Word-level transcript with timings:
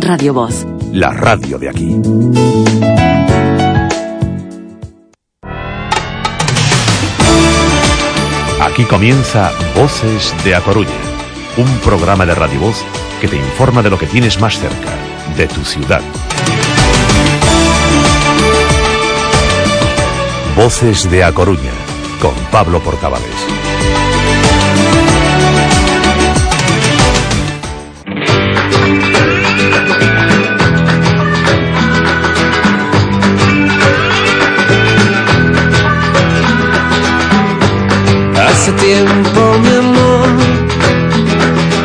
Radio 0.00 0.34
Voz. 0.34 0.66
La 0.92 1.10
radio 1.10 1.58
de 1.58 1.68
aquí. 1.68 1.96
Aquí 8.60 8.84
comienza 8.84 9.52
Voces 9.74 10.34
de 10.44 10.54
A 10.54 10.60
Coruña, 10.60 10.90
un 11.56 11.78
programa 11.78 12.26
de 12.26 12.34
Radio 12.34 12.60
Voz 12.60 12.84
que 13.20 13.28
te 13.28 13.36
informa 13.36 13.82
de 13.82 13.90
lo 13.90 13.98
que 13.98 14.06
tienes 14.06 14.40
más 14.40 14.58
cerca, 14.58 14.92
de 15.36 15.46
tu 15.46 15.64
ciudad. 15.64 16.02
Voces 20.56 21.10
de 21.10 21.24
A 21.24 21.32
Coruña, 21.32 21.72
con 22.20 22.34
Pablo 22.50 22.80
Portavales. 22.80 23.75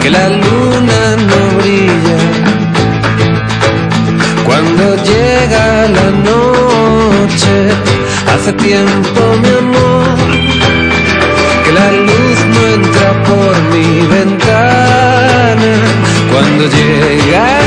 Que 0.01 0.09
la 0.09 0.27
luna 0.29 0.99
no 1.29 1.57
brilla. 1.57 2.19
Cuando 4.45 4.95
llega 5.09 5.87
la 5.97 6.09
noche, 6.29 7.55
hace 8.33 8.53
tiempo, 8.53 9.21
mi 9.41 9.49
amor, 9.63 10.17
que 11.63 11.71
la 11.71 11.91
luz 11.91 12.37
no 12.53 12.61
entra 12.77 13.23
por 13.29 13.53
mi 13.71 14.07
ventana. 14.15 15.71
Cuando 16.31 16.63
llega 16.67 17.60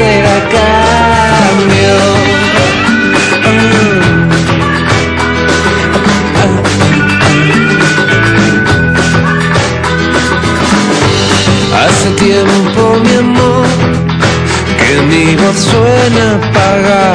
a 0.00 0.40
cambio. 0.50 1.94
Hace 11.74 12.10
tiempo, 12.12 12.96
mi 13.02 13.16
amor, 13.16 13.66
que 14.78 15.00
mi 15.02 15.34
voz 15.36 15.56
suena 15.58 16.34
apagada 16.36 17.14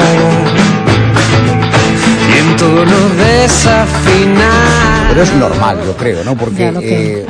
y 2.28 2.38
en 2.38 2.56
tono 2.56 2.96
desafinado. 3.16 5.08
Pero 5.08 5.22
es 5.22 5.34
normal, 5.34 5.78
yo 5.84 5.96
creo, 5.96 6.22
¿no? 6.24 6.36
Porque 6.36 6.58
Ya, 6.64 6.72
lo 6.72 6.80
que- 6.80 7.20
eh, 7.22 7.26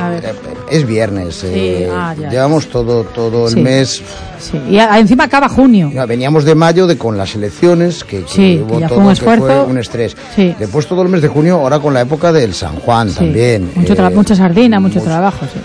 es 0.71 0.87
viernes. 0.87 1.43
eh, 1.45 1.89
ah, 1.93 2.15
ya. 2.19 2.29
llevamos 2.31 2.69
todo, 2.69 3.05
todo 3.05 3.49
el 3.49 3.55
Sí. 3.55 3.61
mes. 3.61 4.03
Sí. 4.41 4.59
Y 4.71 4.79
a- 4.79 4.99
encima 4.99 5.25
acaba 5.25 5.49
junio. 5.49 5.91
Veníamos 6.09 6.45
de 6.45 6.55
mayo 6.55 6.87
de 6.87 6.97
con 6.97 7.17
las 7.19 7.35
elecciones, 7.35 8.03
que, 8.05 8.23
que 8.23 8.29
Sí, 8.29 8.61
hubo 8.65 8.75
que 8.75 8.81
ya 8.81 8.89
fue 8.89 8.97
todo, 8.97 8.99
un 9.01 9.07
que 9.07 9.13
esfuerzo. 9.13 9.67
un 9.69 9.79
estrés. 9.79 10.17
Sí. 10.35 10.55
Después 10.59 10.87
todo 10.87 11.03
el 11.03 11.09
mes 11.09 11.23
de 11.23 11.29
junio, 11.29 11.57
ahora 11.57 11.79
con 11.79 11.93
la 11.95 12.01
época 12.01 12.33
del 12.33 12.55
San 12.55 12.77
Juan 12.77 13.13
también. 13.13 13.71
Mucho 13.75 13.93
eh, 13.95 14.11
mucha 14.15 14.35
sardina, 14.35 14.81
mucho 14.81 14.99
mucho- 14.99 15.07
trabajo, 15.09 15.47
sí. 15.53 15.61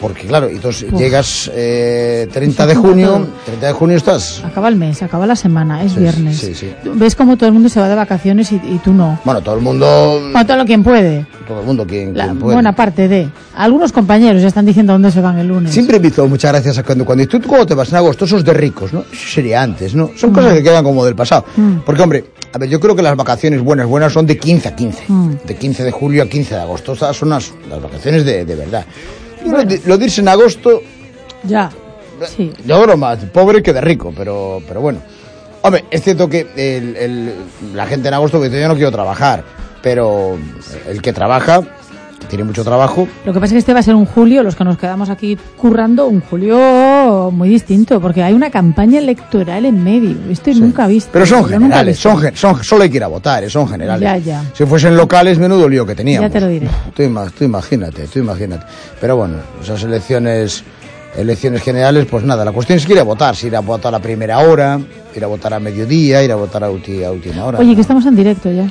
Porque 0.00 0.26
claro, 0.26 0.48
entonces 0.48 0.92
Uf. 0.92 0.98
llegas 0.98 1.50
eh, 1.54 2.28
30 2.32 2.62
Se 2.62 2.68
de 2.68 2.74
junio, 2.76 3.06
todo. 3.08 3.26
30 3.46 3.66
de 3.66 3.72
junio 3.72 3.96
estás... 3.96 4.42
Acaba 4.44 4.68
el 4.68 4.76
mes, 4.76 5.02
acaba 5.02 5.26
la 5.26 5.34
semana, 5.36 5.82
es 5.82 5.92
Sí, 5.92 6.00
viernes. 6.00 6.38
sí, 6.38 6.54
sí. 6.54 6.72
Ves 6.94 7.14
como 7.16 7.36
todo 7.36 7.46
el 7.48 7.52
mundo 7.52 7.68
se 7.68 7.80
va 7.80 7.88
de 7.88 7.94
vacaciones 7.96 8.52
y, 8.52 8.56
y 8.56 8.80
tú 8.84 8.92
no. 8.92 9.18
Bueno, 9.24 9.40
todo 9.40 9.56
el 9.56 9.60
mundo... 9.62 10.20
Bueno, 10.32 10.46
todo 10.46 10.56
lo 10.56 10.64
quien 10.64 10.82
puede. 10.84 11.26
Todo 11.46 11.60
el 11.60 11.66
mundo 11.66 11.86
quien, 11.86 12.16
La 12.16 12.26
quien 12.26 12.38
puede. 12.38 12.54
buena 12.54 12.74
parte 12.76 13.08
de. 13.08 13.28
Algunos 13.56 13.90
compañeros 13.90 14.40
ya 14.40 14.48
están 14.48 14.66
diciendo 14.66 14.92
dónde 14.92 15.10
se 15.10 15.20
van 15.20 15.38
el 15.38 15.48
lunes. 15.48 15.72
Siempre 15.72 15.98
me 15.98 16.08
hizo 16.08 16.28
muchas 16.28 16.52
gracias 16.52 16.78
a 16.78 16.84
cuando, 16.84 17.04
cuando 17.04 17.26
tú 17.26 17.40
cuando 17.42 17.66
te 17.66 17.74
vas 17.74 17.88
en 17.90 17.96
agosto, 17.96 18.24
esos 18.24 18.44
de 18.44 18.52
ricos, 18.54 18.92
¿no? 18.92 19.00
Eso 19.12 19.28
sería 19.34 19.62
antes, 19.62 19.94
¿no? 19.94 20.10
Son 20.16 20.32
cosas 20.32 20.52
que 20.54 20.62
quedan 20.62 20.84
como 20.84 21.04
del 21.04 21.16
pasado. 21.16 21.44
Mm. 21.56 21.78
Porque, 21.84 22.02
hombre, 22.02 22.24
a 22.52 22.58
ver, 22.58 22.68
yo 22.68 22.78
creo 22.78 22.94
que 22.94 23.02
las 23.02 23.16
vacaciones 23.16 23.60
buenas, 23.62 23.86
buenas 23.88 24.12
son 24.12 24.26
de 24.26 24.38
15 24.38 24.68
a 24.68 24.76
15. 24.76 25.02
Mm. 25.08 25.30
De 25.44 25.56
15 25.56 25.82
de 25.84 25.90
julio 25.90 26.22
a 26.22 26.26
15 26.26 26.54
de 26.54 26.60
agosto. 26.60 26.92
Estas 26.92 27.16
son 27.16 27.30
las, 27.30 27.52
las 27.68 27.82
vacaciones 27.82 28.24
de, 28.24 28.44
de 28.44 28.54
verdad. 28.54 28.84
Lo, 29.46 29.64
de, 29.64 29.80
lo 29.86 29.98
de 29.98 30.04
irse 30.04 30.20
en 30.20 30.28
agosto, 30.28 30.82
Ya. 31.44 31.70
Sí. 32.36 32.52
yo 32.64 32.82
creo 32.82 32.96
más 32.96 33.18
pobre 33.26 33.62
que 33.62 33.72
de 33.72 33.80
rico, 33.80 34.12
pero, 34.16 34.60
pero 34.66 34.80
bueno. 34.80 35.00
Hombre, 35.62 35.84
es 35.90 36.02
cierto 36.02 36.28
que 36.28 36.40
el- 36.56 36.96
el- 36.96 37.34
la 37.74 37.86
gente 37.86 38.08
en 38.08 38.14
agosto 38.14 38.40
dice, 38.40 38.60
yo 38.60 38.68
no 38.68 38.74
quiero 38.74 38.90
trabajar, 38.92 39.44
pero 39.82 40.36
el 40.88 41.00
que 41.02 41.12
trabaja, 41.12 41.62
tiene 42.28 42.44
mucho 42.44 42.62
trabajo, 42.62 43.08
Lo 43.24 43.32
que 43.32 43.40
pasa 43.40 43.46
es 43.46 43.52
que 43.52 43.58
este 43.58 43.72
va 43.74 43.80
a 43.80 43.82
ser 43.82 43.94
un 43.94 44.04
julio, 44.06 44.42
los 44.42 44.54
que 44.54 44.64
nos 44.64 44.78
quedamos 44.78 45.10
aquí 45.10 45.36
currando, 45.56 46.06
un 46.06 46.20
julio 46.20 47.30
muy 47.32 47.48
distinto, 47.48 48.00
porque 48.00 48.22
hay 48.22 48.34
una 48.34 48.50
campaña 48.50 48.98
electoral 48.98 49.64
en 49.64 49.82
medio. 49.82 50.16
Esto 50.30 50.50
nunca 50.54 50.86
visto. 50.86 51.10
Pero 51.12 51.26
son 51.26 51.44
generales, 51.46 51.98
son, 51.98 52.22
son, 52.36 52.62
solo 52.62 52.82
hay 52.84 52.90
que 52.90 52.96
ir 52.98 53.04
a 53.04 53.08
votar, 53.08 53.42
eh, 53.44 53.50
son 53.50 53.66
generales. 53.68 54.02
Ya, 54.02 54.16
ya. 54.18 54.44
Si 54.52 54.64
fuesen 54.66 54.96
locales, 54.96 55.38
menudo 55.38 55.68
lío 55.68 55.84
que 55.86 55.94
teníamos. 55.94 56.28
Ya 56.28 56.32
te 56.32 56.40
lo 56.40 56.48
diré. 56.48 56.68
Tú, 56.94 57.02
ima- 57.02 57.30
tú 57.30 57.44
imagínate, 57.44 58.06
tú 58.06 58.18
imagínate. 58.18 58.64
Pero 59.00 59.16
bueno, 59.16 59.36
esas 59.62 59.82
elecciones, 59.82 60.62
elecciones 61.16 61.62
generales, 61.62 62.06
pues 62.10 62.24
nada, 62.24 62.44
la 62.44 62.52
cuestión 62.52 62.78
es 62.78 62.86
que 62.86 62.92
ir 62.92 63.00
a 63.00 63.04
votar, 63.04 63.34
si 63.34 63.46
ir 63.48 63.56
a 63.56 63.60
votar 63.60 63.94
a 63.94 63.98
primera 63.98 64.38
hora, 64.40 64.78
ir 65.16 65.24
a 65.24 65.26
votar 65.26 65.54
a 65.54 65.60
mediodía, 65.60 66.22
ir 66.22 66.30
a 66.32 66.36
votar 66.36 66.62
a, 66.64 66.70
ulti- 66.70 67.04
a 67.04 67.10
última 67.10 67.44
hora. 67.44 67.58
Oye, 67.58 67.74
que 67.74 67.80
estamos 67.80 68.04
en 68.06 68.14
directo 68.16 68.50
ya. 68.50 68.66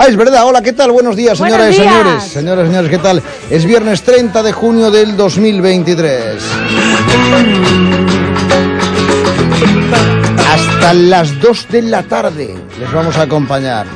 Ah, 0.00 0.06
es 0.06 0.16
verdad. 0.16 0.44
Hola, 0.46 0.62
¿qué 0.62 0.72
tal? 0.72 0.92
Buenos 0.92 1.16
días, 1.16 1.36
señoras 1.38 1.58
Buenos 1.58 1.74
y 1.74 1.78
señores. 1.78 2.22
Señoras 2.22 2.64
y 2.64 2.68
señores, 2.68 2.90
¿qué 2.90 2.98
tal? 2.98 3.20
Es 3.50 3.64
viernes 3.64 4.02
30 4.04 4.44
de 4.44 4.52
junio 4.52 4.92
del 4.92 5.16
2023. 5.16 6.40
Hasta 10.52 10.94
las 10.94 11.40
2 11.40 11.68
de 11.70 11.82
la 11.82 12.04
tarde 12.04 12.54
les 12.78 12.92
vamos 12.92 13.16
a 13.16 13.22
acompañar. 13.22 13.86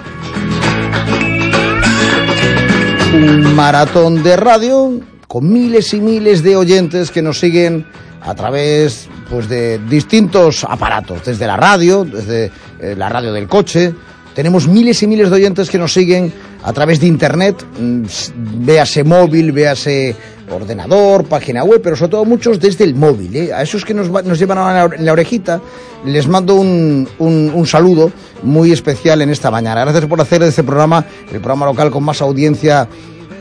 Un 3.15 3.55
maratón 3.55 4.25
de 4.25 4.37
radio 4.37 5.01
con 5.29 5.53
miles 5.53 5.95
y 5.95 6.01
miles 6.01 6.43
de 6.43 6.57
oyentes 6.57 7.13
que 7.13 7.23
nos 7.23 7.39
siguen 7.39 7.87
a 8.23 8.35
través 8.35 9.09
pues, 9.31 9.49
de 9.49 9.79
distintos 9.79 10.65
aparatos, 10.65 11.25
desde 11.25 11.47
la 11.47 11.57
radio, 11.57 12.05
desde 12.05 12.51
eh, 12.81 12.97
la 12.99 13.09
radio 13.09 13.33
del 13.33 13.47
coche. 13.47 13.95
Tenemos 14.35 14.67
miles 14.69 15.03
y 15.03 15.07
miles 15.07 15.29
de 15.31 15.37
oyentes 15.37 15.69
que 15.71 15.79
nos 15.79 15.93
siguen 15.93 16.33
a 16.63 16.73
través 16.73 17.01
de 17.01 17.07
internet, 17.07 17.65
mm, 17.79 18.03
véase 18.65 19.05
móvil, 19.05 19.53
véase 19.53 20.15
ordenador, 20.51 21.25
página 21.25 21.65
web, 21.65 21.81
pero 21.83 21.97
sobre 21.97 22.11
todo 22.11 22.25
muchos 22.25 22.61
desde 22.61 22.85
el 22.85 22.95
móvil. 22.95 23.35
¿eh? 23.37 23.53
A 23.53 23.63
esos 23.63 23.85
que 23.85 23.95
nos, 23.95 24.11
nos 24.11 24.39
llevan 24.39 24.59
a 24.59 24.89
la 24.99 25.13
orejita, 25.13 25.61
les 26.05 26.27
mando 26.29 26.55
un, 26.57 27.09
un- 27.19 27.53
un 27.55 27.67
saludo 27.67 28.11
muy 28.43 28.73
especial 28.73 29.23
en 29.23 29.31
esta 29.31 29.51
mañana. 29.51 29.83
Gracias 29.83 30.05
por 30.07 30.21
hacer 30.21 30.43
de 30.43 30.49
este 30.49 30.63
programa 30.63 31.05
el 31.33 31.39
programa 31.41 31.67
local 31.67 31.91
con 31.91 32.03
más 32.03 32.21
audiencia 32.21 32.89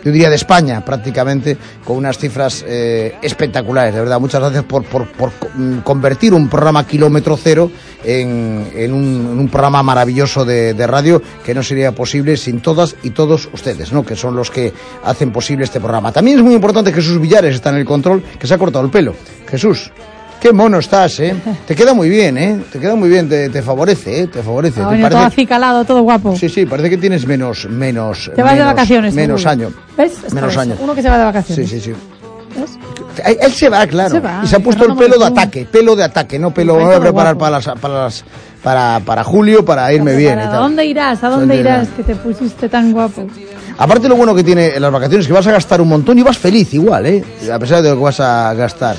yo 0.04 0.12
diría 0.12 0.30
de 0.30 0.36
España 0.36 0.84
prácticamente, 0.84 1.58
con 1.86 1.98
unas 1.98 2.18
cifras 2.18 2.64
eh, 2.68 3.16
espectaculares, 3.22 3.94
de 3.94 4.00
verdad. 4.02 4.20
Muchas 4.20 4.42
gracias 4.42 4.64
por, 4.64 4.84
por- 4.86 5.12
por 5.12 5.32
mm, 5.56 5.80
convertir 5.80 6.34
un 6.34 6.50
programa 6.50 6.86
kilómetro 6.86 7.38
cero 7.38 7.72
en, 8.04 8.68
un, 8.94 9.30
en 9.30 9.40
un 9.40 9.48
programa 9.50 9.84
maravilloso 9.84 10.44
de, 10.46 10.74
de 10.74 10.88
radio 10.88 11.22
que 11.46 11.54
no 11.54 11.62
sería 11.64 11.92
posible 11.94 12.38
sin 12.38 12.60
todas 12.62 12.96
y 13.04 13.12
todos 13.12 13.50
ustedes, 13.54 13.92
¿no? 13.92 14.04
que 14.06 14.16
son 14.16 14.36
los 14.36 14.50
que 14.50 14.74
hacen 15.04 15.32
posible 15.32 15.66
este 15.66 15.80
programa. 15.80 16.12
También 16.12 16.38
es 16.38 16.44
muy 16.44 16.56
importante 16.56 16.92
Jesús 16.92 17.20
Villares 17.22 17.56
está 17.56 17.70
en 17.70 17.76
el 17.78 17.86
control, 17.86 18.24
que 18.40 18.48
se 18.48 18.54
ha 18.54 18.58
cortado 18.58 18.84
el 18.86 18.92
pelo. 18.92 19.14
Jesús. 19.48 19.92
Qué 20.42 20.52
mono 20.52 20.80
estás, 20.80 21.20
¿eh? 21.20 21.36
Te 21.68 21.76
queda 21.76 21.94
muy 21.94 22.10
bien, 22.10 22.36
¿eh? 22.36 22.60
Te 22.72 22.80
queda 22.80 22.96
muy 22.96 23.10
bien, 23.10 23.30
te, 23.30 23.48
te 23.50 23.62
favorece, 23.62 24.22
¿eh? 24.22 24.28
Te 24.28 24.42
favorece. 24.42 24.82
Ha 24.82 24.90
Te 24.90 25.10
todo 25.10 25.20
acicalado, 25.20 25.86
todo 25.86 26.02
guapo. 26.02 26.36
Sí, 26.36 26.50
sí, 26.50 26.66
parece 26.66 26.90
que 26.90 26.98
tienes 26.98 27.28
menos, 27.28 27.68
menos. 27.70 28.32
Te 28.36 28.42
vas 28.42 28.58
de 28.58 28.64
vacaciones. 28.64 29.14
Menos 29.14 29.44
seguro. 29.44 29.68
año. 29.68 29.74
¿Ves? 29.96 30.34
Menos 30.34 30.54
es, 30.54 30.58
año. 30.58 30.76
Uno 30.80 30.96
que 30.96 31.04
se 31.04 31.10
va 31.10 31.20
de 31.20 31.26
vacaciones. 31.26 31.70
Sí, 31.70 31.80
sí, 31.80 31.92
sí. 31.94 32.60
¿Ves? 32.60 32.72
Él, 33.40 33.52
se 33.52 33.70
va, 33.70 33.86
claro. 33.86 34.10
Se 34.16 34.20
va, 34.20 34.42
y 34.44 34.48
se 34.48 34.56
ha 34.56 34.60
puesto 34.60 34.86
el 34.86 34.96
pelo 34.96 35.20
de 35.20 35.26
ataque, 35.26 35.68
pelo 35.72 35.96
de 35.96 36.06
ataque, 36.06 36.40
no 36.40 36.52
pelo. 36.52 36.76
Me 36.76 36.86
voy 36.86 36.96
a 36.96 37.00
preparar 37.00 37.38
para, 37.38 37.52
las, 37.58 37.66
para, 37.80 38.04
las- 38.06 38.24
para, 38.64 39.00
para 39.06 39.24
julio 39.24 39.64
para 39.64 39.94
irme 39.94 40.16
bien. 40.16 40.40
¿A 40.40 40.56
dónde 40.56 40.86
irás? 40.86 41.24
¿A 41.24 41.30
dónde 41.30 41.56
¿Dónde 41.56 41.60
irás 41.62 41.88
irá? 41.88 41.96
que 41.98 42.04
te 42.04 42.16
pusiste 42.16 42.68
tan 42.68 42.92
guapo? 42.94 43.28
Aparte, 43.78 44.08
lo 44.10 44.16
bueno 44.16 44.34
que 44.34 44.44
tiene 44.44 44.70
en 44.76 44.82
las 44.82 44.92
vacaciones 44.92 45.26
es 45.26 45.28
que 45.28 45.34
vas 45.34 45.46
a 45.46 45.52
gastar 45.52 45.82
un 45.82 45.90
montón 45.90 46.18
y 46.18 46.24
vas 46.24 46.38
feliz 46.38 46.74
igual, 46.74 47.06
¿eh? 47.06 47.24
A 47.54 47.60
pesar 47.60 47.84
de 47.84 47.90
lo 47.90 47.96
que 47.98 48.04
vas 48.04 48.20
a 48.20 48.54
gastar. 48.56 48.96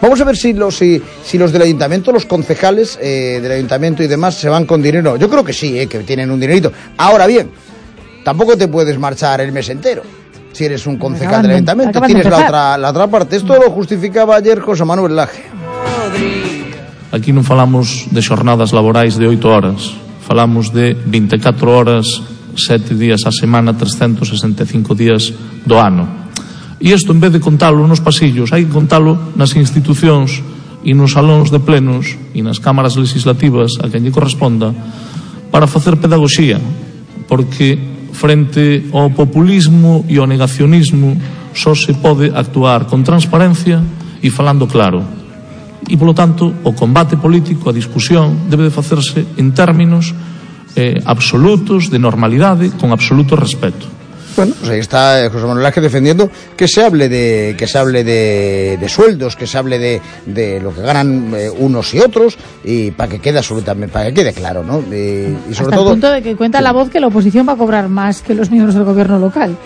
Vamos 0.00 0.20
a 0.20 0.24
ver 0.24 0.36
si 0.36 0.52
los, 0.52 0.76
si, 0.76 1.00
si 1.24 1.38
los 1.38 1.52
del 1.52 1.62
ayuntamiento, 1.62 2.12
los 2.12 2.26
concejales 2.26 2.98
eh, 3.00 3.38
del 3.42 3.52
ayuntamiento 3.52 4.02
y 4.02 4.06
demás 4.06 4.34
se 4.34 4.48
van 4.48 4.66
con 4.66 4.82
dinero. 4.82 5.16
Yo 5.16 5.28
creo 5.30 5.42
que 5.42 5.52
sí, 5.52 5.78
¿eh? 5.78 5.86
que 5.86 6.00
tienen 6.00 6.30
un 6.30 6.38
dinerito. 6.38 6.70
Ahora 6.98 7.26
bien, 7.26 7.50
tampoco 8.24 8.56
te 8.56 8.68
puedes 8.68 8.98
marchar 8.98 9.40
el 9.40 9.52
mes 9.52 9.68
entero. 9.70 10.02
Si 10.52 10.64
eres 10.64 10.86
un 10.86 10.96
concejal 10.96 11.28
Acaban 11.28 11.42
del 11.42 11.50
de- 11.50 11.56
ayuntamiento, 11.56 12.00
de 12.00 12.06
tienes 12.06 12.26
la 12.26 12.38
otra, 12.38 12.78
la 12.78 12.90
otra 12.90 13.06
parte. 13.08 13.36
Esto 13.36 13.56
lo 13.56 13.70
justificaba 13.70 14.36
ayer 14.36 14.60
José 14.60 14.84
Manuel 14.84 15.16
Laje. 15.16 15.44
Aquí 17.12 17.32
non 17.32 17.46
falamos 17.46 18.10
de 18.12 18.20
xornadas 18.20 18.74
laborais 18.74 19.14
de 19.16 19.30
8 19.30 19.40
horas, 19.48 19.94
falamos 20.26 20.74
de 20.74 20.92
24 20.92 21.64
horas, 21.70 22.04
7 22.52 22.92
días 22.98 23.24
a 23.24 23.32
semana, 23.32 23.72
365 23.72 24.92
días 24.98 25.32
do 25.64 25.78
ano. 25.80 26.25
E 26.76 26.92
isto, 26.92 27.12
en 27.12 27.20
vez 27.20 27.32
de 27.32 27.40
contalo 27.40 27.88
nos 27.88 28.04
pasillos, 28.04 28.52
hai 28.52 28.68
que 28.68 28.76
contalo 28.76 29.16
nas 29.32 29.56
institucións 29.56 30.44
e 30.84 30.92
nos 30.92 31.16
salóns 31.16 31.48
de 31.48 31.58
plenos 31.58 32.14
e 32.36 32.44
nas 32.44 32.60
cámaras 32.60 33.00
legislativas 33.00 33.80
a 33.80 33.88
quen 33.88 34.04
lle 34.04 34.12
corresponda 34.12 34.76
para 35.48 35.66
facer 35.66 35.96
pedagogía, 35.96 36.60
porque 37.26 37.80
frente 38.12 38.92
ao 38.92 39.08
populismo 39.10 40.04
e 40.04 40.20
ao 40.20 40.28
negacionismo 40.28 41.16
só 41.56 41.72
se 41.72 41.96
pode 41.96 42.28
actuar 42.28 42.84
con 42.84 43.00
transparencia 43.00 43.80
e 44.20 44.28
falando 44.28 44.68
claro. 44.68 45.00
E, 45.88 45.96
polo 45.96 46.12
tanto, 46.12 46.52
o 46.60 46.76
combate 46.76 47.16
político, 47.16 47.72
a 47.72 47.76
discusión, 47.76 48.46
debe 48.52 48.68
de 48.68 48.74
facerse 48.74 49.24
en 49.40 49.56
términos 49.56 50.12
eh, 50.76 51.00
absolutos 51.08 51.88
de 51.88 51.96
normalidade, 51.96 52.76
con 52.76 52.92
absoluto 52.92 53.32
respeto. 53.32 53.95
Bueno, 54.36 54.54
pues 54.58 54.70
ahí 54.70 54.78
está 54.80 55.24
eh, 55.24 55.28
José 55.30 55.46
Manuel 55.46 55.64
Ángel 55.66 55.82
defendiendo 55.82 56.30
que 56.56 56.68
se 56.68 56.82
hable 56.84 57.08
de 57.08 57.54
que 57.56 57.66
se 57.66 57.78
hable 57.78 58.04
de, 58.04 58.76
de 58.78 58.88
sueldos, 58.88 59.34
que 59.34 59.46
se 59.46 59.56
hable 59.56 59.78
de, 59.78 60.00
de 60.26 60.60
lo 60.60 60.74
que 60.74 60.82
ganan 60.82 61.32
eh, 61.34 61.50
unos 61.50 61.94
y 61.94 62.00
otros 62.00 62.36
y 62.62 62.90
para 62.90 63.10
que 63.10 63.18
quede 63.18 63.38
absolutamente 63.38 63.92
para 63.92 64.06
que 64.06 64.14
quede 64.14 64.32
claro, 64.32 64.62
¿no? 64.62 64.80
Y, 64.80 65.36
y 65.50 65.54
sobre 65.54 65.68
Hasta 65.68 65.76
todo 65.76 65.88
el 65.88 65.92
punto 65.94 66.10
de 66.10 66.22
que 66.22 66.36
cuenta 66.36 66.60
la 66.60 66.72
voz 66.72 66.90
que 66.90 67.00
la 67.00 67.06
oposición 67.06 67.48
va 67.48 67.54
a 67.54 67.56
cobrar 67.56 67.88
más 67.88 68.20
que 68.20 68.34
los 68.34 68.50
miembros 68.50 68.74
del 68.74 68.84
gobierno 68.84 69.18
local. 69.18 69.56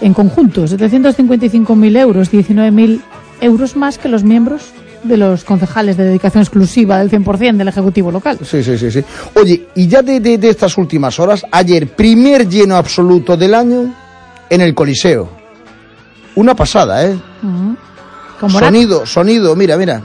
En 0.00 0.12
conjunto, 0.12 0.64
755.000 0.64 1.96
euros, 1.98 2.30
19.000 2.30 3.00
euros 3.40 3.76
más 3.76 3.96
que 3.96 4.08
los 4.08 4.24
miembros 4.24 4.62
de 5.04 5.16
los 5.16 5.44
concejales 5.44 5.96
de 5.96 6.04
dedicación 6.04 6.42
exclusiva 6.42 6.98
del 6.98 7.10
100% 7.10 7.56
del 7.56 7.68
Ejecutivo 7.68 8.10
local. 8.10 8.38
Sí, 8.42 8.62
sí, 8.62 8.76
sí, 8.76 8.90
sí. 8.90 9.04
Oye, 9.34 9.68
y 9.74 9.86
ya 9.86 10.02
de, 10.02 10.20
de, 10.20 10.36
de 10.36 10.50
estas 10.50 10.76
últimas 10.76 11.18
horas, 11.20 11.44
ayer, 11.50 11.86
primer 11.88 12.48
lleno 12.48 12.76
absoluto 12.76 13.36
del 13.36 13.54
año 13.54 13.94
en 14.50 14.60
el 14.60 14.74
Coliseo. 14.74 15.28
Una 16.34 16.54
pasada, 16.54 17.04
¿eh? 17.06 17.16
Era- 18.58 18.66
Sonido, 18.66 19.06
sonido, 19.06 19.56
mira, 19.56 19.76
mira. 19.76 20.02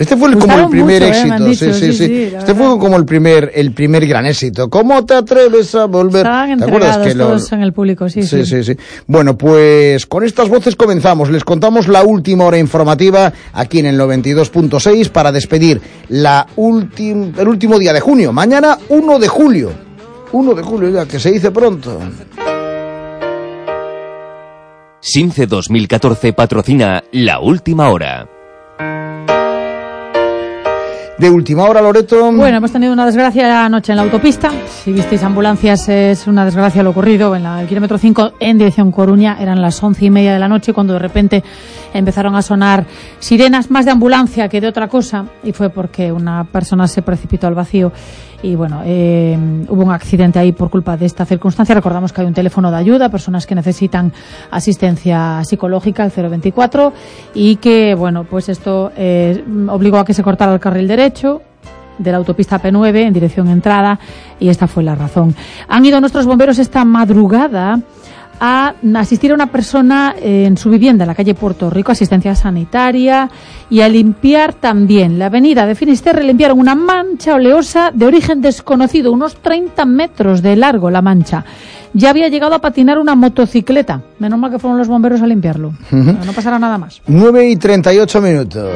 Este 0.00 0.16
fue 0.16 0.30
el- 0.30 0.38
como 0.38 0.58
el 0.58 0.68
primer 0.70 1.02
mucho, 1.02 1.04
eh, 1.04 1.08
éxito, 1.10 1.44
dicho, 1.44 1.74
sí, 1.74 1.80
sí, 1.80 1.92
sí, 1.92 2.04
Este 2.24 2.36
verdad. 2.36 2.56
fue 2.56 2.78
como 2.78 2.96
el 2.96 3.04
primer, 3.04 3.52
el 3.54 3.72
primer 3.72 4.06
gran 4.06 4.24
éxito. 4.24 4.70
¿Cómo 4.70 5.04
te 5.04 5.12
atreves 5.12 5.74
a 5.74 5.84
volver? 5.84 6.20
Estaban 6.24 6.58
¿Te 6.58 6.64
acuerdas 6.64 6.96
que 7.06 7.14
lo- 7.14 7.26
todos 7.26 7.52
en 7.52 7.60
el 7.60 7.74
público, 7.74 8.08
sí, 8.08 8.22
sí. 8.22 8.44
sí, 8.44 8.46
sí, 8.46 8.64
sí. 8.64 8.76
Bueno, 9.06 9.36
pues 9.36 10.06
con 10.06 10.24
estas 10.24 10.48
voces 10.48 10.74
comenzamos. 10.74 11.28
Les 11.30 11.44
contamos 11.44 11.86
la 11.86 12.02
última 12.02 12.44
hora 12.46 12.56
informativa 12.56 13.30
aquí 13.52 13.80
en 13.80 13.86
el 13.86 13.98
92.6 13.98 15.10
para 15.10 15.30
despedir 15.32 15.82
la 16.08 16.46
últim- 16.56 17.38
el 17.38 17.46
último 17.46 17.78
día 17.78 17.92
de 17.92 18.00
junio. 18.00 18.32
Mañana 18.32 18.78
1 18.88 19.18
de 19.18 19.28
julio. 19.28 19.70
1 20.32 20.54
de 20.54 20.62
julio 20.62 20.88
ya, 20.88 21.04
que 21.04 21.20
se 21.20 21.30
dice 21.30 21.50
pronto. 21.50 22.00
Since 25.00 25.46
2014 25.46 26.32
patrocina 26.32 27.04
La 27.12 27.40
Última 27.40 27.90
Hora. 27.90 28.26
De 31.20 31.28
última 31.28 31.64
hora, 31.64 31.82
Loreto. 31.82 32.32
Bueno, 32.32 32.56
hemos 32.56 32.72
tenido 32.72 32.94
una 32.94 33.04
desgracia 33.04 33.66
anoche 33.66 33.92
en 33.92 33.96
la 33.96 34.04
autopista. 34.04 34.50
Si 34.66 34.90
visteis 34.90 35.22
ambulancias, 35.22 35.86
es 35.90 36.26
una 36.26 36.46
desgracia 36.46 36.82
lo 36.82 36.88
ocurrido 36.88 37.36
en 37.36 37.42
la, 37.42 37.60
el 37.60 37.68
kilómetro 37.68 37.98
5 37.98 38.32
en 38.40 38.56
dirección 38.56 38.90
Coruña. 38.90 39.36
Eran 39.38 39.60
las 39.60 39.82
once 39.82 40.06
y 40.06 40.08
media 40.08 40.32
de 40.32 40.38
la 40.38 40.48
noche 40.48 40.72
cuando 40.72 40.94
de 40.94 40.98
repente 40.98 41.44
empezaron 41.92 42.36
a 42.36 42.40
sonar 42.40 42.86
sirenas 43.18 43.70
más 43.70 43.84
de 43.84 43.90
ambulancia 43.90 44.48
que 44.48 44.62
de 44.62 44.68
otra 44.68 44.88
cosa. 44.88 45.26
Y 45.44 45.52
fue 45.52 45.68
porque 45.68 46.10
una 46.10 46.44
persona 46.44 46.88
se 46.88 47.02
precipitó 47.02 47.48
al 47.48 47.54
vacío. 47.54 47.92
Y 48.42 48.54
bueno, 48.54 48.80
eh, 48.84 49.36
hubo 49.68 49.82
un 49.82 49.90
accidente 49.90 50.38
ahí 50.38 50.52
por 50.52 50.70
culpa 50.70 50.96
de 50.96 51.06
esta 51.06 51.26
circunstancia. 51.26 51.74
Recordamos 51.74 52.12
que 52.12 52.22
hay 52.22 52.26
un 52.26 52.34
teléfono 52.34 52.70
de 52.70 52.78
ayuda, 52.78 53.10
personas 53.10 53.46
que 53.46 53.54
necesitan 53.54 54.12
asistencia 54.50 55.42
psicológica, 55.44 56.04
el 56.04 56.10
024, 56.10 56.92
y 57.34 57.56
que, 57.56 57.94
bueno, 57.94 58.24
pues 58.24 58.48
esto 58.48 58.92
eh, 58.96 59.44
obligó 59.68 59.98
a 59.98 60.04
que 60.04 60.14
se 60.14 60.22
cortara 60.22 60.54
el 60.54 60.60
carril 60.60 60.88
derecho 60.88 61.42
de 61.98 62.10
la 62.10 62.16
autopista 62.16 62.60
P9 62.60 62.96
en 63.06 63.12
dirección 63.12 63.48
entrada 63.48 63.98
y 64.38 64.48
esta 64.48 64.66
fue 64.66 64.82
la 64.82 64.94
razón. 64.94 65.34
Han 65.68 65.84
ido 65.84 66.00
nuestros 66.00 66.24
bomberos 66.24 66.58
esta 66.58 66.84
madrugada 66.84 67.80
a 68.40 68.74
asistir 68.96 69.30
a 69.30 69.34
una 69.34 69.52
persona 69.52 70.14
eh, 70.18 70.46
en 70.46 70.56
su 70.56 70.70
vivienda 70.70 71.04
en 71.04 71.08
la 71.08 71.14
calle 71.14 71.34
Puerto 71.34 71.68
Rico, 71.68 71.92
asistencia 71.92 72.34
sanitaria, 72.34 73.30
y 73.68 73.82
a 73.82 73.88
limpiar 73.88 74.54
también 74.54 75.18
la 75.18 75.26
avenida 75.26 75.66
de 75.66 75.74
Finisterre. 75.74 76.24
Limpiaron 76.24 76.58
una 76.58 76.74
mancha 76.74 77.34
oleosa 77.34 77.90
de 77.92 78.06
origen 78.06 78.40
desconocido, 78.40 79.12
unos 79.12 79.36
30 79.36 79.84
metros 79.84 80.40
de 80.42 80.56
largo 80.56 80.90
la 80.90 81.02
mancha. 81.02 81.44
Ya 81.92 82.10
había 82.10 82.28
llegado 82.28 82.54
a 82.54 82.60
patinar 82.60 82.98
una 82.98 83.14
motocicleta. 83.14 84.00
Menos 84.18 84.38
mal 84.38 84.50
que 84.50 84.58
fueron 84.58 84.78
los 84.78 84.88
bomberos 84.88 85.20
a 85.20 85.26
limpiarlo. 85.26 85.74
No 85.90 86.32
pasará 86.34 86.58
nada 86.58 86.78
más. 86.78 87.02
9 87.06 87.50
y 87.50 87.56
38 87.56 88.20
minutos. 88.20 88.70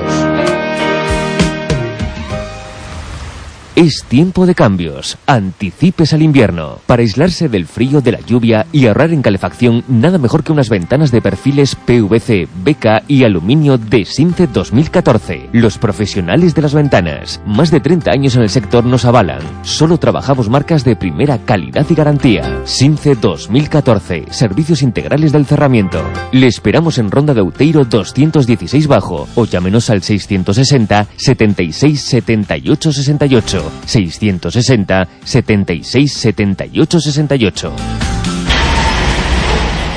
Es 3.77 4.05
tiempo 4.05 4.47
de 4.47 4.55
cambios. 4.55 5.19
Anticipes 5.27 6.13
al 6.13 6.23
invierno. 6.23 6.79
Para 6.87 7.03
aislarse 7.03 7.49
del 7.49 7.67
frío, 7.67 8.01
de 8.01 8.13
la 8.13 8.21
lluvia 8.21 8.67
y 8.71 8.87
ahorrar 8.87 9.13
en 9.13 9.21
calefacción, 9.21 9.83
nada 9.89 10.17
mejor 10.17 10.45
que 10.45 10.53
unas 10.53 10.69
ventanas 10.69 11.11
de 11.11 11.21
perfiles 11.21 11.75
PVC, 11.75 12.47
BK 12.63 13.03
y 13.09 13.25
aluminio 13.25 13.77
de 13.77 14.05
Since 14.05 14.47
2014. 14.47 15.49
Los 15.53 15.79
profesionales 15.79 16.55
de 16.55 16.63
las 16.63 16.73
ventanas. 16.73 17.41
Más 17.47 17.73
de 17.73 17.81
30 17.81 18.13
años 18.13 18.37
en 18.37 18.43
el 18.43 18.49
sector 18.49 18.85
nos 18.85 19.07
avalan. 19.07 19.41
Solo 19.63 19.99
trabajamos 19.99 20.49
marcas 20.49 20.85
de 20.85 20.95
primera 20.95 21.39
calidad 21.39 21.85
y 21.91 21.95
garantía. 21.97 22.61
Since 22.67 23.17
2014. 23.17 24.27
Servicios 24.31 24.83
integrales 24.83 25.33
del 25.33 25.47
cerramiento. 25.47 26.01
Le 26.31 26.47
esperamos 26.47 26.99
en 26.99 27.11
Ronda 27.11 27.35
de 27.35 27.41
Outeiro 27.41 27.85
216 27.85 28.87
bajo 28.87 29.27
o 29.35 29.47
llámenos 29.47 29.91
al 29.91 30.01
660 30.01 31.09
76 31.17 32.01
78 32.01 32.93
68. 32.93 33.64
660 33.85 35.09
76 35.25 36.13
78 36.13 37.01
68. 37.01 37.73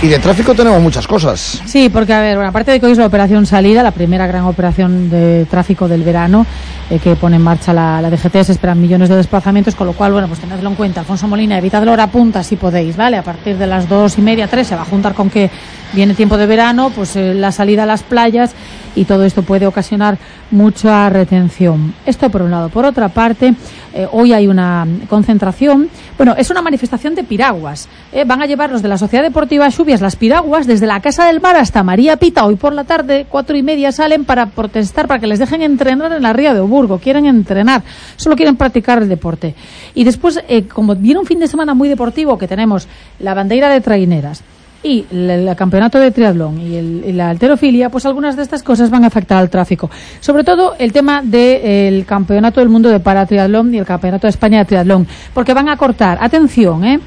Y 0.04 0.08
de 0.08 0.20
tráfico 0.20 0.54
tenemos 0.54 0.80
muchas 0.80 1.08
cosas. 1.08 1.60
Sí, 1.66 1.90
porque 1.90 2.14
a 2.14 2.22
ver, 2.22 2.36
bueno, 2.36 2.50
aparte 2.50 2.72
de 2.72 2.80
que 2.80 2.86
hoy 2.86 2.92
es 2.92 3.00
la 3.00 3.08
operación 3.08 3.48
salida, 3.48 3.82
la 3.82 3.92
primera 3.92 4.28
gran 4.28 4.44
operación 4.44 5.10
de 5.10 5.48
tráfico 5.50 5.88
del 5.88 6.04
verano 6.04 6.46
eh, 6.90 7.00
que 7.00 7.18
pone 7.18 7.36
en 7.36 7.42
marcha 7.42 7.74
la, 7.74 8.02
la 8.02 8.10
DGT, 8.10 8.44
se 8.44 8.54
esperan 8.54 8.80
millones 8.80 9.10
de 9.10 9.18
desplazamientos, 9.18 9.76
con 9.76 9.88
lo 9.88 9.94
cual, 9.94 10.14
bueno, 10.14 10.30
pues 10.30 10.40
tenedlo 10.40 10.70
en 10.70 10.76
cuenta. 10.76 11.02
Alfonso 11.02 11.28
Molina, 11.28 11.58
evitad 11.58 11.84
la 11.84 11.92
hora 11.92 12.08
punta 12.08 12.44
si 12.44 12.56
podéis, 12.56 12.96
¿vale? 12.96 13.18
A 13.18 13.24
partir 13.24 13.58
de 13.58 13.68
las 13.68 13.90
dos 13.90 14.18
y 14.18 14.22
media, 14.22 14.48
tres, 14.48 14.68
se 14.68 14.76
va 14.76 14.84
a 14.84 14.86
juntar 14.86 15.14
con 15.14 15.30
que 15.30 15.50
viene 15.92 16.14
tiempo 16.14 16.38
de 16.38 16.46
verano, 16.46 16.90
pues 16.96 17.16
eh, 17.18 17.34
la 17.34 17.52
salida 17.52 17.84
a 17.84 17.86
las 17.86 18.04
playas 18.04 18.54
y 18.96 19.06
todo 19.06 19.26
esto 19.26 19.44
puede 19.44 19.68
ocasionar 19.68 20.18
mucha 20.50 21.10
retención. 21.10 21.94
Esto 22.06 22.30
por 22.30 22.42
un 22.42 22.52
lado. 22.52 22.70
Por 22.70 22.86
otra 22.86 23.10
parte, 23.10 23.54
eh, 23.94 24.08
hoy 24.12 24.34
hay 24.34 24.48
una 24.48 24.88
concentración, 25.10 25.90
bueno, 26.18 26.36
es 26.38 26.50
una 26.50 26.62
manifestación 26.62 27.16
de 27.16 27.24
piraguas. 27.24 27.90
van 28.26 28.42
a 28.42 28.46
llevar 28.46 28.72
los 28.72 28.82
de 28.82 28.88
la 28.88 28.98
Sociedad 28.98 29.24
Deportiva 29.24 29.68
Lluvias 29.70 30.02
las 30.02 30.16
piraguas 30.16 30.68
desde 30.68 30.88
la 30.88 31.02
Casa 31.02 31.26
del 31.26 31.42
Mar 31.42 31.58
hasta 31.58 31.84
María 31.84 32.18
Pita. 32.18 32.46
Hoy 32.46 32.56
por 32.56 32.74
la 32.74 32.86
tarde, 32.86 33.26
cuatro 33.30 33.58
y 33.58 33.64
media, 33.64 33.92
salen 33.92 34.26
para 34.26 34.48
protestar, 34.48 35.08
para 35.08 35.20
que 35.20 35.28
les 35.28 35.40
dejen 35.40 35.62
entrenar 35.62 36.12
en 36.14 36.24
la 36.24 36.34
Ría 36.34 36.54
de 36.54 36.62
Oburgo. 36.78 37.00
Quieren 37.00 37.26
entrenar, 37.26 37.84
solo 38.16 38.36
quieren 38.36 38.56
practicar 38.56 39.02
el 39.02 39.10
deporte. 39.10 39.56
Y 39.96 40.04
después, 40.04 40.40
eh, 40.48 40.64
como 40.68 40.96
viene 40.96 41.20
un 41.20 41.26
fin 41.26 41.40
de 41.40 41.48
semana 41.48 41.74
muy 41.74 41.90
deportivo, 41.90 42.38
que 42.38 42.48
tenemos 42.48 42.88
la 43.20 43.34
bandera 43.34 43.70
de 43.70 43.82
traineras, 43.82 44.44
y 44.84 45.06
el, 45.12 45.54
campeonato 45.58 46.00
de 46.00 46.12
triatlón 46.12 46.62
y, 46.62 46.76
el- 46.76 47.18
la 47.18 47.32
alterofilia, 47.32 47.90
pues 47.90 48.06
algunas 48.06 48.36
de 48.36 48.44
estas 48.44 48.62
cosas 48.62 48.92
van 48.92 49.04
a 49.04 49.08
afectar 49.08 49.40
al 49.40 49.50
tráfico. 49.50 49.90
Sobre 50.20 50.44
todo 50.44 50.76
el 50.78 50.94
tema 50.94 51.22
del 51.24 52.06
campeonato 52.06 52.60
del 52.60 52.70
mundo 52.70 52.90
de 52.90 53.00
paratriatlón 53.00 53.74
y 53.74 53.80
el 53.80 53.86
campeonato 53.86 54.28
de 54.28 54.32
España 54.32 54.60
de 54.60 54.66
triatlón, 54.66 55.08
porque 55.34 55.56
van 55.56 55.68
a 55.70 55.78
cortar, 55.78 56.20
atención, 56.22 56.86
¿eh? 56.86 57.00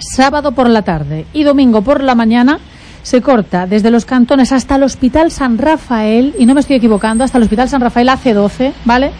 sábado 0.00 0.52
por 0.52 0.68
la 0.68 0.82
tarde 0.82 1.26
y 1.32 1.44
domingo 1.44 1.82
por 1.82 2.02
la 2.02 2.14
mañana 2.14 2.58
se 3.02 3.22
corta 3.22 3.66
desde 3.66 3.90
los 3.90 4.04
cantones 4.04 4.52
hasta 4.52 4.76
el 4.76 4.82
Hospital 4.82 5.30
San 5.30 5.58
Rafael, 5.58 6.34
y 6.38 6.46
no 6.46 6.54
me 6.54 6.60
estoy 6.60 6.76
equivocando, 6.76 7.24
hasta 7.24 7.38
el 7.38 7.44
Hospital 7.44 7.68
San 7.68 7.80
Rafael 7.80 8.08
AC12, 8.08 8.72
¿vale? 8.84 9.10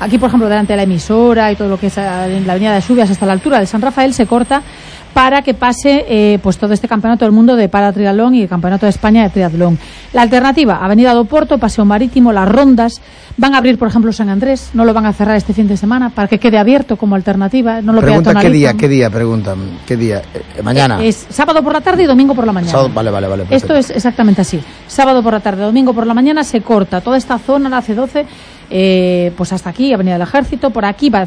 Aquí, 0.00 0.18
por 0.18 0.28
ejemplo, 0.28 0.48
delante 0.48 0.72
de 0.72 0.78
la 0.78 0.82
emisora 0.82 1.52
y 1.52 1.56
todo 1.56 1.68
lo 1.68 1.78
que 1.78 1.86
es 1.86 1.96
eh, 1.96 2.36
en 2.36 2.46
la 2.46 2.54
avenida 2.54 2.74
de 2.74 2.80
Subias 2.80 3.10
hasta 3.10 3.24
la 3.24 3.32
altura 3.32 3.58
del 3.58 3.68
San 3.68 3.80
Rafael 3.80 4.12
se 4.12 4.26
corta 4.26 4.62
para 5.14 5.42
que 5.42 5.52
pase 5.54 6.04
eh, 6.08 6.38
pues 6.42 6.56
todo 6.58 6.72
este 6.72 6.88
campeonato 6.88 7.24
del 7.24 7.32
mundo 7.32 7.54
de 7.56 7.68
paratriatlón 7.68 8.34
y 8.34 8.42
el 8.42 8.48
campeonato 8.48 8.86
de 8.86 8.90
España 8.90 9.22
de 9.24 9.30
triatlón. 9.30 9.78
La 10.12 10.22
alternativa, 10.22 10.78
Avenida 10.82 11.12
do 11.12 11.24
Porto, 11.26 11.58
Paseo 11.58 11.84
Marítimo, 11.84 12.32
las 12.32 12.48
rondas, 12.48 13.00
van 13.36 13.54
a 13.54 13.58
abrir, 13.58 13.78
por 13.78 13.88
ejemplo, 13.88 14.12
San 14.12 14.28
Andrés, 14.28 14.70
no 14.74 14.84
lo 14.84 14.94
van 14.94 15.06
a 15.06 15.12
cerrar 15.12 15.36
este 15.36 15.52
fin 15.52 15.68
de 15.68 15.76
semana 15.76 16.10
para 16.10 16.28
que 16.28 16.38
quede 16.38 16.58
abierto 16.58 16.96
como 16.96 17.14
alternativa, 17.14 17.80
no 17.82 17.92
lo 17.92 18.00
Pregunta 18.00 18.34
qué 18.34 18.50
día, 18.50 18.74
qué 18.74 18.88
día, 18.88 19.10
preguntan. 19.10 19.58
¿Qué 19.86 19.96
día? 19.96 20.22
Eh, 20.34 20.62
mañana. 20.62 21.02
Es 21.02 21.26
sábado 21.30 21.62
por 21.62 21.72
la 21.72 21.80
tarde 21.80 22.02
y 22.02 22.06
domingo 22.06 22.34
por 22.34 22.46
la 22.46 22.52
mañana. 22.52 22.72
Sábado- 22.72 22.90
vale, 22.94 23.10
vale, 23.10 23.28
vale. 23.28 23.44
Esto 23.50 23.74
es 23.74 23.90
exactamente 23.90 24.40
así. 24.42 24.60
Sábado 24.86 25.22
por 25.22 25.32
la 25.34 25.40
tarde, 25.40 25.62
domingo 25.62 25.92
por 25.92 26.06
la 26.06 26.14
mañana 26.14 26.42
se 26.44 26.60
corta 26.62 27.00
toda 27.00 27.16
esta 27.16 27.38
zona, 27.38 27.68
la 27.68 27.82
C12, 27.82 28.24
eh, 28.70 29.32
pues 29.36 29.52
hasta 29.52 29.70
aquí, 29.70 29.92
Avenida 29.92 30.14
del 30.14 30.22
Ejército, 30.22 30.70
por 30.70 30.84
aquí 30.84 31.10
va 31.10 31.26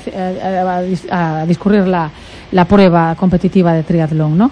a, 1.12 1.40
a 1.42 1.46
discurrir 1.46 1.88
la, 1.88 2.10
la 2.52 2.66
prueba 2.66 3.16
competitiva 3.16 3.74
de 3.74 3.84
triatlón, 3.84 4.38
¿no? 4.38 4.52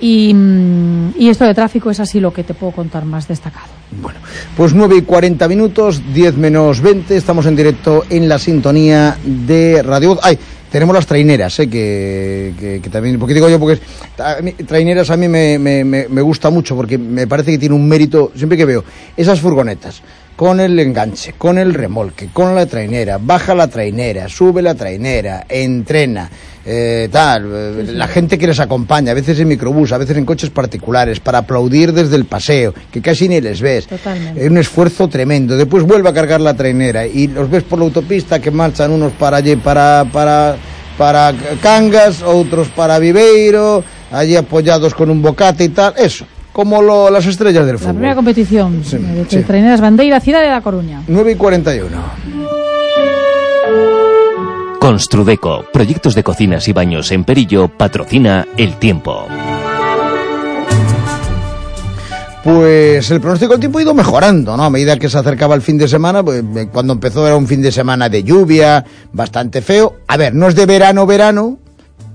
Y, 0.00 0.34
mm, 0.34 1.10
y 1.16 1.28
esto 1.28 1.44
de 1.44 1.54
tráfico 1.54 1.90
es 1.90 2.00
así 2.00 2.18
lo 2.18 2.32
que 2.32 2.42
te 2.42 2.54
puedo 2.54 2.72
contar 2.72 3.04
más 3.04 3.28
destacado. 3.28 3.66
Bueno, 4.00 4.18
pues 4.56 4.74
9 4.74 4.96
y 4.96 5.02
40 5.02 5.46
minutos, 5.46 6.02
10 6.12 6.36
menos 6.36 6.80
20, 6.80 7.16
estamos 7.16 7.46
en 7.46 7.54
directo 7.54 8.04
en 8.10 8.28
la 8.28 8.38
sintonía 8.38 9.16
de 9.24 9.80
Radio. 9.82 10.18
Ay, 10.22 10.36
tenemos 10.72 10.94
las 10.96 11.06
traineras, 11.06 11.56
¿eh? 11.60 11.68
que, 11.68 12.54
que- 12.58 12.80
que 12.82 12.90
también, 12.90 13.18
porque 13.18 13.34
digo 13.34 13.48
yo, 13.48 13.60
porque 13.60 13.80
a 14.18 14.36
traineras 14.66 15.10
a 15.10 15.16
mí 15.16 15.28
me- 15.28 15.58
me- 15.58 15.84
me 15.84 16.22
gusta 16.22 16.50
mucho, 16.50 16.74
porque 16.74 16.98
me 16.98 17.26
parece 17.28 17.52
que 17.52 17.58
tiene 17.58 17.74
un 17.74 17.86
mérito, 17.86 18.32
siempre 18.34 18.56
que 18.58 18.64
veo 18.64 18.82
esas 19.16 19.38
furgonetas, 19.40 20.02
con 20.36 20.60
el 20.60 20.78
enganche, 20.78 21.34
con 21.36 21.58
el 21.58 21.74
remolque, 21.74 22.28
con 22.32 22.54
la 22.54 22.66
trainera, 22.66 23.18
baja 23.20 23.54
la 23.54 23.68
trainera, 23.68 24.28
sube 24.28 24.62
la 24.62 24.74
trainera, 24.74 25.44
entrena, 25.48 26.30
eh, 26.64 27.08
tal, 27.10 27.50
eh, 27.52 27.84
la 27.92 28.08
gente 28.08 28.38
que 28.38 28.46
les 28.46 28.60
acompaña, 28.60 29.12
a 29.12 29.14
veces 29.14 29.38
en 29.40 29.48
microbús, 29.48 29.92
a 29.92 29.98
veces 29.98 30.16
en 30.16 30.24
coches 30.24 30.50
particulares, 30.50 31.20
para 31.20 31.38
aplaudir 31.38 31.92
desde 31.92 32.16
el 32.16 32.24
paseo, 32.24 32.72
que 32.90 33.00
casi 33.02 33.28
ni 33.28 33.40
les 33.40 33.60
ves. 33.60 33.86
Totalmente. 33.86 34.44
Es 34.44 34.50
un 34.50 34.58
esfuerzo 34.58 35.08
tremendo. 35.08 35.56
Después 35.56 35.84
vuelve 35.84 36.08
a 36.08 36.12
cargar 36.12 36.40
la 36.40 36.54
trainera 36.54 37.06
y 37.06 37.28
los 37.28 37.50
ves 37.50 37.64
por 37.64 37.78
la 37.78 37.86
autopista 37.86 38.40
que 38.40 38.50
marchan 38.50 38.90
unos 38.90 39.12
para 39.12 39.38
allí, 39.38 39.56
para, 39.56 40.06
para, 40.12 40.56
para 40.96 41.34
Cangas, 41.60 42.22
otros 42.22 42.68
para 42.68 42.98
Viveiro, 42.98 43.84
allí 44.10 44.36
apoyados 44.36 44.94
con 44.94 45.10
un 45.10 45.20
bocate 45.20 45.64
y 45.64 45.68
tal. 45.70 45.94
Eso, 45.96 46.26
como 46.52 46.82
lo- 46.82 47.10
las 47.10 47.26
estrellas 47.26 47.64
del 47.66 47.74
La 47.76 47.78
primera 47.80 48.12
fútbol. 48.12 48.14
competición 48.16 48.82
Sí, 48.84 48.96
eh, 48.96 48.98
de 49.00 49.26
sí. 49.28 49.42
Traineras 49.42 49.80
Bandeira, 49.80 50.20
ciudad 50.20 50.40
de 50.42 50.48
La 50.50 50.60
Coruña. 50.60 51.02
9 51.08 51.32
y 51.32 51.34
41. 51.36 51.96
Construdeco, 54.80 55.64
proyectos 55.72 56.14
de 56.14 56.24
cocinas 56.24 56.66
y 56.68 56.72
baños 56.72 57.12
en 57.12 57.24
Perillo, 57.24 57.68
patrocina 57.68 58.46
El 58.56 58.76
Tiempo. 58.76 59.26
Pues 62.42 63.08
el 63.12 63.20
pronóstico 63.20 63.52
del 63.52 63.60
tiempo 63.60 63.78
ha 63.78 63.82
ido 63.82 63.94
mejorando, 63.94 64.56
¿no? 64.56 64.64
A 64.64 64.70
medida 64.70 64.96
que 64.98 65.08
se 65.08 65.16
acercaba 65.16 65.54
el 65.54 65.62
fin 65.62 65.78
de 65.78 65.86
semana, 65.86 66.24
pues, 66.24 66.42
eh, 66.56 66.68
cuando 66.72 66.92
empezó 66.94 67.24
era 67.24 67.36
un 67.36 67.46
fin 67.46 67.62
de 67.62 67.70
semana 67.70 68.08
de 68.08 68.24
lluvia, 68.24 68.84
bastante 69.12 69.62
feo. 69.62 69.98
A 70.08 70.16
ver, 70.16 70.34
no 70.34 70.48
es 70.48 70.56
de 70.56 70.66
verano, 70.66 71.06
verano, 71.06 71.58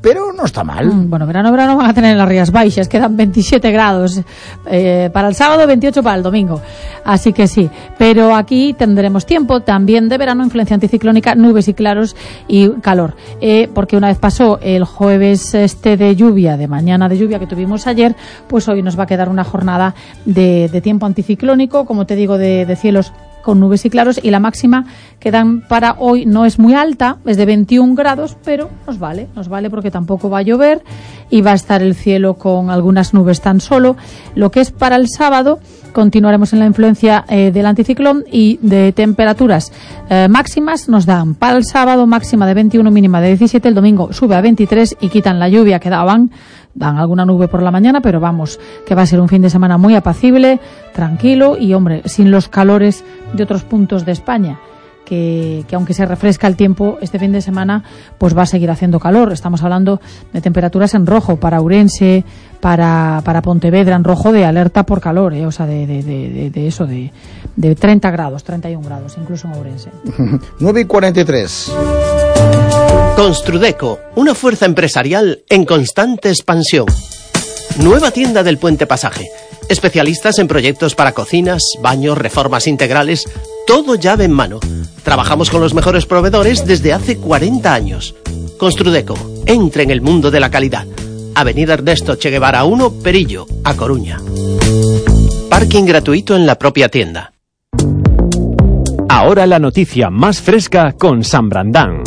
pero 0.02 0.32
no 0.34 0.46
está 0.46 0.64
mal. 0.64 0.86
Mm, 0.88 1.10
Bueno, 1.10 1.26
verano, 1.28 1.52
verano 1.52 1.78
van 1.78 1.90
a 1.90 1.94
tener 1.94 2.16
las 2.18 2.28
Rías 2.28 2.52
Baixas, 2.52 2.88
quedan 2.88 3.18
27 3.18 3.72
grados 3.72 4.22
eh, 4.70 5.10
para 5.12 5.28
el 5.30 5.36
sábado, 5.36 5.66
28 5.68 6.04
para 6.04 6.18
el 6.18 6.24
domingo. 6.24 6.62
Así 7.04 7.34
que 7.34 7.48
sí, 7.48 7.70
pero 7.98 8.36
aquí 8.36 8.74
tendremos 8.74 9.26
tiempo 9.26 9.62
también 9.62 10.10
de 10.10 10.18
verano, 10.18 10.44
influencia 10.44 10.74
anticiclónica, 10.76 11.36
nubes 11.36 11.68
y 11.68 11.74
claros 11.74 12.16
y 12.48 12.70
calor. 12.82 13.16
Eh, 13.42 13.70
porque 13.74 13.98
una 13.98 14.08
vez 14.08 14.18
pasó 14.18 14.60
el 14.62 14.84
jueves 14.84 15.54
este 15.54 15.98
de 15.98 16.16
lluvia, 16.16 16.58
de 16.58 16.68
mañana 16.68 17.10
de 17.10 17.18
lluvia 17.18 17.40
que 17.40 17.48
tuvimos 17.48 17.88
ayer, 17.88 18.16
pues 18.48 18.68
hoy 18.68 18.82
nos 18.82 18.98
va 18.98 19.04
a 19.04 19.08
quedar 19.08 19.30
una 19.30 19.44
jornada 19.44 19.96
de, 20.26 20.70
de 20.70 20.82
tiempo 20.82 21.06
anticiclónico, 21.06 21.86
como 21.86 22.06
te 22.06 22.16
digo, 22.16 22.38
de, 22.38 22.66
de 22.66 22.76
cielos 22.76 23.14
con 23.48 23.62
nubes 23.62 23.86
y 23.86 23.90
claros 23.90 24.20
y 24.22 24.30
la 24.30 24.42
máxima 24.42 24.88
que 25.22 25.32
dan 25.32 25.62
para 25.62 25.96
hoy 26.00 26.26
no 26.26 26.44
es 26.44 26.60
muy 26.60 26.74
alta, 26.74 27.16
es 27.26 27.38
de 27.38 27.46
21 27.46 27.96
grados, 27.96 28.36
pero 28.44 28.70
nos 28.86 29.00
vale, 29.00 29.30
nos 29.38 29.48
vale 29.48 29.70
porque 29.70 29.90
tampoco 29.90 30.30
va 30.30 30.40
a 30.40 30.42
llover 30.42 30.84
y 31.30 31.40
va 31.40 31.52
a 31.52 31.54
estar 31.54 31.82
el 31.82 31.96
cielo 31.96 32.34
con 32.34 32.70
algunas 32.70 33.14
nubes 33.14 33.40
tan 33.40 33.62
solo. 33.62 33.96
Lo 34.36 34.52
que 34.52 34.60
es 34.60 34.72
para 34.72 34.98
el 34.98 35.08
sábado, 35.08 35.62
continuaremos 35.94 36.52
en 36.52 36.60
la 36.60 36.66
influencia 36.66 37.24
eh, 37.30 37.52
del 37.54 37.68
anticiclón 37.68 38.26
y 38.30 38.60
de 38.62 38.92
temperaturas 38.92 39.72
eh, 40.10 40.28
máximas 40.30 40.90
nos 40.90 41.06
dan 41.06 41.34
para 41.34 41.58
el 41.58 41.64
sábado 41.64 42.06
máxima 42.06 42.48
de 42.48 42.54
21, 42.54 42.92
mínima 42.92 43.22
de 43.22 43.30
17, 43.30 43.66
el 43.70 43.76
domingo 43.76 44.12
sube 44.12 44.36
a 44.36 44.42
23 44.42 44.98
y 45.00 45.08
quitan 45.08 45.40
la 45.40 45.48
lluvia 45.48 45.80
que 45.80 45.90
daban 45.90 46.32
dan 46.78 46.98
alguna 46.98 47.26
nube 47.26 47.48
por 47.48 47.62
la 47.62 47.72
mañana, 47.72 48.00
pero 48.02 48.20
vamos, 48.20 48.60
que 48.86 48.96
va 48.96 49.02
a 49.02 49.06
ser 49.06 49.20
un 49.20 49.28
fin 49.28 49.42
de 49.42 49.50
semana 49.50 49.78
muy 49.78 49.96
apacible, 49.96 50.60
tranquilo 50.94 51.58
y, 51.60 51.74
hombre, 51.74 52.04
sin 52.06 52.32
los 52.32 52.48
calores 52.48 53.04
de 53.34 53.44
otros 53.44 53.64
puntos 53.64 54.06
de 54.06 54.12
España. 54.14 54.60
Que, 55.06 55.64
que 55.70 55.76
aunque 55.78 55.94
se 55.94 56.06
refresca 56.06 56.48
el 56.48 56.58
tiempo, 56.58 56.98
este 57.00 57.18
fin 57.18 57.32
de 57.32 57.40
semana 57.42 57.82
pues 58.18 58.38
va 58.38 58.42
a 58.42 58.46
seguir 58.46 58.70
haciendo 58.70 59.00
calor. 59.00 59.32
Estamos 59.32 59.64
hablando 59.64 60.02
de 60.34 60.42
temperaturas 60.42 60.94
en 60.96 61.06
rojo 61.08 61.38
para 61.38 61.62
Urense, 61.62 62.26
para, 62.60 63.22
para 63.24 63.42
Pontevedra, 63.42 63.96
en 63.96 64.04
rojo 64.04 64.34
de 64.34 64.44
alerta 64.44 64.84
por 64.86 65.00
calor, 65.00 65.34
¿eh? 65.34 65.46
o 65.46 65.52
sea, 65.52 65.66
de, 65.66 65.88
de, 65.88 66.04
de, 66.04 66.50
de- 66.50 66.68
eso, 66.68 66.86
de, 66.86 67.14
de 67.56 67.74
30 67.76 68.12
grados, 68.12 68.44
31 68.44 68.86
grados, 68.86 69.18
incluso 69.18 69.48
en 69.48 69.54
Ourense. 69.54 69.92
9 70.60 70.82
y 70.82 70.86
43. 70.86 71.72
Construdeco, 73.16 74.00
una 74.16 74.36
fuerza 74.36 74.66
empresarial 74.66 75.44
en 75.50 75.66
constante 75.66 76.30
expansión. 76.30 76.86
Nueva 77.80 78.12
tienda 78.12 78.44
del 78.44 78.58
Puente 78.58 78.88
Pasaje. 78.88 79.30
Especialistas 79.70 80.40
en 80.40 80.48
proyectos 80.48 80.96
para 80.96 81.12
cocinas, 81.12 81.62
baños, 81.82 82.18
reformas 82.18 82.68
integrales, 82.68 83.26
todo 83.66 83.96
llave 83.96 84.26
en 84.26 84.32
mano. 84.32 84.60
Trabajamos 85.04 85.50
con 85.50 85.62
los 85.62 85.74
mejores 85.74 86.06
proveedores 86.06 86.66
desde 86.66 86.94
hace 86.94 87.18
40 87.18 87.74
años. 87.74 88.16
Construdeco, 88.58 89.16
entre 89.46 89.84
en 89.84 89.92
el 89.92 90.02
mundo 90.02 90.32
de 90.32 90.40
la 90.40 90.50
calidad. 90.50 90.86
Avenida 91.36 91.74
Ernesto 91.74 92.16
Che 92.16 92.30
Guevara 92.30 92.64
1, 92.64 92.94
Perillo, 93.04 93.46
A 93.64 93.76
Coruña. 93.76 94.20
Parking 95.50 95.84
gratuito 95.84 96.36
en 96.36 96.46
la 96.46 96.58
propia 96.58 96.90
tienda. 96.90 97.34
Ahora 99.10 99.46
la 99.46 99.60
noticia 99.60 100.10
más 100.10 100.42
fresca 100.42 100.94
con 100.94 101.24
San 101.24 101.50
Brandán. 101.50 102.04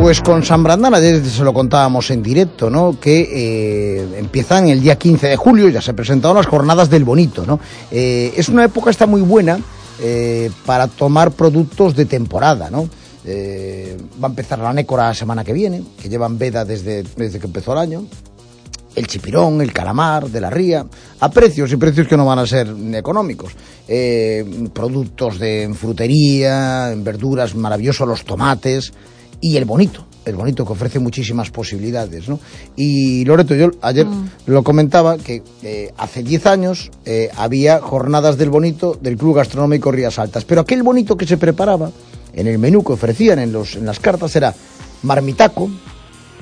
Pues 0.00 0.22
con 0.22 0.42
San 0.42 0.62
Brandán, 0.62 0.94
ayer 0.94 1.22
se 1.26 1.44
lo 1.44 1.52
contábamos 1.52 2.10
en 2.10 2.22
directo, 2.22 2.70
¿no? 2.70 2.98
Que 2.98 3.20
eh, 3.20 4.18
empiezan 4.18 4.66
el 4.68 4.80
día 4.80 4.96
15 4.96 5.28
de 5.28 5.36
julio, 5.36 5.68
ya 5.68 5.82
se 5.82 5.92
presentaron 5.92 6.38
las 6.38 6.46
jornadas 6.46 6.88
del 6.88 7.04
bonito, 7.04 7.44
¿no? 7.44 7.60
Eh, 7.90 8.32
es 8.34 8.48
una 8.48 8.64
época 8.64 8.90
está 8.90 9.06
muy 9.06 9.20
buena 9.20 9.60
eh, 10.00 10.50
para 10.64 10.86
tomar 10.86 11.32
productos 11.32 11.94
de 11.94 12.06
temporada, 12.06 12.70
¿no? 12.70 12.88
Va 14.22 14.28
a 14.28 14.30
empezar 14.30 14.58
la 14.60 14.72
nécora 14.72 15.08
la 15.08 15.14
semana 15.14 15.44
que 15.44 15.52
viene, 15.52 15.82
que 16.00 16.08
llevan 16.08 16.38
veda 16.38 16.64
desde, 16.64 17.02
desde 17.02 17.38
que 17.38 17.46
empezó 17.46 17.74
el 17.74 17.78
año. 17.78 18.06
El 18.96 19.06
chipirón, 19.06 19.60
el 19.60 19.72
calamar 19.72 20.30
de 20.30 20.40
la 20.40 20.48
ría, 20.48 20.84
a 21.20 21.30
precios 21.30 21.70
y 21.72 21.76
precios 21.76 22.08
que 22.08 22.16
no 22.16 22.24
van 22.24 22.38
a 22.38 22.46
ser 22.46 22.74
económicos. 22.94 23.52
Productos 24.72 25.38
de 25.38 25.70
frutería, 25.78 26.90
en 26.90 27.04
verduras, 27.04 27.54
maravillosos 27.54 28.08
los 28.08 28.24
tomates 28.24 28.92
y 29.40 29.56
el 29.56 29.64
bonito, 29.64 30.04
el 30.24 30.36
bonito 30.36 30.66
que 30.66 30.72
ofrece 30.72 30.98
muchísimas 30.98 31.50
posibilidades, 31.50 32.28
¿no? 32.28 32.38
Y 32.76 33.24
Loreto, 33.24 33.54
yo 33.54 33.70
ayer 33.82 34.06
lo 34.46 34.62
comentaba 34.62 35.16
que 35.18 35.42
eh, 35.62 35.92
hace 35.96 36.22
10 36.22 36.46
años 36.46 36.90
eh, 37.04 37.30
había 37.36 37.80
jornadas 37.80 38.36
del 38.36 38.50
bonito 38.50 38.98
del 39.00 39.16
Club 39.16 39.36
Gastronómico 39.36 39.90
Rías 39.90 40.18
Altas, 40.18 40.44
pero 40.44 40.60
aquel 40.60 40.82
bonito 40.82 41.16
que 41.16 41.26
se 41.26 41.36
preparaba 41.36 41.90
en 42.32 42.46
el 42.46 42.58
menú 42.58 42.84
que 42.84 42.92
ofrecían 42.92 43.38
en, 43.38 43.52
los, 43.52 43.76
en 43.76 43.86
las 43.86 43.98
cartas 43.98 44.34
era 44.36 44.54
marmitaco, 45.02 45.70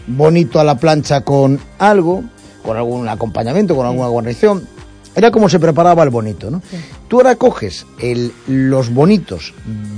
bonito 0.06 0.58
a 0.60 0.64
la 0.64 0.76
plancha 0.76 1.22
con 1.22 1.60
algo, 1.78 2.24
con 2.62 2.76
algún 2.76 3.08
acompañamiento, 3.08 3.76
con 3.76 3.86
alguna 3.86 4.08
guarnición. 4.08 4.66
Era 5.14 5.30
como 5.30 5.48
se 5.48 5.58
preparaba 5.58 6.02
el 6.04 6.10
bonito, 6.10 6.50
¿no? 6.50 6.62
Tú 7.08 7.16
ahora 7.16 7.34
coges 7.36 7.86
el, 7.98 8.32
los 8.46 8.92
bonitos 8.92 9.52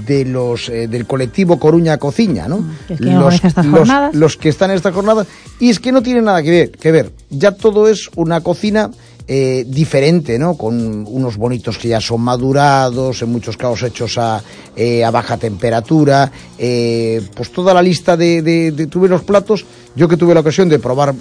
de 0.06 0.24
los 0.24 0.68
eh, 0.68 0.88
del 0.88 1.06
colectivo 1.06 1.58
Coruña 1.58 1.98
Cociña, 1.98 2.48
¿no? 2.48 2.64
que 2.88 2.94
es 2.94 3.00
quien 3.00 3.14
los, 3.16 3.24
organiza 3.24 3.48
estas 3.48 3.66
los- 3.66 3.78
jornadas. 3.80 4.14
los 4.14 4.36
que 4.36 4.48
están 4.48 4.70
en 4.70 4.76
esta 4.76 4.92
jornada 4.92 5.26
y 5.58 5.68
es 5.70 5.78
que 5.80 5.92
no 5.92 6.02
tiene 6.02 6.22
nada 6.22 6.42
que 6.42 6.50
ver, 6.50 6.70
que 6.70 6.90
ver. 6.92 7.12
Ya 7.28 7.52
todo 7.52 7.88
es 7.88 8.08
una 8.16 8.40
cocina 8.40 8.90
eh, 9.32 9.64
diferente, 9.64 10.40
¿no? 10.40 10.56
Con 10.56 11.06
unos 11.06 11.36
bonitos 11.36 11.78
que 11.78 11.86
ya 11.86 12.00
son 12.00 12.20
madurados, 12.20 13.22
en 13.22 13.30
muchos 13.30 13.56
casos 13.56 13.84
hechos 13.84 14.18
a, 14.18 14.42
eh, 14.74 15.08
baja 15.12 15.36
temperatura, 15.36 16.32
eh, 16.58 17.22
pues 17.36 17.52
toda 17.52 17.72
la 17.72 17.80
lista 17.80 18.16
de, 18.16 18.42
de, 18.42 18.86
tuve 18.88 19.08
los 19.08 19.22
platos, 19.22 19.64
yo 19.94 20.08
que 20.08 20.16
tuve 20.16 20.34
la 20.34 20.40
ocasión 20.40 20.68
de 20.68 20.80
probar 20.80 21.14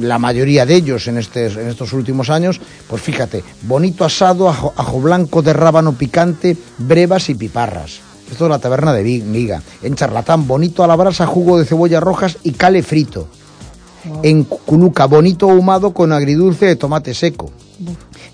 la 0.00 0.20
mayoría 0.20 0.64
de 0.66 0.76
ellos 0.76 1.08
en, 1.08 1.18
este, 1.18 1.46
en 1.46 1.66
estos 1.66 1.92
últimos 1.92 2.30
años, 2.30 2.60
pues 2.86 3.02
fíjate, 3.02 3.42
bonito 3.62 4.04
asado, 4.04 4.48
ajo, 4.48 4.72
ajo 4.76 5.00
blanco 5.00 5.42
de 5.42 5.52
rábano 5.52 5.94
picante, 5.94 6.56
brevas 6.78 7.28
y 7.28 7.34
piparras. 7.34 7.98
Esto 8.30 8.44
es 8.44 8.50
la 8.50 8.60
taberna 8.60 8.92
de 8.92 9.02
Miga. 9.02 9.60
En 9.82 9.96
charlatán, 9.96 10.46
bonito 10.46 10.84
a 10.84 10.86
la 10.86 10.94
brasa, 10.94 11.26
jugo 11.26 11.58
de 11.58 11.64
cebolla 11.64 11.98
rojas 11.98 12.38
y 12.44 12.52
cale 12.52 12.84
frito. 12.84 13.26
En 14.22 14.44
Culuca, 14.44 15.06
bonito 15.06 15.50
ahumado 15.50 15.92
con 15.92 16.12
agridulce 16.12 16.66
de 16.66 16.76
tomate 16.76 17.14
seco. 17.14 17.50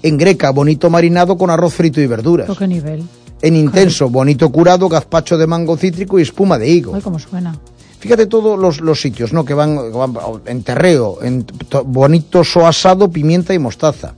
En 0.02 0.16
Greca, 0.18 0.50
bonito 0.50 0.90
marinado 0.90 1.36
con 1.38 1.50
arroz 1.50 1.74
frito 1.74 2.00
y 2.00 2.06
verduras. 2.06 2.46
¿Pero 2.46 2.58
qué 2.58 2.66
nivel? 2.68 3.02
En 3.42 3.56
Intenso, 3.56 4.08
bonito 4.08 4.50
curado, 4.50 4.88
gazpacho 4.88 5.36
de 5.36 5.46
mango 5.46 5.76
cítrico 5.76 6.18
y 6.18 6.22
espuma 6.22 6.58
de 6.58 6.68
higo. 6.68 6.94
Ay, 6.94 7.02
cómo 7.02 7.18
suena. 7.18 7.58
Fíjate 7.98 8.26
todos 8.26 8.58
los, 8.58 8.80
los 8.80 9.00
sitios, 9.00 9.32
¿no? 9.32 9.44
Que 9.44 9.54
van, 9.54 9.76
que 9.76 9.96
van 9.96 10.14
en 10.46 10.62
terreo, 10.62 11.18
en 11.22 11.44
to- 11.44 11.84
bonito 11.84 12.44
so 12.44 12.66
asado, 12.66 13.10
pimienta 13.10 13.54
y 13.54 13.58
mostaza. 13.58 14.14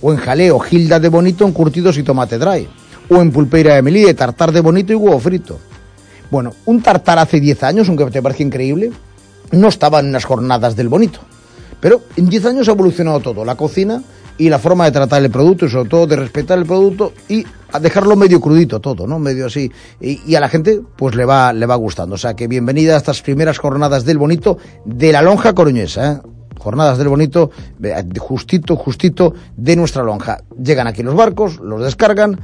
O 0.00 0.10
en 0.12 0.18
jaleo, 0.18 0.58
gilda 0.58 0.98
de 1.00 1.08
bonito 1.08 1.44
en 1.44 1.52
curtidos 1.52 1.98
y 1.98 2.02
tomate 2.02 2.38
dry. 2.38 2.66
O 3.10 3.16
en 3.20 3.30
pulpeira 3.30 3.74
de 3.74 3.82
melí, 3.82 4.02
de 4.02 4.14
tartar 4.14 4.52
de 4.52 4.60
bonito 4.60 4.92
y 4.92 4.96
huevo 4.96 5.18
frito. 5.18 5.58
Bueno, 6.30 6.52
un 6.66 6.82
tartar 6.82 7.18
hace 7.18 7.40
10 7.40 7.62
años, 7.62 7.88
aunque 7.88 8.06
te 8.06 8.22
parece 8.22 8.42
increíble, 8.42 8.90
no 9.52 9.68
estaba 9.68 10.00
en 10.00 10.12
las 10.12 10.24
jornadas 10.24 10.76
del 10.76 10.88
bonito. 10.88 11.20
Pero 11.80 12.02
en 12.16 12.28
10 12.28 12.44
años 12.46 12.68
ha 12.68 12.72
evolucionado 12.72 13.20
todo, 13.20 13.44
la 13.44 13.54
cocina 13.54 14.02
y 14.36 14.48
la 14.48 14.58
forma 14.58 14.84
de 14.84 14.92
tratar 14.92 15.22
el 15.22 15.30
producto 15.30 15.66
y 15.66 15.70
sobre 15.70 15.88
todo 15.88 16.06
de 16.06 16.16
respetar 16.16 16.58
el 16.58 16.66
producto 16.66 17.12
y 17.28 17.44
a 17.72 17.80
dejarlo 17.80 18.16
medio 18.16 18.40
crudito 18.40 18.80
todo, 18.80 19.06
¿no? 19.06 19.18
Medio 19.18 19.46
así. 19.46 19.70
Y, 20.00 20.34
a 20.34 20.40
la 20.40 20.48
gente 20.48 20.80
pues 20.96 21.14
le 21.14 21.24
va, 21.24 21.52
le 21.52 21.66
va 21.66 21.74
gustando. 21.74 22.14
O 22.14 22.18
sea 22.18 22.34
que 22.34 22.46
bienvenida 22.46 22.94
a 22.94 22.98
estas 22.98 23.20
primeras 23.20 23.58
jornadas 23.58 24.04
del 24.04 24.18
bonito 24.18 24.58
de 24.84 25.12
la 25.12 25.22
lonja 25.22 25.54
coruñesa, 25.54 26.12
¿eh? 26.12 26.20
Jornadas 26.58 26.98
del 26.98 27.08
bonito, 27.08 27.52
justito, 28.18 28.74
justito 28.74 29.32
de 29.56 29.76
nuestra 29.76 30.02
lonja. 30.02 30.42
Llegan 30.60 30.88
aquí 30.88 31.04
los 31.04 31.14
barcos, 31.14 31.60
los 31.60 31.82
descargan, 31.82 32.40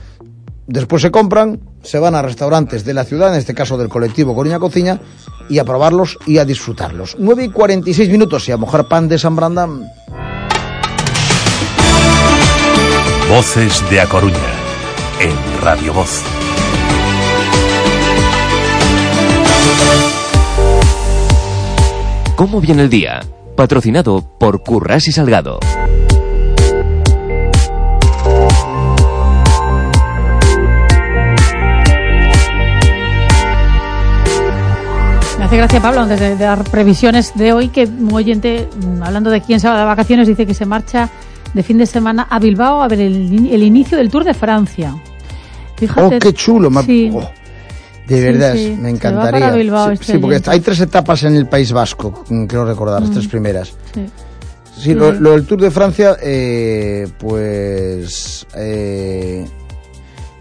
Después 0.66 1.02
se 1.02 1.10
compran, 1.10 1.60
se 1.82 1.98
van 1.98 2.14
a 2.14 2.22
restaurantes 2.22 2.84
de 2.84 2.94
la 2.94 3.04
ciudad, 3.04 3.32
en 3.32 3.38
este 3.38 3.54
caso 3.54 3.76
del 3.76 3.88
colectivo 3.88 4.34
Coruña 4.34 4.58
Cocina, 4.58 5.00
y 5.48 5.58
a 5.58 5.64
probarlos 5.64 6.18
y 6.26 6.38
a 6.38 6.44
disfrutarlos. 6.44 7.16
9 7.18 7.44
y 7.44 7.48
46 7.50 8.08
minutos 8.08 8.48
y 8.48 8.52
a 8.52 8.56
mojar 8.56 8.88
pan 8.88 9.08
de 9.08 9.18
San 9.18 9.36
Brandán. 9.36 9.86
Voces 13.28 13.82
de 13.90 14.00
A 14.00 14.06
Coruña 14.06 14.36
en 15.20 15.62
Radio 15.62 15.92
Voz. 15.92 16.22
¿Cómo 22.36 22.60
viene 22.60 22.82
el 22.82 22.90
día? 22.90 23.20
Patrocinado 23.56 24.24
por 24.38 24.62
Curras 24.62 25.06
y 25.08 25.12
Salgado. 25.12 25.60
Me 35.44 35.48
hace 35.48 35.56
gracia, 35.58 35.82
Pablo, 35.82 36.00
antes 36.00 36.18
de 36.18 36.36
dar 36.38 36.64
previsiones 36.64 37.34
de 37.34 37.52
hoy, 37.52 37.68
que 37.68 37.84
un 37.84 38.14
oyente, 38.14 38.66
mm, 38.82 39.02
hablando 39.02 39.28
de 39.28 39.42
quién 39.42 39.60
se 39.60 39.68
va 39.68 39.78
de 39.78 39.84
vacaciones, 39.84 40.26
dice 40.26 40.46
que 40.46 40.54
se 40.54 40.64
marcha 40.64 41.10
de 41.52 41.62
fin 41.62 41.76
de 41.76 41.84
semana 41.84 42.26
a 42.30 42.38
Bilbao 42.38 42.82
a 42.82 42.88
ver 42.88 43.02
el, 43.02 43.52
el 43.52 43.62
inicio 43.62 43.98
del 43.98 44.08
Tour 44.08 44.24
de 44.24 44.32
Francia. 44.32 44.96
Fíjate. 45.76 46.16
¡Oh, 46.16 46.18
qué 46.18 46.32
chulo! 46.32 46.70
Sí. 46.84 47.10
oh, 47.12 47.30
de 48.08 48.20
verdad, 48.22 48.54
sí, 48.54 48.74
me 48.80 48.88
encantaría. 48.88 49.38
para 49.38 49.54
Bilbao 49.54 49.88
sí, 49.88 49.92
este 49.92 50.12
sí, 50.14 50.18
porque 50.18 50.40
hay 50.46 50.60
tres 50.60 50.80
etapas 50.80 51.22
en 51.24 51.36
el 51.36 51.46
País 51.46 51.72
Vasco, 51.72 52.24
mm, 52.26 52.44
creo 52.46 52.64
recordar, 52.64 53.02
las 53.02 53.10
tres 53.10 53.28
primeras. 53.28 53.74
Sí. 53.92 54.06
Sí, 54.78 54.94
lo, 54.94 55.12
lo 55.12 55.32
del 55.32 55.44
Tour 55.44 55.60
de 55.60 55.70
Francia, 55.70 56.16
eh, 56.22 57.06
pues... 57.18 58.46
eh, 58.56 59.46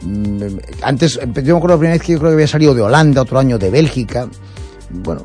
mm, 0.02 0.44
antes, 0.82 1.20
yo 1.44 1.56
me 1.56 1.58
acuerdo 1.58 1.76
la 1.76 1.80
primera 1.80 1.94
vez 1.96 2.04
que 2.04 2.14
yo 2.14 2.20
creo 2.20 2.32
que 2.32 2.36
había 2.36 2.48
salido 2.48 2.74
de 2.74 2.82
Holanda, 2.84 3.24
otro 3.24 3.38
año 3.38 3.58
de 3.60 3.70
Bélgica. 3.70 4.30
Bueno, 4.94 5.24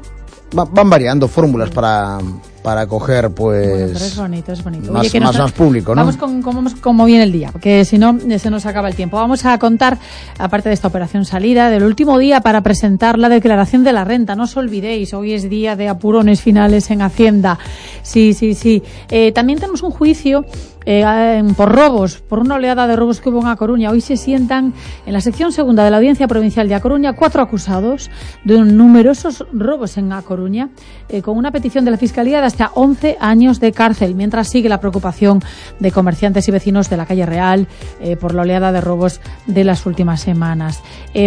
va- 0.59 0.65
van 0.65 0.89
variando 0.91 1.29
fórmulas 1.29 1.71
para, 1.71 2.19
para 2.63 2.87
coger, 2.87 3.29
Bueno, 3.29 3.63
pero 3.63 3.85
es 3.87 3.93
pues... 3.93 4.17
bonito, 4.17 4.53
es 4.53 4.65
bonito. 4.65 4.93
más- 4.93 5.11
que 5.13 5.21
más- 5.21 5.35
nos- 5.35 5.43
más 5.43 5.53
público, 5.53 5.95
¿no? 5.95 6.01
Vamos 6.03 6.17
con 6.17 6.43
cómo, 6.81 7.05
viene 7.05 7.25
el 7.25 7.33
día, 7.33 7.51
porque 7.53 7.85
si 7.85 7.99
no, 7.99 8.19
se 8.39 8.51
nos 8.51 8.65
acaba 8.67 8.89
el 8.89 8.95
tiempo. 8.95 9.17
Vamos 9.19 9.45
a 9.45 9.59
contar, 9.59 9.99
aparte 10.39 10.69
de 10.71 10.75
esta 10.75 10.89
operación 10.89 11.25
salida, 11.25 11.69
del 11.71 11.83
último 11.85 12.19
día 12.19 12.41
para 12.41 12.63
presentar 12.63 13.19
la 13.19 13.29
declaración 13.29 13.85
de 13.85 13.93
la 13.93 14.05
renta. 14.05 14.35
No 14.37 14.45
os 14.45 14.57
olvidéis, 14.57 15.13
hoy 15.15 15.33
es 15.35 15.49
día 15.51 15.77
de 15.77 15.89
apurones 15.89 16.41
finales 16.41 16.91
en 16.91 17.03
Hacienda. 17.03 17.59
Sí, 18.03 18.33
sí, 18.33 18.55
sí. 18.55 18.83
Eh, 19.11 19.33
también 19.33 19.59
tenemos 19.59 19.83
un 19.83 19.91
juicio 19.91 20.45
eh, 20.91 21.37
en- 21.39 21.55
por 21.55 21.71
robos, 21.71 22.17
por 22.17 22.39
una 22.39 22.55
oleada 22.55 22.87
de 22.87 22.97
robos 22.97 23.21
que 23.21 23.29
hubo 23.29 23.41
en 23.43 23.49
A 23.49 23.57
Coruña. 23.57 23.91
Hoy 23.91 24.01
se 24.01 24.17
sientan 24.17 24.73
en 25.05 25.13
la 25.13 25.21
sección 25.21 25.53
segunda 25.53 25.85
de 25.85 25.91
la 25.91 25.99
Audiencia 25.99 26.27
Provincial 26.27 26.67
de 26.67 26.75
A 26.75 26.81
Coruña 26.81 27.13
cuatro 27.13 27.43
acusados 27.43 28.11
de 28.45 28.59
numerosos 28.59 29.45
robos 29.53 29.99
en 29.99 30.11
A 30.15 30.23
Coruña, 30.23 30.71
eh, 31.11 31.21
con 31.21 31.37
una 31.37 31.51
petición 31.51 31.85
de 31.85 31.91
la 31.91 31.99
Fiscalía 31.99 32.41
de 32.41 32.47
hasta 32.47 32.71
11 32.75 33.19
años 33.21 33.61
de 33.61 33.73
cárcel, 33.73 34.15
mientras 34.15 34.49
sigue 34.49 34.71
la 34.71 34.81
preocupación 34.81 35.43
de 35.79 35.93
comerciantes 35.93 36.49
y 36.49 36.53
vecinos 36.53 36.89
de 36.89 36.97
la 36.97 37.05
calle 37.05 37.27
Real 37.27 37.67
eh, 38.01 38.17
por 38.17 38.33
la 38.35 38.43
oleada 38.43 38.73
de 38.73 38.81
robos 38.81 39.21
de 39.47 39.65
las 39.65 39.85
últimas 39.85 40.23
semanas. 40.23 40.83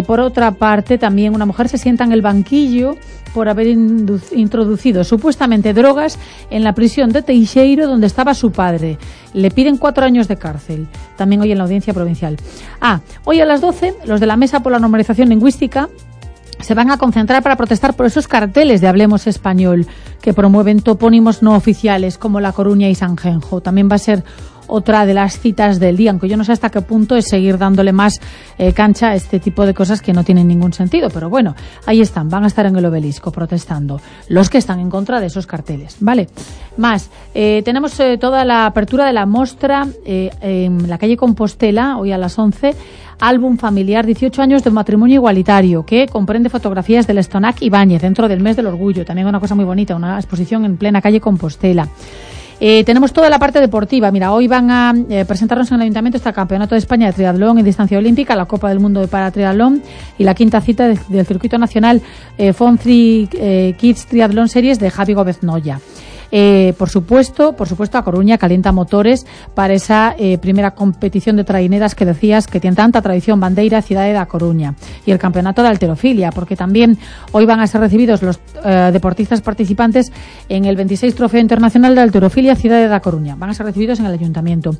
Por 0.08 0.20
otra 0.22 0.52
parte, 0.54 0.98
también 0.98 1.36
una 1.36 1.46
mujer 1.46 1.70
se 1.70 1.78
sienta 1.78 2.04
en 2.04 2.14
el 2.14 2.22
banquillo 2.24 2.96
por 3.34 3.50
haber 3.50 3.68
introducido 3.68 5.04
supuestamente 5.04 5.74
drogas 5.74 6.20
en 6.50 6.64
la 6.64 6.74
prisión 6.74 7.12
de 7.12 7.22
Teixeiro 7.22 7.88
donde 7.88 8.08
estaba 8.08 8.34
su 8.34 8.52
padre. 8.52 8.98
Le 9.34 9.52
piden 9.52 9.78
cuatro 9.78 10.06
años 10.06 10.28
de 10.28 10.38
cárcel, 10.38 10.88
también 11.18 11.42
hoy 11.42 11.52
en 11.52 11.58
la 11.58 11.64
audiencia 11.64 11.94
provincial. 11.94 12.38
Ah, 12.80 13.02
hoy 13.24 13.40
a 13.40 13.46
las 13.46 13.62
12, 13.62 13.96
los 14.06 14.20
de 14.20 14.26
la 14.26 14.38
Mesa 14.38 14.62
por 14.62 14.72
la 14.72 14.80
Normalización 14.80 15.30
Lingüística 15.30 15.90
se 16.62 16.74
van 16.74 16.92
a 16.92 16.98
concentrar 16.98 17.42
para 17.42 17.56
protestar 17.56 17.96
por 17.96 18.06
esos 18.06 18.28
carteles 18.28 18.82
de 18.82 18.88
Hablemos 18.88 19.28
Español 19.28 19.88
que 20.22 20.34
promueven 20.34 20.82
topónimos 20.82 21.42
no 21.42 21.56
oficiales 21.56 22.18
como 22.18 22.40
La 22.40 22.52
Coruña 22.52 22.90
y 22.90 22.96
Sanjenjo. 22.96 23.62
También 23.62 23.90
va 23.90 23.96
a 23.96 24.00
ser 24.00 24.24
otra 24.72 25.06
de 25.06 25.14
las 25.14 25.40
citas 25.40 25.80
del 25.80 25.98
día, 25.98 26.12
aunque 26.12 26.30
yo 26.30 26.38
no 26.38 26.44
sé 26.44 26.54
hasta 26.54 26.70
qué 26.70 26.82
punto 26.82 27.16
es 27.16 27.26
seguir 27.28 27.58
dándole 27.58 27.92
más 27.92 28.20
eh, 28.58 28.72
cancha 28.72 29.10
a 29.10 29.16
este 29.16 29.40
tipo 29.40 29.66
de 29.66 29.74
cosas 29.74 30.02
que 30.02 30.14
no 30.14 30.24
tienen 30.24 30.48
ningún 30.48 30.72
sentido. 30.72 31.10
Pero 31.10 31.30
bueno, 31.30 31.56
ahí 31.86 32.00
están, 32.00 32.30
van 32.30 32.46
a 32.46 32.48
estar 32.48 32.66
en 32.66 32.76
el 32.76 32.86
obelisco 32.86 33.32
protestando 33.32 34.00
los 34.30 34.50
que 34.50 34.58
están 34.58 34.80
en 34.80 34.90
contra 34.90 35.20
de 35.20 35.28
esos 35.28 35.46
carteles. 35.46 35.98
¿Vale? 36.00 36.30
Más, 36.78 37.10
eh, 37.34 37.62
tenemos 37.66 38.00
eh, 38.00 38.18
toda 38.18 38.46
la 38.46 38.66
apertura 38.66 39.06
de 39.06 39.14
la 39.14 39.26
mostra 39.26 39.88
eh, 40.06 40.32
en 40.42 40.90
la 40.90 40.98
calle 40.98 41.18
Compostela, 41.18 41.98
hoy 41.98 42.12
a 42.12 42.18
las 42.18 42.40
11 42.40 42.76
álbum 43.22 43.58
familiar 43.58 44.06
18 44.06 44.42
años 44.42 44.64
de 44.64 44.72
matrimonio 44.72 45.16
igualitario 45.16 45.86
que 45.86 46.08
comprende 46.08 46.50
fotografías 46.50 47.06
del 47.06 47.20
Estonac 47.20 47.62
Ibáñez 47.62 48.02
dentro 48.02 48.28
del 48.28 48.42
mes 48.42 48.56
del 48.56 48.66
orgullo. 48.66 49.06
También 49.06 49.28
una 49.28 49.40
cosa 49.40 49.54
muy 49.54 49.64
bonita, 49.64 49.96
una 49.96 50.18
exposición 50.18 50.66
en 50.66 50.76
plena 50.76 51.02
calle 51.02 51.22
Compostela. 51.22 51.88
Eh, 52.64 52.84
tenemos 52.84 53.12
toda 53.12 53.28
la 53.32 53.40
parte 53.40 53.60
deportiva. 53.60 54.12
Mira, 54.12 54.32
hoy 54.34 54.48
van 54.48 54.70
a 54.70 54.94
eh, 55.10 55.26
presentarnos 55.26 55.70
en 55.72 55.76
el 55.78 55.82
Ayuntamiento 55.82 56.18
este 56.18 56.32
Campeonato 56.32 56.76
de 56.76 56.80
España 56.80 57.08
de 57.08 57.14
Triatlón 57.14 57.58
en 57.58 57.66
distancia 57.66 57.98
olímpica, 57.98 58.36
la 58.36 58.46
Copa 58.46 58.70
del 58.70 58.80
Mundo 58.80 59.00
de 59.02 59.08
Paratriatlón 59.08 59.82
y 60.20 60.24
la 60.24 60.36
quinta 60.36 60.62
cita 60.62 60.88
de- 60.88 61.00
del 61.10 61.26
circuito 61.26 61.58
nacional 61.58 62.02
eh, 62.38 62.54
FON 62.54 62.78
3 62.78 63.30
eh, 63.34 63.74
Kids 63.80 64.06
Triatlón 64.06 64.48
Series 64.48 64.78
de 64.80 64.92
Javi 64.92 65.14
Gómez 65.14 65.42
Noya. 65.42 65.80
Eh, 66.32 66.74
por 66.78 66.90
supuesto, 66.90 67.54
por 67.54 67.68
supuesto, 67.68 67.98
a 67.98 68.04
Coruña 68.04 68.38
calienta 68.38 68.72
motores 68.72 69.26
para 69.54 69.74
esa 69.74 70.16
eh, 70.18 70.38
primera 70.38 70.72
competición 70.72 71.36
de 71.36 71.44
traineras 71.44 71.96
que 71.96 72.06
decías 72.06 72.48
que 72.48 72.60
tiene 72.60 72.76
tanta 72.76 73.02
tradición, 73.02 73.40
Bandeira, 73.40 73.82
Ciudad 73.82 74.04
de 74.04 74.18
A 74.18 74.26
Coruña. 74.26 74.76
Y 75.06 75.12
el 75.12 75.20
campeonato 75.20 75.62
de 75.62 75.70
alterofilia, 75.70 76.32
porque 76.32 76.56
también 76.56 76.98
hoy 77.32 77.46
van 77.46 77.60
a 77.60 77.68
ser 77.68 77.82
recibidos 77.82 78.22
los 78.22 78.40
eh, 78.64 78.90
deportistas 78.94 79.42
participantes 79.42 80.12
en 80.50 80.66
el 80.66 80.76
26 80.76 81.16
Trofeo 81.16 81.42
Internacional 81.42 81.96
de 81.96 82.02
Alterofilia, 82.02 82.56
Ciudad 82.56 82.78
de 82.78 82.88
Da 82.88 83.02
Coruña. 83.02 83.36
Van 83.36 83.50
a 83.50 83.54
ser 83.54 83.66
recibidos 83.66 84.00
en 84.00 84.06
el 84.06 84.14
ayuntamiento. 84.14 84.76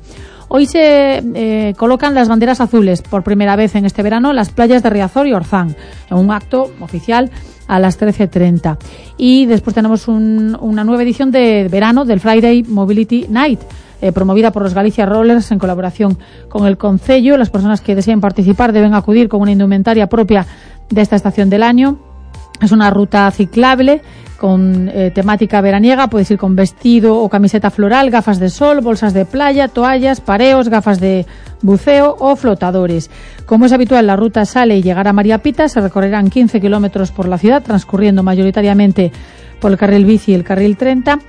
Hoy 0.48 0.66
se 0.66 1.22
eh, 1.34 1.74
colocan 1.76 2.14
las 2.14 2.28
banderas 2.28 2.60
azules 2.60 3.02
por 3.02 3.22
primera 3.22 3.56
vez 3.56 3.74
en 3.74 3.84
este 3.84 4.02
verano 4.02 4.30
en 4.30 4.36
las 4.36 4.50
playas 4.50 4.82
de 4.82 4.90
Riazor 4.90 5.26
y 5.26 5.32
Orzán, 5.32 5.76
en 6.10 6.18
un 6.18 6.30
acto 6.30 6.70
oficial 6.80 7.30
a 7.74 7.78
las 7.78 7.98
13.30. 7.98 8.76
Y 9.16 9.46
después 9.46 9.74
tenemos 9.74 10.06
un- 10.08 10.56
una 10.60 10.84
nueva 10.84 11.02
edición 11.02 11.30
de 11.30 11.68
verano 11.70 12.04
del 12.04 12.20
Friday 12.20 12.62
Mobility 12.64 13.26
Night, 13.30 13.60
eh, 14.00 14.12
promovida 14.12 14.50
por 14.50 14.62
los 14.62 14.74
Galicia 14.74 15.06
Rollers 15.06 15.50
en 15.52 15.58
colaboración 15.58 16.18
con 16.48 16.66
el 16.66 16.76
Concello. 16.76 17.36
Las 17.38 17.50
personas 17.50 17.80
que 17.80 17.94
deseen 17.94 18.20
participar 18.20 18.72
deben 18.72 18.94
acudir 18.94 19.28
con 19.28 19.40
una 19.40 19.52
indumentaria 19.52 20.06
propia 20.08 20.44
de 20.90 21.00
esta 21.00 21.16
estación 21.16 21.48
del 21.48 21.62
año. 21.62 21.98
Es 22.60 22.72
una 22.72 22.90
ruta 22.90 23.30
ciclable 23.30 24.02
con 24.42 24.90
eh, 24.92 25.12
temática 25.14 25.60
veraniega. 25.60 26.08
Puedes 26.08 26.28
ir 26.32 26.36
con 26.36 26.56
vestido 26.56 27.16
o 27.18 27.28
camiseta 27.28 27.70
floral, 27.70 28.10
gafas 28.10 28.40
de 28.40 28.50
sol, 28.50 28.80
bolsas 28.80 29.14
de 29.14 29.24
playa, 29.24 29.68
toallas, 29.68 30.20
pareos, 30.20 30.68
gafas 30.68 30.98
de 30.98 31.26
buceo 31.62 32.16
o 32.18 32.34
flotadores. 32.34 33.08
Como 33.46 33.66
es 33.66 33.72
habitual, 33.72 34.08
la 34.08 34.16
ruta 34.16 34.44
sale 34.44 34.76
y 34.76 34.82
llegará 34.82 35.10
a 35.10 35.12
María 35.12 35.38
Pita. 35.38 35.68
Se 35.68 35.80
recorrerán 35.80 36.28
15 36.28 36.60
kilómetros 36.60 37.12
por 37.12 37.28
la 37.28 37.38
ciudad, 37.38 37.62
transcurriendo 37.62 38.24
mayoritariamente 38.24 39.12
por 39.60 39.70
el 39.70 39.78
carril 39.78 40.04
bici 40.04 40.32
y 40.32 40.34
el 40.34 40.42
carril 40.42 40.76
30 40.76 41.20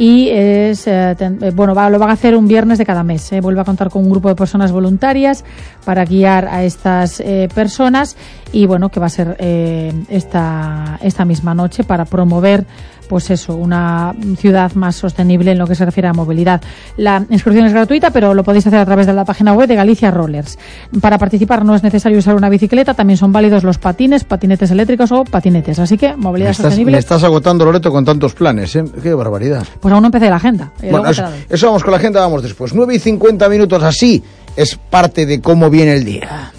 y 0.00 0.30
es 0.30 0.86
eh, 0.86 1.14
eh, 1.20 1.52
bueno 1.54 1.74
lo 1.74 1.98
van 1.98 2.08
a 2.08 2.12
hacer 2.14 2.34
un 2.34 2.48
viernes 2.48 2.78
de 2.78 2.86
cada 2.86 3.02
mes 3.02 3.30
eh. 3.32 3.40
vuelve 3.42 3.60
a 3.60 3.64
contar 3.64 3.90
con 3.90 4.02
un 4.02 4.10
grupo 4.10 4.30
de 4.30 4.34
personas 4.34 4.72
voluntarias 4.72 5.44
para 5.84 6.06
guiar 6.06 6.46
a 6.46 6.64
estas 6.64 7.22
personas 7.54 8.16
y 8.52 8.66
bueno, 8.66 8.88
que 8.88 9.00
va 9.00 9.06
a 9.06 9.10
ser 9.10 9.36
eh, 9.38 9.92
esta, 10.08 10.98
esta 11.02 11.24
misma 11.24 11.54
noche 11.54 11.84
para 11.84 12.04
promover 12.04 12.64
pues 13.10 13.28
eso, 13.30 13.56
una 13.56 14.14
ciudad 14.36 14.72
más 14.74 14.94
sostenible 14.94 15.50
en 15.50 15.58
lo 15.58 15.66
que 15.66 15.74
se 15.74 15.84
refiere 15.84 16.06
a 16.06 16.12
movilidad. 16.12 16.62
La 16.96 17.24
inscripción 17.28 17.66
es 17.66 17.72
gratuita, 17.72 18.12
pero 18.12 18.34
lo 18.34 18.44
podéis 18.44 18.68
hacer 18.68 18.78
a 18.78 18.84
través 18.84 19.08
de 19.08 19.12
la 19.12 19.24
página 19.24 19.52
web 19.52 19.66
de 19.66 19.74
Galicia 19.74 20.12
Rollers. 20.12 20.56
Para 21.00 21.18
participar 21.18 21.64
no 21.64 21.74
es 21.74 21.82
necesario 21.82 22.18
usar 22.18 22.36
una 22.36 22.48
bicicleta, 22.48 22.94
también 22.94 23.16
son 23.16 23.32
válidos 23.32 23.64
los 23.64 23.78
patines, 23.78 24.22
patinetes 24.22 24.70
eléctricos 24.70 25.10
o 25.10 25.24
patinetes. 25.24 25.80
Así 25.80 25.98
que 25.98 26.14
movilidad 26.14 26.50
Me 26.50 26.52
estás, 26.52 26.66
sostenible. 26.66 26.92
me 26.92 26.98
estás 27.00 27.24
agotando, 27.24 27.64
Loreto, 27.64 27.90
con 27.90 28.04
tantos 28.04 28.32
planes, 28.32 28.76
¿eh? 28.76 28.84
Qué 29.02 29.12
barbaridad. 29.12 29.66
Pues 29.80 29.92
aún 29.92 30.02
no 30.02 30.06
empecé 30.06 30.30
la 30.30 30.36
agenda. 30.36 30.70
Eh, 30.80 30.92
Bueno, 30.92 31.10
eso, 31.10 31.24
eso 31.48 31.66
vamos 31.66 31.82
con 31.82 31.90
la 31.90 31.96
agenda, 31.96 32.20
vamos 32.20 32.44
después. 32.44 32.72
9 32.72 32.94
y 32.94 32.98
50 33.00 33.48
minutos 33.48 33.82
así 33.82 34.22
es 34.54 34.76
parte 34.76 35.26
de 35.26 35.40
cómo 35.40 35.68
viene 35.68 35.94
el 35.94 36.04
día. 36.04 36.52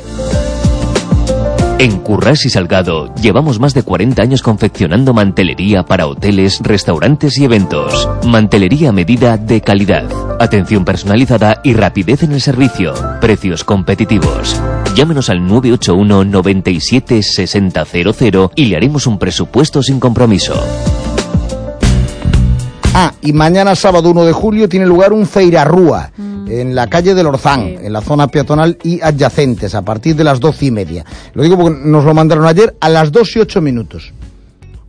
En 1.81 1.97
Currás 1.97 2.45
y 2.45 2.51
Salgado 2.51 3.11
llevamos 3.15 3.59
más 3.59 3.73
de 3.73 3.81
40 3.81 4.21
años 4.21 4.43
confeccionando 4.43 5.15
mantelería 5.15 5.81
para 5.81 6.05
hoteles, 6.05 6.59
restaurantes 6.61 7.39
y 7.39 7.45
eventos. 7.45 8.07
Mantelería 8.23 8.89
a 8.89 8.91
medida 8.91 9.35
de 9.35 9.61
calidad, 9.61 10.05
atención 10.39 10.85
personalizada 10.85 11.59
y 11.63 11.73
rapidez 11.73 12.21
en 12.21 12.33
el 12.33 12.41
servicio. 12.41 12.93
Precios 13.19 13.63
competitivos. 13.63 14.61
Llámenos 14.95 15.31
al 15.31 15.43
981 15.47 16.23
97 16.23 17.23
6000 17.23 18.51
y 18.53 18.65
le 18.65 18.75
haremos 18.75 19.07
un 19.07 19.17
presupuesto 19.17 19.81
sin 19.81 19.99
compromiso. 19.99 20.53
Ah, 23.03 23.15
y 23.19 23.33
mañana 23.33 23.75
sábado 23.75 24.11
1 24.11 24.25
de 24.25 24.31
julio 24.31 24.69
tiene 24.69 24.85
lugar 24.85 25.11
un 25.11 25.25
Feirarrúa 25.25 26.11
en 26.47 26.75
la 26.75 26.85
calle 26.85 27.15
del 27.15 27.25
Orzán, 27.25 27.61
en 27.61 27.91
la 27.91 27.99
zona 27.99 28.27
peatonal 28.27 28.77
y 28.83 29.01
adyacentes, 29.01 29.73
a 29.73 29.81
partir 29.81 30.15
de 30.15 30.23
las 30.23 30.39
doce 30.39 30.67
y 30.67 30.71
media. 30.71 31.03
Lo 31.33 31.41
digo 31.41 31.57
porque 31.57 31.79
nos 31.83 32.05
lo 32.05 32.13
mandaron 32.13 32.45
ayer 32.45 32.75
a 32.79 32.89
las 32.89 33.11
dos 33.11 33.35
y 33.35 33.39
ocho 33.39 33.59
minutos. 33.59 34.13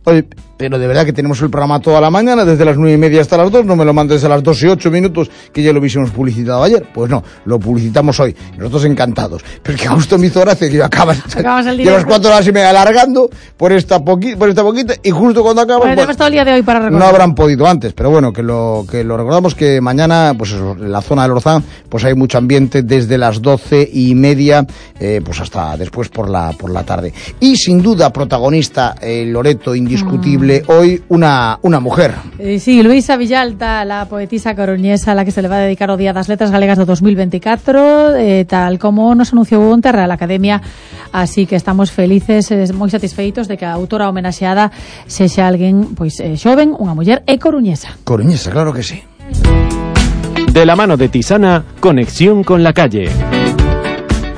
Oye, 0.03 0.27
pero 0.57 0.79
de 0.79 0.87
verdad 0.87 1.05
que 1.05 1.13
tenemos 1.13 1.41
el 1.41 1.49
programa 1.49 1.79
toda 1.79 1.99
la 1.99 2.09
mañana, 2.09 2.45
desde 2.45 2.63
las 2.65 2.77
nueve 2.77 2.93
y 2.93 2.97
media 2.97 3.21
hasta 3.21 3.37
las 3.37 3.51
dos, 3.51 3.65
no 3.65 3.75
me 3.75 3.85
lo 3.85 3.93
mandes 3.93 4.23
a 4.23 4.29
las 4.29 4.43
dos 4.43 4.61
y 4.63 4.67
ocho 4.67 4.91
minutos, 4.91 5.29
que 5.51 5.63
ya 5.63 5.73
lo 5.73 5.79
hubiésemos 5.79 6.11
publicitado 6.11 6.63
ayer. 6.63 6.87
Pues 6.93 7.09
no, 7.09 7.23
lo 7.45 7.59
publicitamos 7.59 8.19
hoy. 8.19 8.35
Nosotros 8.57 8.85
encantados. 8.85 9.43
Pero 9.61 9.75
es 9.75 9.81
que 9.81 9.87
justo 9.87 10.17
me 10.17 10.27
hizo 10.27 10.41
gracia 10.41 10.69
que 10.69 10.77
yo 10.77 10.85
acabas, 10.85 11.19
Acabas 11.35 11.65
el 11.67 11.77
llevas 11.77 12.05
cuatro 12.05 12.29
horas 12.29 12.47
y 12.47 12.51
media 12.51 12.69
alargando 12.69 13.29
por 13.57 13.71
esta, 13.71 14.03
poqui, 14.03 14.35
por 14.35 14.49
esta 14.49 14.63
poquita, 14.63 14.93
y 15.01 15.09
justo 15.11 15.41
cuando 15.41 15.61
acabas... 15.63 15.87
Bueno, 15.87 16.05
pues, 16.05 16.17
todo 16.17 16.27
el 16.27 16.33
día 16.33 16.45
de 16.45 16.53
hoy 16.53 16.61
para 16.61 16.79
recordar. 16.79 16.99
no 16.99 17.05
habrán 17.07 17.35
podido 17.35 17.67
antes, 17.67 17.93
pero 17.93 18.09
bueno, 18.09 18.31
que 18.31 18.43
lo, 18.43 18.85
que 18.89 19.03
lo 19.03 19.17
recordamos 19.17 19.55
que 19.55 19.81
mañana, 19.81 20.33
pues 20.37 20.51
eso, 20.51 20.73
en 20.73 20.91
la 20.91 21.01
zona 21.01 21.23
del 21.23 21.31
Orzán, 21.31 21.63
pues 21.89 22.05
hay 22.05 22.13
mucho 22.13 22.37
ambiente 22.37 22.83
desde 22.83 23.17
las 23.17 23.41
doce 23.41 23.89
y 23.91 24.15
media, 24.15 24.65
eh, 24.99 25.21
pues 25.23 25.39
hasta 25.39 25.75
después 25.77 26.09
por 26.09 26.29
la, 26.29 26.51
por 26.53 26.69
la 26.69 26.83
tarde. 26.83 27.13
Y 27.39 27.55
sin 27.55 27.81
duda, 27.81 28.11
protagonista, 28.11 28.95
eh, 29.01 29.25
Loreto, 29.25 29.75
indiscutible, 29.75 30.42
hoy 30.67 31.03
una, 31.09 31.59
una 31.61 31.79
mujer. 31.79 32.13
Eh, 32.39 32.59
sí, 32.59 32.83
Luisa 32.83 33.17
Villalta, 33.17 33.85
la 33.85 34.05
poetisa 34.05 34.55
coruñesa 34.55 35.11
a 35.11 35.15
la 35.15 35.25
que 35.25 35.31
se 35.31 35.41
le 35.41 35.47
va 35.47 35.57
a 35.57 35.59
dedicar 35.59 35.89
o 35.91 35.97
Día 35.97 36.13
das 36.13 36.27
Letras 36.27 36.51
Galegas 36.51 36.77
do 36.77 36.85
2024, 36.85 38.15
eh, 38.15 38.45
tal 38.45 38.79
como 38.79 39.15
nos 39.15 39.33
anunciou 39.33 39.63
onte 39.71 39.89
a 39.89 39.93
Real 39.93 40.11
Academia, 40.11 40.61
así 41.11 41.45
que 41.45 41.55
estamos 41.55 41.91
felices, 41.91 42.51
eh, 42.51 42.67
moi 42.73 42.89
satisfeitos 42.89 43.47
de 43.47 43.55
que 43.55 43.65
a 43.65 43.73
autora 43.73 44.09
homenaxeada 44.09 44.71
sexa 45.07 45.47
alguén 45.47 45.95
pois 45.95 46.19
eh, 46.19 46.35
xoven, 46.35 46.75
unha 46.75 46.93
muller 46.93 47.23
e 47.25 47.39
coruñesa. 47.39 47.95
Coruñesa, 48.03 48.51
claro 48.51 48.73
que 48.73 48.83
sí. 48.83 48.99
De 50.53 50.65
la 50.65 50.75
mano 50.75 50.97
de 50.97 51.09
Tisana, 51.09 51.65
conexión 51.79 52.43
con 52.43 52.61
la 52.61 52.73
calle. 52.73 53.09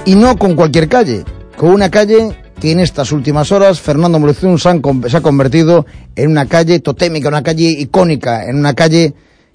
Y 0.05 0.15
no 0.15 0.37
con 0.37 0.55
cualquier 0.55 0.87
calle, 0.87 1.25
con 1.57 1.71
una 1.71 1.89
calle 1.89 2.44
que 2.65 2.71
en 2.71 2.79
estas 2.79 3.11
últimas 3.11 3.51
horas 3.51 3.79
Fernando 3.79 4.17
Moruzún 4.17 4.57
se, 4.57 4.69
ha 4.69 5.21
convertido 5.21 5.85
en 6.15 6.31
una 6.31 6.47
calle 6.47 6.79
totémica, 6.79 7.29
una 7.29 7.43
calle 7.43 7.69
icónica, 7.77 8.49
en 8.49 8.57
una 8.57 8.73
calle 8.73 9.13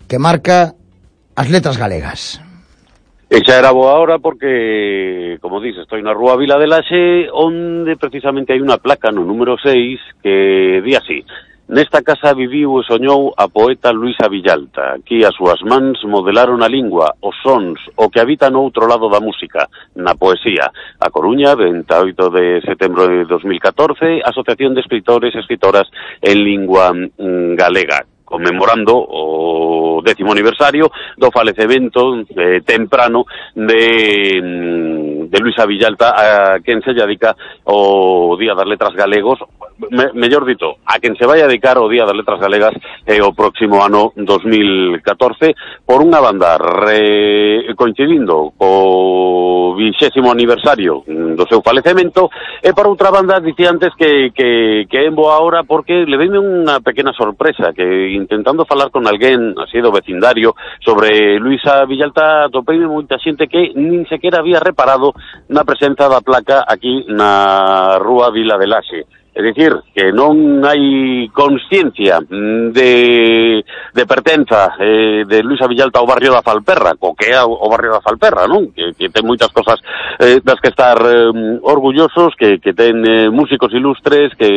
que 0.09 0.21
marca 0.21 0.75
as 1.35 1.51
letras 1.51 1.77
galegas. 1.77 2.39
E 3.27 3.43
xa 3.43 3.59
era 3.59 3.75
boa 3.75 3.99
hora 3.99 4.23
porque, 4.23 5.39
como 5.43 5.59
dices, 5.59 5.83
estoy 5.83 6.07
na 6.07 6.15
rúa 6.15 6.39
Vila 6.39 6.55
de 6.55 6.71
Laxe 6.71 7.27
onde 7.35 7.99
precisamente 7.99 8.55
hai 8.55 8.63
unha 8.63 8.79
placa 8.79 9.11
no 9.11 9.27
número 9.27 9.59
6 9.59 10.23
que 10.23 10.79
di 10.79 10.95
así 10.95 11.27
Nesta 11.71 12.03
casa 12.03 12.35
viviu 12.35 12.81
e 12.81 12.83
soñou 12.83 13.31
a 13.39 13.47
poeta 13.47 13.95
Luisa 13.95 14.27
Villalta. 14.27 14.99
Aquí 14.99 15.23
as 15.23 15.39
súas 15.39 15.63
mans 15.63 16.03
modelaron 16.03 16.67
a 16.67 16.69
lingua, 16.69 17.15
os 17.23 17.39
sons, 17.47 17.79
o 17.95 18.11
que 18.11 18.19
habita 18.19 18.51
no 18.51 18.67
outro 18.67 18.91
lado 18.91 19.07
da 19.07 19.23
música, 19.23 19.71
na 19.95 20.19
poesía. 20.19 20.67
A 20.99 21.15
Coruña, 21.15 21.55
28 21.55 22.11
de 22.35 22.59
setembro 22.67 23.07
de 23.07 23.23
2014, 23.23 24.19
Asociación 24.19 24.75
de 24.75 24.83
Escritores 24.83 25.31
e 25.31 25.39
Escritoras 25.39 25.87
en 26.19 26.43
Lingua 26.43 26.91
mm, 26.91 27.55
Galega 27.55 28.03
conmemorando 28.31 28.95
o 28.95 29.99
décimo 30.07 30.31
aniversario 30.31 30.87
do 31.19 31.35
falecemento 31.35 32.23
eh, 32.31 32.63
temprano 32.63 33.27
de, 33.59 34.39
mm, 34.39 35.27
de 35.27 35.39
Luisa 35.43 35.67
Villalta 35.67 36.15
a 36.15 36.61
quen 36.63 36.79
se 36.83 36.95
dedica 36.95 37.35
o 37.67 38.39
Día 38.39 38.55
das 38.55 38.71
Letras 38.71 38.95
Galegos 38.95 39.43
me, 39.91 40.13
mellor 40.13 40.45
dito, 40.45 40.77
a 40.85 40.99
quen 41.01 41.17
se 41.17 41.27
vai 41.27 41.41
a 41.41 41.49
dedicar 41.49 41.79
o 41.79 41.89
Día 41.89 42.05
das 42.05 42.17
Letras 42.17 42.41
Galegas 42.41 42.75
eh, 43.07 43.21
o 43.23 43.33
próximo 43.33 43.83
ano 43.83 44.13
2014 44.17 45.55
por 45.87 46.05
unha 46.05 46.21
banda 46.21 46.61
re, 46.61 47.73
coincidindo 47.75 48.53
co 48.57 49.75
vixésimo 49.81 50.31
aniversario 50.31 51.03
do 51.07 51.45
seu 51.49 51.63
falecemento 51.63 52.29
e 52.61 52.77
por 52.77 52.87
outra 52.87 53.09
banda 53.09 53.41
dicía 53.41 53.71
antes 53.71 53.95
que, 53.97 54.31
que, 54.37 54.85
que 54.91 55.01
en 55.07 55.15
boa 55.17 55.41
hora 55.41 55.65
porque 55.65 56.05
le 56.05 56.21
veime 56.21 56.37
unha 56.37 56.85
pequena 56.85 57.17
sorpresa 57.17 57.73
que 57.73 58.13
intentando 58.13 58.69
falar 58.69 58.93
con 58.93 59.09
alguén 59.09 59.57
así 59.57 59.81
do 59.81 59.95
vecindario 59.95 60.53
sobre 60.85 61.41
Luisa 61.41 61.87
Villalta 61.89 62.53
topeime 62.53 62.85
moita 62.85 63.17
xente 63.17 63.49
que 63.49 63.73
nin 63.73 64.05
sequera 64.11 64.45
había 64.45 64.61
reparado 64.61 65.17
na 65.49 65.65
presenza 65.65 66.11
da 66.11 66.21
placa 66.21 66.67
aquí 66.69 67.07
na 67.09 67.97
rúa 68.03 68.29
Vila 68.29 68.61
de 68.61 68.69
Laxe 68.69 69.01
É 69.31 69.43
dicir, 69.47 69.71
que 69.95 70.11
non 70.11 70.59
hai 70.67 71.31
consciencia 71.31 72.19
mm, 72.19 72.75
de, 72.75 72.93
de 73.95 74.05
pertenza 74.05 74.75
eh, 74.75 75.23
de 75.23 75.39
Luisa 75.47 75.71
Villalta 75.71 76.03
ao 76.03 76.09
barrio 76.11 76.35
da 76.35 76.43
Falperra, 76.43 76.99
co 76.99 77.15
que 77.15 77.31
é 77.31 77.39
o 77.39 77.69
barrio 77.71 77.95
da 77.95 78.03
Falperra, 78.03 78.51
non? 78.51 78.75
Que, 78.75 78.91
que 78.99 79.07
ten 79.07 79.23
moitas 79.23 79.55
cosas 79.55 79.79
eh, 80.19 80.43
das 80.43 80.59
que 80.59 80.75
estar 80.75 80.99
eh, 80.99 81.31
orgullosos, 81.63 82.35
que, 82.35 82.59
que 82.59 82.75
ten 82.75 83.07
eh, 83.07 83.31
músicos 83.31 83.71
ilustres, 83.71 84.35
que 84.35 84.51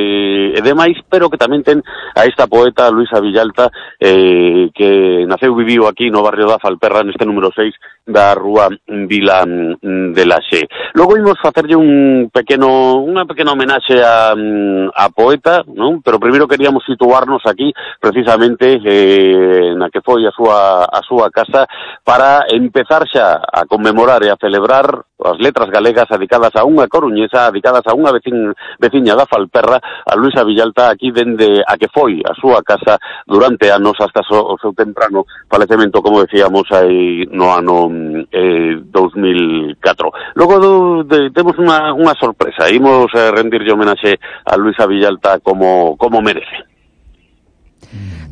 e 0.53 0.61
demais, 0.65 0.97
pero 1.05 1.29
que 1.29 1.37
tamén 1.37 1.61
ten 1.61 1.85
a 2.17 2.25
esta 2.25 2.49
poeta 2.49 2.89
Luisa 2.89 3.21
Villalta 3.21 3.69
eh, 4.01 4.73
que 4.73 5.25
naceu 5.29 5.53
e 5.53 5.59
viviu 5.61 5.85
aquí 5.85 6.09
no 6.09 6.25
barrio 6.25 6.49
da 6.49 6.57
Falperra 6.57 7.05
neste 7.05 7.25
número 7.29 7.53
6 7.53 8.02
da 8.05 8.33
Rúa 8.35 8.69
Vila 9.07 9.45
mm, 9.45 10.13
de 10.13 10.25
la 10.25 10.39
Xe. 10.43 10.67
Logo 10.93 11.17
imos 11.17 11.39
facerlle 11.41 11.75
un 11.75 12.29
pequeno 12.29 12.99
unha 12.99 13.23
pequena 13.23 13.55
homenaxe 13.55 13.99
a, 14.03 14.35
mm, 14.35 14.91
a 14.91 15.07
poeta, 15.09 15.63
non? 15.71 16.03
Pero 16.03 16.19
primeiro 16.19 16.47
queríamos 16.47 16.83
situarnos 16.83 17.41
aquí 17.47 17.71
precisamente 17.99 18.79
eh, 18.83 19.71
na 19.75 19.87
que 19.87 20.03
foi 20.03 20.27
a 20.27 20.35
súa 20.35 20.85
a 20.85 20.99
súa 21.01 21.31
casa 21.31 21.65
para 22.03 22.43
empezar 22.51 23.07
xa 23.07 23.39
a 23.39 23.63
conmemorar 23.65 24.23
e 24.23 24.29
a 24.29 24.39
celebrar 24.39 25.07
as 25.25 25.37
letras 25.39 25.69
galegas 25.69 26.09
adicadas 26.11 26.55
a 26.55 26.67
unha 26.67 26.87
coruñesa, 26.91 27.47
adicadas 27.47 27.85
a 27.87 27.95
unha 27.95 28.11
vecin, 28.11 28.51
veciña 28.79 29.15
da 29.15 29.29
Falperra, 29.29 29.79
a 29.79 30.13
Luisa 30.15 30.43
Villalta 30.43 30.91
aquí 30.91 31.11
dende 31.11 31.63
a 31.63 31.77
que 31.79 31.87
foi 31.87 32.19
a 32.25 32.33
súa 32.35 32.61
casa 32.61 32.99
durante 33.25 33.71
anos 33.71 33.95
hasta 33.99 34.21
so, 34.27 34.53
o 34.53 34.57
seu 34.59 34.73
temprano 34.73 35.25
falecemento, 35.47 36.01
como 36.01 36.23
decíamos, 36.23 36.67
aí 36.71 37.25
no 37.31 37.53
ano 37.53 37.87
eh, 38.31 38.79
2004. 38.91 40.11
Logo 40.35 40.55
do, 40.59 40.73
de, 41.03 41.31
temos 41.31 41.55
unha, 41.57 41.93
unha 41.95 42.13
sorpresa, 42.19 42.67
imos 42.67 43.07
eh, 43.15 43.31
rendirlle 43.31 43.73
homenaxe 43.73 44.19
a 44.45 44.57
Luisa 44.57 44.87
Villalta 44.87 45.39
como, 45.39 45.95
como 45.97 46.21
merece. 46.21 46.72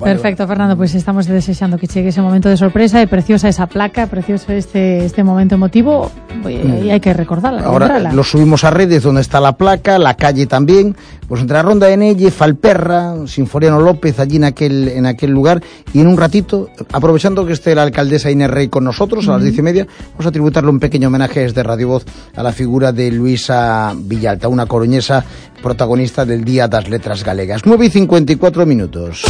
Perfecto, 0.01 0.47
Fernando, 0.47 0.75
pues 0.75 0.95
estamos 0.95 1.27
desexando 1.27 1.77
que 1.77 1.87
chegue 1.87 2.09
ese 2.09 2.21
momento 2.21 2.49
de 2.49 2.57
sorpresa 2.57 3.01
e 3.01 3.07
preciosa 3.07 3.49
esa 3.49 3.67
placa, 3.67 4.07
precioso 4.07 4.51
este 4.51 5.05
este 5.05 5.23
momento 5.23 5.55
emotivo. 5.55 6.09
E 6.41 6.89
hai 6.89 6.97
que 6.97 7.13
recordarla, 7.13 7.61
Ahora 7.61 7.85
lembrala. 7.85 8.15
lo 8.17 8.23
subimos 8.25 8.63
a 8.65 8.71
redes 8.73 9.03
donde 9.03 9.21
está 9.21 9.37
la 9.39 9.53
placa, 9.53 9.99
la 10.01 10.17
calle 10.17 10.47
también, 10.47 10.97
pues 11.27 11.41
entre 11.41 11.53
la 11.53 11.61
ronda 11.61 11.85
de 11.85 11.97
Nelle, 11.97 12.31
Falperra, 12.31 13.27
Sinforiano 13.27 13.79
López, 13.79 14.17
allí 14.17 14.37
en 14.37 14.45
aquel, 14.45 14.87
en 14.89 15.05
aquel 15.05 15.29
lugar, 15.29 15.61
y 15.93 16.01
en 16.01 16.07
un 16.07 16.17
ratito, 16.17 16.69
aprovechando 16.91 17.45
que 17.45 17.53
esté 17.53 17.75
la 17.75 17.83
alcaldesa 17.83 18.31
Inés 18.31 18.49
Rey 18.49 18.69
con 18.69 18.83
nosotros 18.83 19.27
a 19.27 19.33
las 19.33 19.43
diez 19.43 19.57
y 19.57 19.61
media, 19.61 19.85
vamos 20.13 20.25
a 20.25 20.31
tributarle 20.31 20.71
un 20.71 20.79
pequeño 20.79 21.09
homenaje 21.09 21.41
desde 21.41 21.61
Radio 21.61 21.89
Voz 21.89 22.05
a 22.35 22.41
la 22.41 22.51
figura 22.53 22.91
de 22.91 23.11
Luisa 23.11 23.93
Villalta, 23.95 24.47
una 24.47 24.65
coruñesa 24.65 25.23
protagonista 25.61 26.25
del 26.25 26.43
Día 26.43 26.67
das 26.67 26.89
Letras 26.89 27.23
Galegas. 27.23 27.61
9 27.65 27.85
y 27.85 27.89
54 27.89 28.65
minutos. 28.65 29.21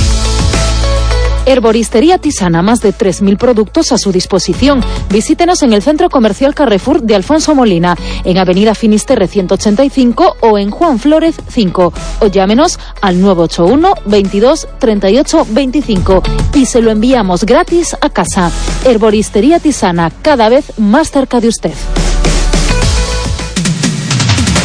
Herboristería 1.45 2.17
Tisana, 2.17 2.61
más 2.61 2.81
de 2.81 2.93
3.000 2.93 3.37
productos 3.37 3.91
a 3.91 3.97
su 3.97 4.11
disposición. 4.11 4.81
Visítenos 5.09 5.63
en 5.63 5.73
el 5.73 5.81
Centro 5.81 6.09
Comercial 6.09 6.55
Carrefour 6.55 7.01
de 7.01 7.15
Alfonso 7.15 7.55
Molina, 7.55 7.97
en 8.23 8.37
Avenida 8.37 8.75
Finisterre 8.75 9.27
185 9.27 10.37
o 10.41 10.57
en 10.57 10.69
Juan 10.69 10.99
Flórez 10.99 11.35
5. 11.49 11.93
O 12.21 12.27
llámenos 12.27 12.79
al 13.01 13.19
981 13.19 13.93
22 14.05 14.67
38 14.79 15.47
25 15.49 16.23
y 16.53 16.65
se 16.65 16.81
lo 16.81 16.91
enviamos 16.91 17.43
gratis 17.43 17.95
a 17.99 18.09
casa. 18.09 18.51
Herboristería 18.85 19.59
Tisana, 19.59 20.11
cada 20.21 20.47
vez 20.47 20.77
más 20.77 21.11
cerca 21.11 21.39
de 21.39 21.47
usted. 21.47 21.73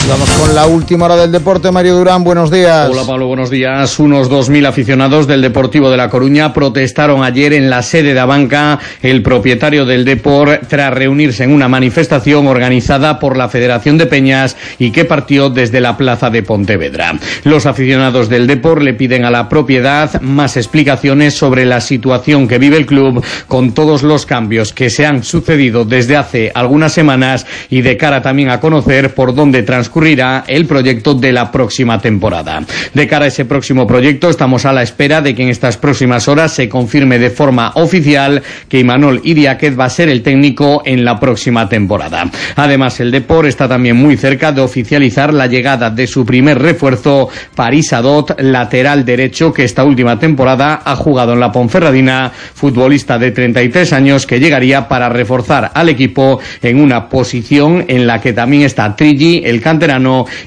Vamos 0.09 0.31
con 0.39 0.55
la 0.55 0.67
última 0.69 1.07
hora 1.07 1.17
del 1.17 1.33
deporte. 1.33 1.73
Mario 1.73 1.97
Durán, 1.97 2.23
buenos 2.23 2.49
días. 2.49 2.89
Hola 2.89 3.03
Pablo, 3.05 3.27
buenos 3.27 3.51
días. 3.51 3.99
Unos 3.99 4.31
2.000 4.31 4.69
aficionados 4.69 5.27
del 5.27 5.43
Deportivo 5.43 5.91
de 5.91 5.97
La 5.97 6.09
Coruña 6.09 6.53
protestaron 6.53 7.25
ayer 7.25 7.53
en 7.53 7.69
la 7.69 7.83
sede 7.83 8.15
de 8.15 8.21
Abanca, 8.21 8.79
el 9.03 9.25
propietario 9.25 9.85
del 9.85 10.05
Depor, 10.05 10.61
tras 10.69 10.95
reunirse 10.95 11.43
en 11.43 11.53
una 11.53 11.67
manifestación 11.67 12.47
organizada 12.47 13.19
por 13.19 13.37
la 13.37 13.49
Federación 13.49 13.99
de 13.99 14.07
Peñas 14.07 14.57
y 14.79 14.93
que 14.93 15.05
partió 15.05 15.51
desde 15.51 15.81
la 15.81 15.97
plaza 15.97 16.31
de 16.31 16.45
Pontevedra. 16.45 17.19
Los 17.43 17.67
aficionados 17.67 18.29
del 18.29 18.47
Depor 18.47 18.83
le 18.83 18.95
piden 18.95 19.25
a 19.25 19.33
la 19.33 19.49
propiedad 19.49 20.21
más 20.21 20.57
explicaciones 20.57 21.35
sobre 21.35 21.67
la 21.67 21.81
situación 21.81 22.47
que 22.47 22.59
vive 22.59 22.77
el 22.77 22.87
club 22.87 23.25
con 23.49 23.73
todos 23.73 24.05
los 24.05 24.25
cambios 24.25 24.73
que 24.73 24.89
se 24.89 25.05
han 25.05 25.25
sucedido 25.25 25.85
desde 25.85 26.17
hace 26.17 26.53
algunas 26.55 26.93
semanas 26.93 27.45
y 27.71 27.81
de 27.81 27.97
cara 27.97 28.23
también 28.23 28.51
a 28.51 28.61
conocer 28.61 29.13
por 29.13 29.35
dónde 29.35 29.65
transcurre 29.65 29.96
ocurrirá 29.97 30.45
el 30.47 30.67
proyecto 30.67 31.15
de 31.15 31.33
la 31.33 31.51
próxima 31.51 31.99
temporada. 31.99 32.63
De 32.93 33.09
cara 33.09 33.25
a 33.25 33.29
ese 33.29 33.47
próximo 33.47 33.87
proyecto, 33.87 34.29
estamos 34.29 34.67
a 34.67 34.73
la 34.75 34.83
espera 34.83 35.23
de 35.23 35.35
que 35.35 35.43
en 35.43 35.49
estas 35.49 35.79
próximas 35.79 36.29
horas 36.29 36.53
se 36.53 36.69
confirme 36.69 37.19
de 37.19 37.31
forma 37.31 37.73
oficial 37.77 38.43
que 38.69 38.81
Imanol 38.81 39.23
Idiáquez 39.25 39.79
va 39.79 39.87
a 39.87 39.89
ser 39.89 40.11
el 40.11 40.21
técnico 40.21 40.83
en 40.85 41.03
la 41.03 41.19
próxima 41.19 41.67
temporada. 41.67 42.31
Además, 42.57 43.01
el 43.01 43.11
Depor 43.11 43.47
está 43.47 43.67
también 43.69 43.97
muy 43.97 44.19
cerca 44.19 44.53
de 44.53 44.61
oficializar 44.61 45.33
la 45.33 45.47
llegada 45.47 45.89
de 45.89 46.07
su 46.07 46.27
primer 46.27 46.59
refuerzo, 46.59 47.31
Paris 47.55 47.95
Adot, 47.95 48.39
lateral 48.39 49.03
derecho 49.03 49.51
que 49.51 49.65
esta 49.65 49.83
última 49.83 50.19
temporada 50.19 50.83
ha 50.85 50.95
jugado 50.97 51.33
en 51.33 51.41
la 51.41 51.51
Ponferradina, 51.51 52.31
futbolista 52.31 53.19
de 53.19 53.31
33 53.31 53.95
años 53.95 54.27
que 54.27 54.41
llegaría 54.41 54.89
para 54.89 55.09
reforzar 55.09 55.71
al 55.73 55.89
equipo 55.89 56.39
en 56.61 56.81
una 56.81 57.09
posición 57.09 57.87
en 57.89 58.07
la 58.07 58.21
que 58.21 58.35
también 58.35 58.65
está 58.65 58.95
Trigi, 58.95 59.41
el 59.43 59.63
cante 59.63 59.86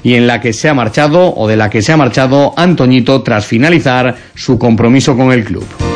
y 0.02 0.14
en 0.14 0.26
la 0.26 0.40
que 0.40 0.52
se 0.52 0.68
ha 0.68 0.74
marchado 0.74 1.34
o 1.34 1.48
de 1.48 1.56
la 1.56 1.70
que 1.70 1.82
se 1.82 1.92
ha 1.92 1.96
marchado 1.96 2.52
Antoñito 2.56 3.22
tras 3.22 3.46
finalizar 3.46 4.16
su 4.34 4.58
compromiso 4.58 5.16
con 5.16 5.32
el 5.32 5.44
club. 5.44 5.89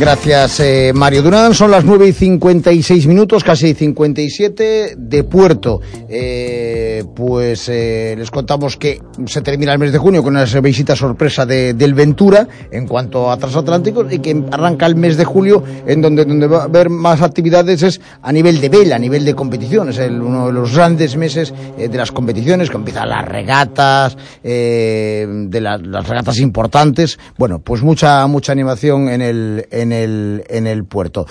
Gracias, 0.00 0.60
eh, 0.60 0.92
Mario 0.94 1.22
Durán. 1.22 1.52
Son 1.52 1.70
las 1.70 1.84
9 1.84 2.08
y 2.08 2.12
56 2.14 3.06
minutos, 3.06 3.44
casi 3.44 3.74
57 3.74 4.94
de 4.96 5.24
Puerto. 5.24 5.82
Eh, 6.08 7.04
pues 7.14 7.68
eh, 7.68 8.14
les 8.16 8.30
contamos 8.30 8.78
que 8.78 8.98
se 9.26 9.42
termina 9.42 9.74
el 9.74 9.78
mes 9.78 9.92
de 9.92 9.98
junio 9.98 10.22
con 10.22 10.34
una 10.34 10.46
visita 10.62 10.96
sorpresa 10.96 11.44
de, 11.44 11.74
del 11.74 11.92
Ventura 11.92 12.48
en 12.70 12.86
cuanto 12.86 13.30
a 13.30 13.36
transatlánticos 13.36 14.10
y 14.10 14.20
que 14.20 14.42
arranca 14.50 14.86
el 14.86 14.96
mes 14.96 15.18
de 15.18 15.26
julio 15.26 15.62
en 15.86 16.00
donde, 16.00 16.24
donde 16.24 16.46
va 16.46 16.62
a 16.62 16.64
haber 16.64 16.88
más 16.88 17.20
actividades 17.20 17.82
es 17.82 18.00
a 18.22 18.32
nivel 18.32 18.58
de 18.58 18.70
vela, 18.70 18.96
a 18.96 18.98
nivel 18.98 19.26
de 19.26 19.34
competiciones. 19.34 19.98
Es 19.98 20.10
uno 20.10 20.46
de 20.46 20.54
los 20.54 20.74
grandes 20.74 21.14
meses 21.18 21.52
de 21.76 21.98
las 21.98 22.10
competiciones 22.10 22.70
que 22.70 22.76
empiezan 22.76 23.10
las 23.10 23.28
regatas, 23.28 24.16
de 24.42 25.60
las 25.60 26.08
regatas 26.08 26.38
importantes. 26.38 27.18
Bueno, 27.36 27.58
pues 27.58 27.82
mucha, 27.82 28.26
mucha 28.28 28.52
animación 28.52 29.10
en 29.10 29.20
el 29.20 29.66
en 29.70 29.89
el, 29.92 30.44
en 30.48 30.66
el 30.66 30.84
puerto. 30.84 31.26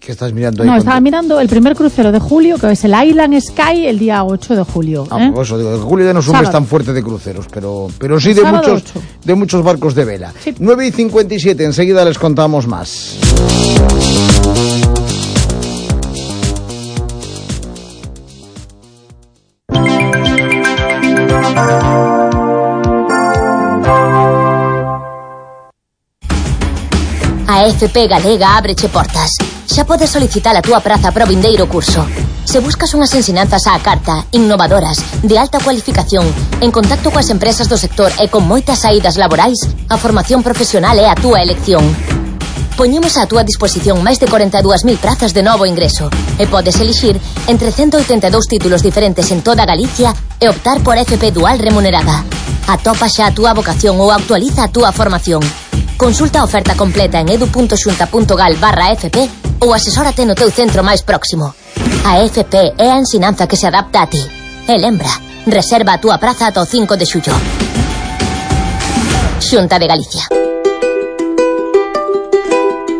¿Qué 0.00 0.12
estás 0.12 0.32
mirando 0.32 0.62
ahí? 0.62 0.68
No, 0.68 0.76
estaba 0.76 1.00
mirando 1.00 1.40
el 1.40 1.48
primer 1.48 1.74
crucero 1.74 2.12
de 2.12 2.20
julio, 2.20 2.56
que 2.56 2.70
es 2.70 2.84
el 2.84 2.94
Island 2.94 3.38
Sky, 3.40 3.86
el 3.86 3.98
día 3.98 4.24
8 4.24 4.56
de 4.56 4.62
julio. 4.62 5.06
Ah, 5.10 5.26
¿eh? 5.26 5.30
pues 5.34 5.48
eso 5.48 5.58
digo, 5.58 5.72
de 5.72 5.78
julio 5.78 6.06
ya 6.06 6.12
no 6.14 6.20
es 6.20 6.28
un 6.28 6.38
mes 6.38 6.50
tan 6.50 6.66
fuerte 6.66 6.92
de 6.92 7.02
cruceros, 7.02 7.46
pero, 7.52 7.88
pero 7.98 8.20
sí 8.20 8.32
de 8.32 8.44
muchos, 8.44 8.84
de 9.24 9.34
muchos 9.34 9.62
barcos 9.62 9.94
de 9.94 10.04
vela. 10.04 10.32
Sí. 10.42 10.54
9 10.58 10.86
y 10.86 10.92
57, 10.92 11.64
enseguida 11.64 12.04
les 12.04 12.18
contamos 12.18 12.66
más. 12.66 13.18
FP 27.78 28.08
Galega 28.08 28.56
ábreche 28.58 28.88
portas. 28.88 29.38
Xa 29.70 29.86
podes 29.86 30.10
solicitar 30.10 30.50
a 30.58 30.62
túa 30.66 30.82
praza 30.82 31.14
para 31.14 31.22
o 31.22 31.30
vindeiro 31.30 31.70
curso. 31.70 32.02
Se 32.42 32.58
buscas 32.58 32.90
unhas 32.90 33.14
ensinanzas 33.14 33.70
á 33.70 33.78
carta, 33.78 34.26
innovadoras, 34.34 34.98
de 35.22 35.38
alta 35.38 35.62
cualificación, 35.62 36.26
en 36.58 36.74
contacto 36.74 37.14
coas 37.14 37.30
empresas 37.30 37.70
do 37.70 37.78
sector 37.78 38.10
e 38.18 38.26
con 38.26 38.50
moitas 38.50 38.82
saídas 38.82 39.14
laborais, 39.14 39.62
a 39.86 39.94
formación 39.94 40.42
profesional 40.42 40.98
é 40.98 41.06
a 41.06 41.14
túa 41.14 41.38
elección. 41.38 41.86
Poñemos 42.74 43.14
á 43.14 43.30
túa 43.30 43.46
disposición 43.46 44.02
máis 44.02 44.18
de 44.18 44.26
42.000 44.26 44.98
prazas 44.98 45.30
de 45.30 45.46
novo 45.46 45.62
ingreso 45.62 46.10
e 46.34 46.50
podes 46.50 46.82
elixir 46.82 47.14
entre 47.46 47.70
182 47.70 48.26
títulos 48.50 48.82
diferentes 48.82 49.30
en 49.30 49.46
toda 49.46 49.62
Galicia 49.62 50.18
e 50.42 50.50
optar 50.50 50.82
por 50.82 50.98
FP 50.98 51.30
dual 51.30 51.62
remunerada. 51.62 52.26
Atopa 52.66 53.06
xa 53.06 53.30
a 53.30 53.34
túa 53.38 53.54
vocación 53.54 54.02
ou 54.02 54.10
actualiza 54.10 54.66
a 54.66 54.72
túa 54.74 54.90
formación. 54.90 55.46
Consulta 55.98 56.38
a 56.38 56.44
oferta 56.44 56.76
completa 56.76 57.18
en 57.18 57.28
edu.xunta.gal 57.28 58.54
barra 58.62 58.94
FP 58.94 59.18
ou 59.58 59.74
asesórate 59.74 60.22
no 60.22 60.38
teu 60.38 60.46
centro 60.46 60.86
máis 60.86 61.02
próximo. 61.02 61.50
A 62.06 62.22
FP 62.22 62.78
é 62.78 62.94
a 62.94 63.02
ensinanza 63.02 63.50
que 63.50 63.58
se 63.58 63.66
adapta 63.66 64.06
a 64.06 64.06
ti. 64.06 64.22
E 64.22 64.74
lembra, 64.78 65.10
reserva 65.50 65.98
a 65.98 65.98
túa 65.98 66.22
praza 66.22 66.46
ata 66.46 66.62
o 66.62 66.70
5 66.70 66.94
de 66.94 67.02
xullo. 67.02 67.34
Xunta 69.42 69.74
de 69.82 69.90
Galicia. 69.90 70.47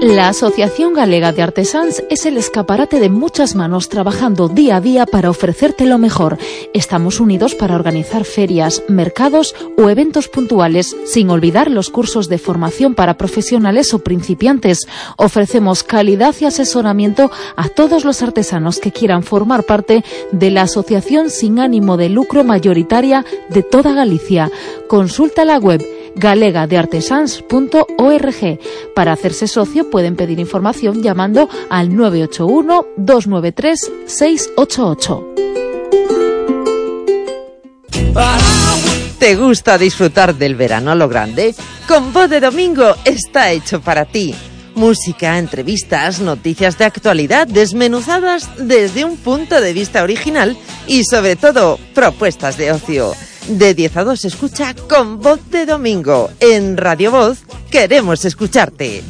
La 0.00 0.28
Asociación 0.28 0.94
Galega 0.94 1.32
de 1.32 1.42
Artesans 1.42 2.04
es 2.08 2.24
el 2.24 2.37
escaparate 2.37 3.00
de 3.00 3.11
muchas 3.11 3.56
manos 3.56 3.88
trabajando 3.88 4.48
día 4.48 4.76
a 4.76 4.80
día 4.80 5.06
para 5.06 5.28
ofrecerte 5.28 5.87
lo 5.87 5.98
mejor. 5.98 6.38
Estamos 6.72 7.18
unidos 7.18 7.56
para 7.56 7.74
organizar 7.74 8.24
ferias, 8.24 8.84
mercados 8.87 9.56
o 9.76 9.90
eventos 9.90 10.28
puntuales, 10.28 10.96
sin 11.04 11.30
olvidar 11.30 11.68
los 11.68 11.90
cursos 11.90 12.28
de 12.28 12.38
formación 12.38 12.94
para 12.94 13.18
profesionales 13.18 13.92
o 13.92 13.98
principiantes. 13.98 14.87
Ofrecemos 15.16 15.82
calidad 15.82 16.32
y 16.40 16.44
asesoramiento 16.44 17.32
a 17.56 17.68
todos 17.68 18.04
los 18.04 18.22
artesanos 18.22 18.78
que 18.78 18.92
quieran 18.92 19.24
formar 19.24 19.64
parte 19.64 20.04
de 20.30 20.50
la 20.52 20.62
asociación 20.62 21.28
sin 21.28 21.58
ánimo 21.58 21.96
de 21.96 22.08
lucro 22.08 22.44
mayoritaria 22.44 23.24
de 23.48 23.64
toda 23.64 23.94
Galicia. 23.94 24.52
Consulta 24.87 25.44
la 25.44 25.58
web 25.58 25.84
galegadeartesans.org. 26.18 28.59
Para 28.94 29.12
hacerse 29.12 29.46
socio 29.46 29.90
pueden 29.90 30.16
pedir 30.16 30.38
información 30.38 31.02
llamando 31.02 31.50
al 31.70 31.94
981 31.94 32.87
293 32.96 33.92
688. 34.07 35.35
¿Te 39.18 39.35
gusta 39.35 39.78
disfrutar 39.78 40.37
del 40.37 40.54
verano 40.54 40.92
a 40.92 40.94
lo 40.94 41.09
grande? 41.09 41.54
Con 41.88 42.12
Voz 42.12 42.31
de 42.31 42.40
Domingo 42.40 42.94
está 43.04 43.50
hecho 43.50 43.81
para 43.81 44.04
ti. 44.04 44.33
Música, 44.76 45.38
entrevistas, 45.38 46.20
noticias 46.20 46.78
de 46.78 46.85
actualidad 46.85 47.48
desmenuzadas 47.48 48.48
desde 48.59 49.04
un 49.04 49.16
punto 49.16 49.61
de 49.61 49.72
vista 49.72 50.04
original 50.04 50.57
y 50.87 51.02
sobre 51.02 51.35
todo 51.35 51.81
propuestas 51.94 52.57
de 52.57 52.70
ocio. 52.70 53.12
De 53.48 53.72
10 53.72 53.96
a 53.96 54.04
2 54.04 54.24
escucha 54.26 54.74
con 54.74 55.20
voz 55.20 55.40
de 55.50 55.64
domingo. 55.64 56.30
En 56.38 56.76
Radio 56.76 57.11
Voz 57.11 57.38
queremos 57.70 58.26
escucharte. 58.26 59.02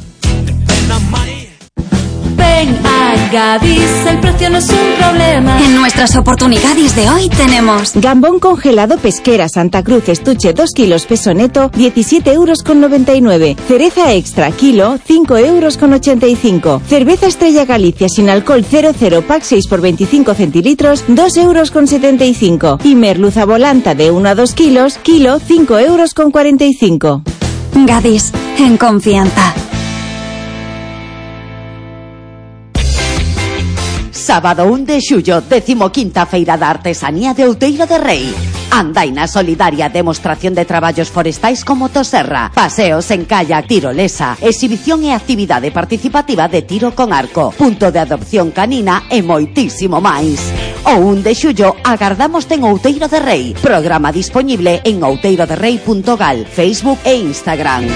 Ven 2.59 2.75
a 2.85 3.15
Gadis, 3.31 4.05
el 4.05 4.19
precio 4.19 4.49
no 4.49 4.57
es 4.57 4.69
un 4.69 4.97
problema. 4.97 5.63
En 5.63 5.75
nuestras 5.75 6.17
oportunidades 6.17 6.93
de 6.93 7.09
hoy 7.09 7.29
tenemos 7.29 7.93
Gambón 7.95 8.41
congelado 8.41 8.97
pesquera 8.97 9.47
Santa 9.47 9.81
Cruz 9.81 10.09
estuche 10.09 10.51
2 10.51 10.71
kilos 10.71 11.05
peso 11.05 11.33
neto 11.33 11.69
17 11.73 12.33
euros 12.33 12.61
con 12.61 12.81
99. 12.81 13.55
Cereza 13.65 14.11
extra 14.13 14.51
kilo 14.51 14.97
5 15.01 15.37
euros 15.37 15.77
con 15.77 15.93
85. 15.93 16.81
Cerveza 16.85 17.27
Estrella 17.27 17.63
Galicia 17.63 18.09
sin 18.09 18.29
alcohol 18.29 18.65
00 18.65 19.21
pack 19.21 19.43
6 19.43 19.67
por 19.67 19.79
25 19.79 20.33
centilitros 20.33 21.05
2 21.07 21.37
euros 21.37 21.71
con 21.71 21.87
75. 21.87 22.79
Y 22.83 22.95
merluza 22.95 23.45
volanta 23.45 23.95
de 23.95 24.11
1 24.11 24.27
a 24.27 24.35
2 24.35 24.53
kilos 24.53 24.97
kilo 24.97 25.39
5 25.39 25.79
euros 25.79 26.13
con 26.13 26.29
45. 26.29 27.21
Gadis, 27.85 28.33
en 28.57 28.75
confianza. 28.75 29.53
Sábado 34.29 34.67
1 34.67 34.85
de 34.85 35.01
xullo, 35.01 35.41
15ª 35.41 36.27
Feira 36.29 36.53
da 36.53 36.69
Artesanía 36.69 37.33
de 37.33 37.49
Outeiro 37.49 37.89
de 37.89 37.97
Rei. 37.97 38.29
Andaina 38.69 39.25
solidaria, 39.25 39.89
demostración 39.89 40.53
de 40.53 40.69
traballos 40.69 41.09
forestais 41.09 41.65
con 41.65 41.81
motosserra, 41.81 42.51
paseos 42.53 43.09
en 43.09 43.25
kayak, 43.25 43.65
tirolesa, 43.65 44.37
exhibición 44.37 45.01
e 45.01 45.17
actividade 45.17 45.73
participativa 45.73 46.45
de 46.45 46.61
tiro 46.61 46.93
con 46.93 47.09
arco, 47.09 47.49
punto 47.57 47.89
de 47.89 48.05
adopción 48.05 48.53
canina 48.53 49.09
e 49.09 49.25
moitísimo 49.25 49.97
máis. 49.97 50.37
O 50.85 50.93
1 51.09 51.25
de 51.25 51.33
xullo 51.33 51.73
agardamos 51.81 52.45
en 52.53 52.69
Outeiro 52.69 53.09
de 53.09 53.17
Rei. 53.17 53.57
Programa 53.57 54.13
disponible 54.13 54.85
en 54.85 55.01
outeiroderrei.gal, 55.01 56.45
Facebook 56.45 57.01
e 57.01 57.17
Instagram. 57.17 57.89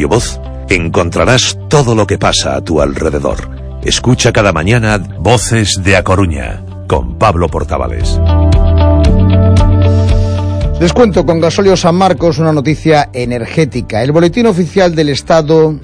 En 0.00 0.04
Radio 0.04 0.16
Voz 0.16 0.40
encontrarás 0.70 1.58
todo 1.68 1.94
lo 1.94 2.06
que 2.06 2.16
pasa 2.16 2.56
a 2.56 2.64
tu 2.64 2.80
alrededor. 2.80 3.50
Escucha 3.82 4.32
cada 4.32 4.50
mañana 4.50 4.96
Voces 4.96 5.82
de 5.84 5.94
A 5.94 6.02
Coruña 6.02 6.64
con 6.88 7.18
Pablo 7.18 7.48
Portavales. 7.50 8.18
Les 10.80 10.94
cuento 10.94 11.26
con 11.26 11.38
Gasolio 11.38 11.76
San 11.76 11.96
Marcos 11.96 12.38
una 12.38 12.50
noticia 12.50 13.10
energética. 13.12 14.02
El 14.02 14.12
boletín 14.12 14.46
oficial 14.46 14.94
del 14.94 15.10
Estado 15.10 15.78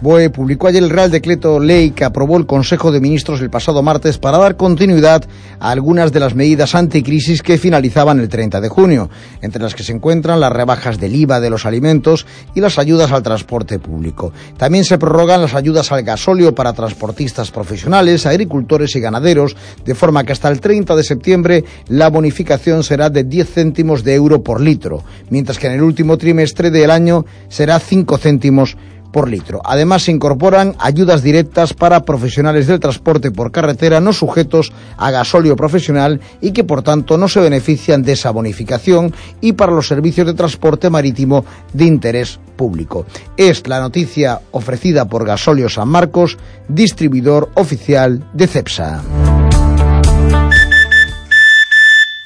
BOE 0.00 0.30
publicó 0.30 0.68
ayer 0.68 0.82
el 0.82 0.88
Real 0.88 1.10
Decreto 1.10 1.60
Ley 1.60 1.90
que 1.90 2.06
aprobó 2.06 2.38
el 2.38 2.46
Consejo 2.46 2.90
de 2.90 3.00
Ministros 3.00 3.42
el 3.42 3.50
pasado 3.50 3.82
martes 3.82 4.16
para 4.16 4.38
dar 4.38 4.56
continuidad 4.56 5.24
a 5.58 5.70
algunas 5.70 6.10
de 6.10 6.20
las 6.20 6.34
medidas 6.34 6.74
anticrisis 6.74 7.42
que 7.42 7.58
finalizaban 7.58 8.18
el 8.18 8.30
30 8.30 8.62
de 8.62 8.68
junio, 8.70 9.10
entre 9.42 9.62
las 9.62 9.74
que 9.74 9.82
se 9.82 9.92
encuentran 9.92 10.40
las 10.40 10.52
rebajas 10.52 10.98
del 10.98 11.14
IVA 11.14 11.38
de 11.40 11.50
los 11.50 11.66
alimentos 11.66 12.26
y 12.54 12.60
las 12.60 12.78
ayudas 12.78 13.12
al 13.12 13.22
transporte 13.22 13.78
público. 13.78 14.32
También 14.56 14.84
se 14.84 14.96
prorrogan 14.96 15.42
las 15.42 15.54
ayudas 15.54 15.92
al 15.92 16.02
gasóleo 16.02 16.54
para 16.54 16.72
transportistas 16.72 17.50
profesionales, 17.50 18.24
agricultores 18.24 18.96
y 18.96 19.00
ganaderos, 19.00 19.54
de 19.84 19.94
forma 19.94 20.24
que 20.24 20.32
hasta 20.32 20.48
el 20.48 20.60
30 20.60 20.96
de 20.96 21.04
septiembre 21.04 21.64
la 21.88 22.08
bonificación 22.08 22.84
será 22.84 23.10
de 23.10 23.24
10 23.24 23.52
céntimos 23.52 24.02
de 24.02 24.14
euro 24.14 24.42
por 24.42 24.62
litro, 24.62 25.04
mientras 25.28 25.58
que 25.58 25.66
en 25.66 25.74
el 25.74 25.82
último 25.82 26.16
trimestre 26.16 26.70
del 26.70 26.90
año 26.90 27.26
será 27.50 27.78
5 27.78 28.16
céntimos 28.16 28.78
por 29.12 29.28
litro. 29.28 29.60
Además, 29.64 30.02
se 30.02 30.12
incorporan 30.12 30.74
ayudas 30.78 31.22
directas 31.22 31.74
para 31.74 32.04
profesionales 32.04 32.66
del 32.66 32.80
transporte 32.80 33.30
por 33.30 33.52
carretera 33.52 34.00
no 34.00 34.12
sujetos 34.12 34.72
a 34.96 35.10
gasóleo 35.10 35.56
profesional 35.56 36.20
y 36.40 36.52
que, 36.52 36.64
por 36.64 36.82
tanto, 36.82 37.18
no 37.18 37.28
se 37.28 37.40
benefician 37.40 38.02
de 38.02 38.12
esa 38.12 38.30
bonificación 38.30 39.14
y 39.40 39.52
para 39.52 39.72
los 39.72 39.88
servicios 39.88 40.26
de 40.26 40.34
transporte 40.34 40.90
marítimo 40.90 41.44
de 41.72 41.84
interés 41.84 42.38
público. 42.56 43.06
Es 43.36 43.66
la 43.66 43.80
noticia 43.80 44.40
ofrecida 44.50 45.06
por 45.06 45.24
Gasolio 45.24 45.68
San 45.68 45.88
Marcos, 45.88 46.36
distribuidor 46.68 47.50
oficial 47.54 48.28
de 48.34 48.46
CEPSA. 48.46 49.49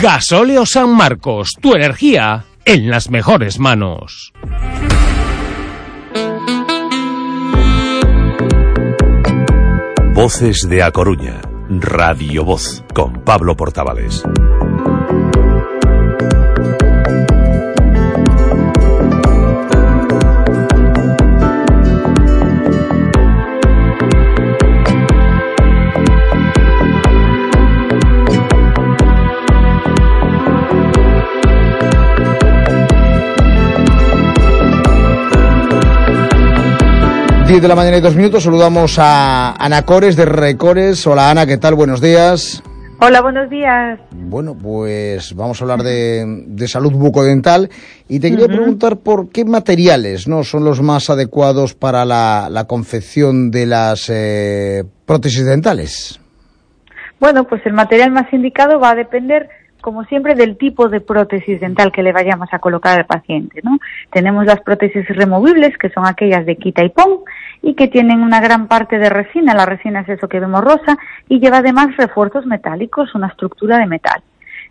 Gasóleo 0.00 0.66
San 0.66 0.90
Marcos, 0.90 1.52
tu 1.60 1.76
energía 1.76 2.46
en 2.64 2.90
las 2.90 3.10
mejores 3.10 3.60
manos. 3.60 4.32
Voces 10.20 10.68
de 10.68 10.82
A 10.82 10.90
Coruña, 10.90 11.40
Radio 11.70 12.44
Voz, 12.44 12.82
con 12.92 13.22
Pablo 13.22 13.56
Portavales. 13.56 14.24
Diez 37.48 37.62
de 37.62 37.68
la 37.68 37.74
mañana 37.74 37.96
y 37.96 38.02
dos 38.02 38.14
minutos, 38.14 38.42
saludamos 38.42 38.98
a 38.98 39.52
Ana 39.52 39.80
Cores 39.86 40.16
de 40.16 40.26
Recores. 40.26 41.06
Hola 41.06 41.30
Ana, 41.30 41.46
¿qué 41.46 41.56
tal? 41.56 41.74
Buenos 41.76 42.02
días. 42.02 42.62
Hola, 43.00 43.22
buenos 43.22 43.48
días. 43.48 43.98
Bueno, 44.10 44.54
pues 44.54 45.34
vamos 45.34 45.58
a 45.58 45.64
hablar 45.64 45.82
de, 45.82 46.44
de 46.46 46.68
salud 46.68 46.92
bucodental 46.92 47.70
y 48.06 48.20
te 48.20 48.30
quería 48.30 48.48
preguntar 48.48 48.98
por 48.98 49.30
qué 49.30 49.46
materiales 49.46 50.28
no 50.28 50.44
son 50.44 50.62
los 50.66 50.82
más 50.82 51.08
adecuados 51.08 51.72
para 51.72 52.04
la, 52.04 52.48
la 52.50 52.64
confección 52.64 53.50
de 53.50 53.64
las 53.64 54.10
eh, 54.10 54.84
prótesis 55.06 55.46
dentales. 55.46 56.20
Bueno, 57.18 57.44
pues 57.44 57.62
el 57.64 57.72
material 57.72 58.10
más 58.10 58.30
indicado 58.30 58.78
va 58.78 58.90
a 58.90 58.94
depender, 58.94 59.48
como 59.88 60.04
siempre, 60.04 60.34
del 60.34 60.58
tipo 60.58 60.90
de 60.90 61.00
prótesis 61.00 61.58
dental 61.60 61.90
que 61.92 62.02
le 62.02 62.12
vayamos 62.12 62.50
a 62.52 62.58
colocar 62.58 62.98
al 62.98 63.06
paciente, 63.06 63.62
¿no? 63.62 63.78
Tenemos 64.12 64.44
las 64.44 64.60
prótesis 64.60 65.08
removibles, 65.08 65.78
que 65.78 65.88
son 65.88 66.06
aquellas 66.06 66.44
de 66.44 66.56
quita 66.56 66.84
y 66.84 66.90
pon, 66.90 67.20
y 67.62 67.72
que 67.72 67.88
tienen 67.88 68.20
una 68.20 68.38
gran 68.42 68.68
parte 68.68 68.98
de 68.98 69.08
resina. 69.08 69.54
La 69.54 69.64
resina 69.64 70.00
es 70.00 70.10
eso 70.10 70.28
que 70.28 70.40
vemos 70.40 70.62
rosa 70.62 70.98
y 71.26 71.40
lleva 71.40 71.58
además 71.58 71.96
refuerzos 71.96 72.44
metálicos, 72.44 73.14
una 73.14 73.28
estructura 73.28 73.78
de 73.78 73.86
metal. 73.86 74.22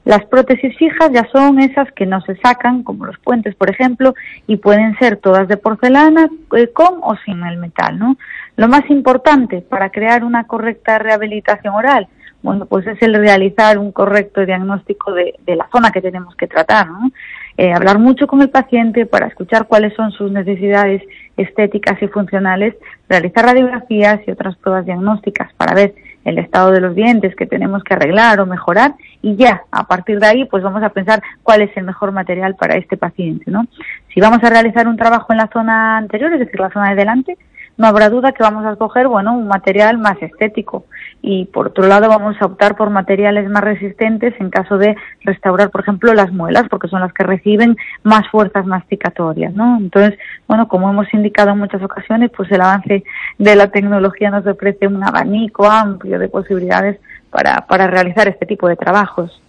Las 0.06 0.24
prótesis 0.26 0.78
fijas 0.78 1.10
ya 1.12 1.28
son 1.32 1.60
esas 1.62 1.92
que 1.94 2.06
no 2.06 2.22
se 2.22 2.36
sacan, 2.36 2.84
como 2.84 3.08
los 3.08 3.18
puentes, 3.18 3.56
por 3.56 3.72
ejemplo, 3.72 4.14
y 4.46 4.58
pueden 4.58 4.96
ser 5.00 5.18
todas 5.18 5.48
de 5.48 5.58
porcelana, 5.58 6.30
eh, 6.56 6.68
con 6.68 7.00
o 7.02 7.16
sin 7.26 7.44
el 7.44 7.58
metal, 7.58 7.98
¿no? 7.98 8.18
Lo 8.56 8.68
más 8.68 8.88
importante 8.92 9.62
para 9.62 9.90
crear 9.90 10.24
una 10.24 10.44
correcta 10.44 11.00
rehabilitación 11.00 11.74
oral, 11.74 12.08
bueno, 12.48 12.66
pues 12.66 12.88
es 12.88 13.02
el 13.02 13.14
realizar 13.14 13.78
un 13.78 13.92
correcto 13.92 14.46
diagnóstico 14.46 15.12
de, 15.12 15.34
la 15.48 15.68
zona 15.70 15.92
que 15.92 16.02
tenemos 16.02 16.34
que 16.38 16.48
tratar, 16.48 16.88
¿no? 16.88 17.12
Eh, 17.58 17.74
hablar 17.74 18.00
mucho 18.00 18.26
con 18.26 18.42
el 18.42 18.50
paciente 18.50 19.06
para 19.06 19.28
escuchar 19.28 19.68
cuáles 19.68 19.94
son 19.96 20.14
sus 20.14 20.32
necesidades 20.32 21.04
estéticas 21.36 22.02
y 22.02 22.08
funcionales, 22.08 22.76
realizar 23.10 23.44
radiografías 23.44 24.22
y 24.26 24.32
otras 24.32 24.56
pruebas 24.56 24.86
diagnósticas 24.86 25.52
para 25.56 25.74
ver 25.74 25.94
el 26.24 26.38
estado 26.38 26.72
de 26.72 26.80
los 26.80 26.96
dientes 26.96 27.36
que 27.36 27.46
tenemos 27.46 27.84
que 27.84 27.96
arreglar 27.96 28.40
o 28.40 28.46
mejorar 28.46 28.94
y 29.22 29.36
ya 29.36 29.64
a 29.70 29.86
partir 29.86 30.18
de 30.22 30.28
ahí 30.28 30.46
pues 30.46 30.64
vamos 30.64 30.84
a 30.84 30.90
pensar 30.90 31.22
cuál 31.44 31.64
es 31.64 31.76
el 31.76 31.84
mejor 31.84 32.14
material 32.14 32.56
para 32.56 32.78
este 32.78 32.96
paciente, 32.96 33.52
¿no? 33.52 33.66
Si 34.14 34.22
vamos 34.22 34.42
a 34.42 34.50
realizar 34.50 34.88
un 34.88 34.96
trabajo 34.96 35.34
en 35.34 35.40
la 35.40 35.50
zona 35.52 35.98
anterior, 35.98 36.32
es 36.32 36.40
decir, 36.40 36.62
la 36.62 36.70
zona 36.70 36.92
de 36.92 36.96
delante, 36.96 37.38
no 37.76 37.88
habrá 37.88 38.10
duda 38.10 38.32
que 38.32 38.42
vamos 38.42 38.66
a 38.66 38.72
escoger, 38.72 39.10
bueno, 39.10 39.34
un 39.34 39.50
material 39.50 39.98
más 39.98 40.16
estético 40.22 40.86
y 41.22 41.46
por 41.46 41.68
otro 41.68 41.88
lado 41.88 42.08
vamos 42.08 42.36
a 42.40 42.46
optar 42.46 42.76
por 42.76 42.90
materiales 42.90 43.50
más 43.50 43.64
resistentes 43.64 44.34
en 44.40 44.50
caso 44.50 44.78
de 44.78 44.96
restaurar, 45.24 45.72
por 45.72 45.82
ejemplo, 45.82 46.14
las 46.14 46.32
muelas, 46.32 46.66
porque 46.70 46.88
son 46.88 47.02
las 47.02 47.14
que 47.14 47.24
reciben 47.24 47.76
más 48.04 48.30
fuerzas 48.30 48.66
masticatorias, 48.66 49.54
¿no? 49.54 49.78
Entonces, 49.78 50.18
bueno, 50.48 50.68
como 50.68 50.90
hemos 50.90 51.12
indicado 51.14 51.52
en 51.52 51.60
muchas 51.60 51.82
ocasiones, 51.82 52.32
pues 52.36 52.52
el 52.52 52.62
avance 52.62 53.04
de 53.38 53.56
la 53.56 53.70
tecnología 53.72 54.30
nos 54.30 54.46
ofrece 54.46 54.88
un 54.88 55.04
abanico 55.04 55.66
amplio 55.66 56.20
de 56.20 56.30
posibilidades 56.30 57.00
para, 57.30 57.66
para 57.68 57.88
realizar 57.88 58.28
este 58.28 58.46
tipo 58.46 58.68
de 58.68 58.76
trabajos. 58.76 59.42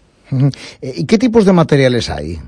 ¿Y 0.83 1.07
qué 1.07 1.19
tipos 1.19 1.45
de 1.45 1.53
materiales 1.53 2.11
hay? 2.11 2.39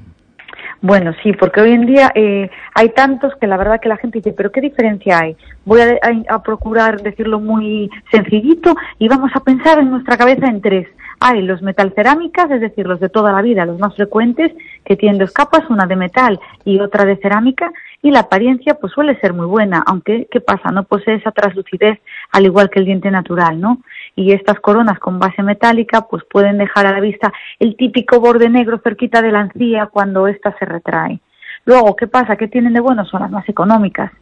Bueno, 0.82 1.12
sí, 1.22 1.32
porque 1.34 1.60
hoy 1.60 1.72
en 1.72 1.84
día 1.84 2.10
eh, 2.14 2.50
hay 2.74 2.88
tantos 2.90 3.34
que 3.36 3.46
la 3.46 3.58
verdad 3.58 3.80
que 3.80 3.88
la 3.90 3.98
gente 3.98 4.18
dice, 4.18 4.32
pero 4.32 4.50
¿qué 4.50 4.62
diferencia 4.62 5.18
hay? 5.18 5.36
Voy 5.66 5.82
a, 5.82 5.98
a, 6.28 6.42
procurar 6.42 7.02
decirlo 7.02 7.38
muy 7.38 7.90
sencillito 8.10 8.74
y 8.98 9.06
vamos 9.06 9.30
a 9.34 9.40
pensar 9.40 9.78
en 9.78 9.90
nuestra 9.90 10.16
cabeza 10.16 10.46
en 10.46 10.62
tres. 10.62 10.88
Hay 11.22 11.42
los 11.42 11.60
metalcerámicas, 11.60 12.50
es 12.50 12.62
decir, 12.62 12.86
los 12.86 12.98
de 12.98 13.10
toda 13.10 13.30
la 13.30 13.42
vida, 13.42 13.66
los 13.66 13.78
más 13.78 13.94
frecuentes, 13.94 14.52
que 14.86 14.96
tienen 14.96 15.18
dos 15.18 15.32
capas, 15.32 15.68
una 15.68 15.84
de 15.84 15.96
metal 15.96 16.40
y 16.64 16.80
otra 16.80 17.04
de 17.04 17.18
cerámica, 17.18 17.70
y 18.00 18.10
la 18.10 18.20
apariencia 18.20 18.74
pues 18.74 18.94
suele 18.94 19.20
ser 19.20 19.34
muy 19.34 19.44
buena, 19.44 19.82
aunque 19.86 20.28
¿qué 20.30 20.40
pasa? 20.40 20.70
No 20.70 20.84
posee 20.84 21.16
esa 21.16 21.30
translucidez 21.30 21.98
al 22.32 22.46
igual 22.46 22.70
que 22.70 22.78
el 22.78 22.86
diente 22.86 23.10
natural, 23.10 23.60
¿no? 23.60 23.82
Y 24.20 24.32
estas 24.32 24.60
coronas 24.60 24.98
con 24.98 25.18
base 25.18 25.42
metálica 25.42 26.02
pues 26.02 26.22
pueden 26.30 26.58
dejar 26.58 26.86
a 26.86 26.92
la 26.92 27.00
vista 27.00 27.32
el 27.58 27.74
típico 27.74 28.20
borde 28.20 28.50
negro 28.50 28.78
cerquita 28.84 29.22
de 29.22 29.32
la 29.32 29.40
encía 29.40 29.86
cuando 29.86 30.28
ésta 30.28 30.54
se 30.58 30.66
retrae. 30.66 31.20
Luego, 31.64 31.96
¿qué 31.96 32.06
pasa? 32.06 32.36
¿Qué 32.36 32.46
tienen 32.46 32.74
de 32.74 32.80
bueno? 32.80 33.06
Son 33.06 33.22
las 33.22 33.30
más 33.30 33.48
económicas 33.48 34.12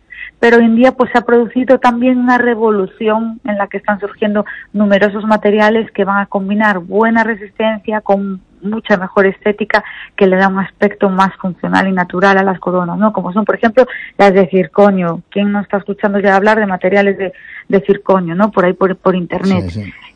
pero 0.41 0.59
hoy 0.59 0.65
en 0.65 0.77
día 0.77 0.93
pues 0.93 1.11
se 1.13 1.19
ha 1.19 1.23
producido 1.23 1.79
también 1.79 2.19
una 2.19 2.39
revolución 2.39 3.41
en 3.45 3.59
la 3.59 3.67
que 3.67 3.79
están 3.79 3.99
surgiendo 4.01 4.45
numerosos 4.73 5.25
materiales 5.25 5.91
que 5.93 6.05
van 6.05 6.21
a 6.21 6.27
combinar 6.27 6.79
buena 6.79 7.25
resistencia 7.25 8.01
con 8.01 8.41
mucha 8.61 8.97
mejor 8.97 9.27
estética 9.27 9.85
que 10.17 10.27
le 10.27 10.37
da 10.37 10.49
un 10.49 10.59
aspecto 10.59 11.09
más 11.09 11.35
funcional 11.37 11.87
y 11.89 11.93
natural 11.93 12.39
a 12.39 12.43
las 12.43 12.59
coronas, 12.59 12.99
¿no? 12.99 13.13
Como 13.13 13.33
son, 13.33 13.45
por 13.45 13.55
ejemplo, 13.55 13.87
las 14.17 14.35
de 14.35 14.49
circonio. 14.49 15.23
¿Quién 15.31 15.53
no 15.53 15.61
está 15.61 15.77
escuchando 15.77 16.19
ya 16.19 16.35
hablar 16.35 16.59
de 16.59 16.67
materiales 16.67 17.19
de, 17.19 17.33
de 17.69 17.81
circonio, 17.81 18.35
¿no? 18.35 18.51
Por 18.51 18.65
ahí, 18.65 18.73
por, 18.73 18.97
por 18.97 19.15
internet. 19.15 19.73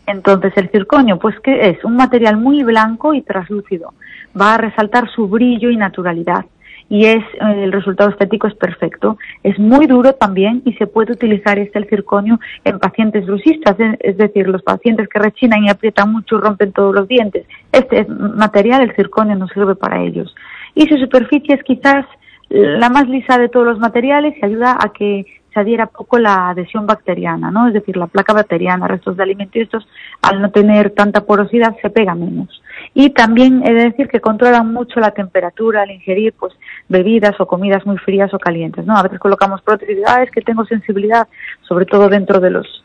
Entonces, 0.06 0.52
el 0.56 0.70
circonio, 0.70 1.18
pues, 1.18 1.38
que 1.40 1.70
es? 1.70 1.84
Un 1.84 1.96
material 1.96 2.36
muy 2.36 2.62
blanco 2.62 3.14
y 3.14 3.22
traslúcido. 3.22 3.94
Va 4.38 4.54
a 4.54 4.58
resaltar 4.58 5.10
su 5.10 5.28
brillo 5.28 5.70
y 5.70 5.76
naturalidad 5.76 6.44
y 6.92 7.06
es 7.06 7.24
eh, 7.40 7.64
el 7.64 7.72
resultado 7.72 8.10
estético 8.10 8.46
es 8.46 8.54
perfecto. 8.54 9.16
Es 9.42 9.58
muy 9.58 9.86
duro 9.86 10.12
también 10.12 10.60
y 10.66 10.74
se 10.74 10.86
puede 10.86 11.12
utilizar 11.12 11.58
este 11.58 11.78
el 11.78 11.88
circonio 11.88 12.38
en 12.64 12.78
pacientes 12.78 13.24
bruxistas, 13.24 13.76
es 14.00 14.18
decir, 14.18 14.46
los 14.46 14.62
pacientes 14.62 15.08
que 15.08 15.18
rechinan 15.18 15.64
y 15.64 15.70
aprietan 15.70 16.12
mucho 16.12 16.38
rompen 16.38 16.72
todos 16.72 16.94
los 16.94 17.08
dientes. 17.08 17.46
Este 17.72 18.04
material, 18.04 18.82
el 18.82 18.94
circonio, 18.94 19.36
no 19.36 19.48
sirve 19.48 19.74
para 19.74 20.02
ellos. 20.02 20.34
Y 20.74 20.86
su 20.86 20.98
superficie 20.98 21.54
es 21.54 21.62
quizás 21.62 22.04
la 22.50 22.90
más 22.90 23.08
lisa 23.08 23.38
de 23.38 23.48
todos 23.48 23.64
los 23.64 23.78
materiales 23.78 24.34
y 24.36 24.44
ayuda 24.44 24.76
a 24.78 24.92
que 24.92 25.24
se 25.52 25.60
adhiera 25.60 25.86
poco 25.86 26.18
la 26.18 26.50
adhesión 26.50 26.86
bacteriana, 26.86 27.50
¿no? 27.50 27.68
Es 27.68 27.74
decir, 27.74 27.96
la 27.96 28.06
placa 28.06 28.32
bacteriana, 28.32 28.88
restos 28.88 29.16
de 29.16 29.22
alimentos, 29.22 29.62
estos, 29.62 29.88
al 30.22 30.40
no 30.40 30.50
tener 30.50 30.90
tanta 30.90 31.24
porosidad, 31.24 31.76
se 31.80 31.90
pega 31.90 32.14
menos. 32.14 32.62
Y 32.94 33.10
también 33.10 33.62
he 33.66 33.72
de 33.72 33.84
decir 33.84 34.08
que 34.08 34.20
controlan 34.20 34.72
mucho 34.72 35.00
la 35.00 35.12
temperatura 35.12 35.82
al 35.82 35.90
ingerir, 35.90 36.34
pues, 36.38 36.54
bebidas 36.88 37.40
o 37.40 37.46
comidas 37.46 37.84
muy 37.86 37.98
frías 37.98 38.32
o 38.34 38.38
calientes, 38.38 38.84
¿no? 38.86 38.96
A 38.96 39.02
veces 39.02 39.18
colocamos 39.18 39.62
prótesis 39.62 39.98
y 39.98 40.02
ah, 40.06 40.22
es 40.22 40.30
que 40.30 40.40
tengo 40.40 40.64
sensibilidad, 40.64 41.28
sobre 41.62 41.86
todo 41.86 42.08
dentro 42.08 42.40
de 42.40 42.50
los 42.50 42.81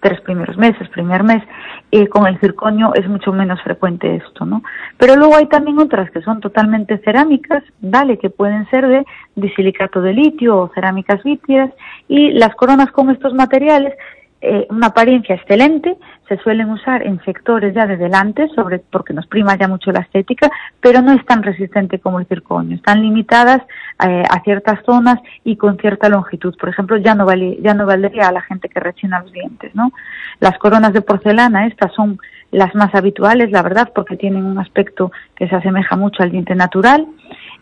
tres 0.00 0.20
primeros 0.20 0.56
meses, 0.56 0.88
primer 0.90 1.22
mes, 1.22 1.42
y 1.90 2.06
con 2.06 2.26
el 2.26 2.38
circonio 2.40 2.94
es 2.94 3.08
mucho 3.08 3.32
menos 3.32 3.60
frecuente 3.62 4.16
esto, 4.16 4.44
¿no? 4.44 4.62
Pero 4.96 5.16
luego 5.16 5.36
hay 5.36 5.46
también 5.46 5.78
otras 5.78 6.10
que 6.10 6.22
son 6.22 6.40
totalmente 6.40 6.98
cerámicas, 6.98 7.62
dale, 7.80 8.18
que 8.18 8.30
pueden 8.30 8.68
ser 8.70 8.86
de 8.86 9.04
disilicato 9.34 10.00
de 10.00 10.12
litio 10.12 10.58
o 10.58 10.68
cerámicas 10.74 11.22
vítreas, 11.22 11.70
y 12.08 12.30
las 12.32 12.54
coronas 12.54 12.90
con 12.92 13.10
estos 13.10 13.34
materiales 13.34 13.94
eh, 14.40 14.66
una 14.70 14.88
apariencia 14.88 15.34
excelente, 15.34 15.96
se 16.28 16.36
suelen 16.38 16.70
usar 16.70 17.02
en 17.02 17.20
sectores 17.24 17.74
ya 17.74 17.86
de 17.86 17.96
delante, 17.96 18.48
sobre, 18.54 18.78
porque 18.78 19.12
nos 19.12 19.26
prima 19.26 19.56
ya 19.56 19.66
mucho 19.66 19.90
la 19.90 20.00
estética, 20.00 20.50
pero 20.80 21.02
no 21.02 21.12
es 21.12 21.24
tan 21.26 21.42
resistente 21.42 21.98
como 21.98 22.20
el 22.20 22.26
circonio. 22.26 22.76
Están 22.76 23.02
limitadas 23.02 23.62
eh, 24.06 24.22
a 24.30 24.40
ciertas 24.42 24.78
zonas 24.84 25.18
y 25.42 25.56
con 25.56 25.76
cierta 25.78 26.08
longitud. 26.08 26.54
Por 26.56 26.68
ejemplo, 26.68 26.96
ya 26.98 27.14
no, 27.14 27.26
vale, 27.26 27.58
ya 27.62 27.74
no 27.74 27.86
valdría 27.86 28.28
a 28.28 28.32
la 28.32 28.42
gente 28.42 28.68
que 28.68 28.78
rechina 28.78 29.20
los 29.20 29.32
dientes, 29.32 29.74
¿no? 29.74 29.90
Las 30.38 30.56
coronas 30.58 30.92
de 30.92 31.02
porcelana, 31.02 31.66
estas 31.66 31.92
son 31.94 32.20
las 32.52 32.74
más 32.74 32.94
habituales, 32.94 33.50
la 33.50 33.62
verdad, 33.62 33.90
porque 33.94 34.16
tienen 34.16 34.44
un 34.44 34.58
aspecto 34.58 35.10
que 35.34 35.48
se 35.48 35.56
asemeja 35.56 35.96
mucho 35.96 36.22
al 36.22 36.30
diente 36.30 36.54
natural 36.54 37.06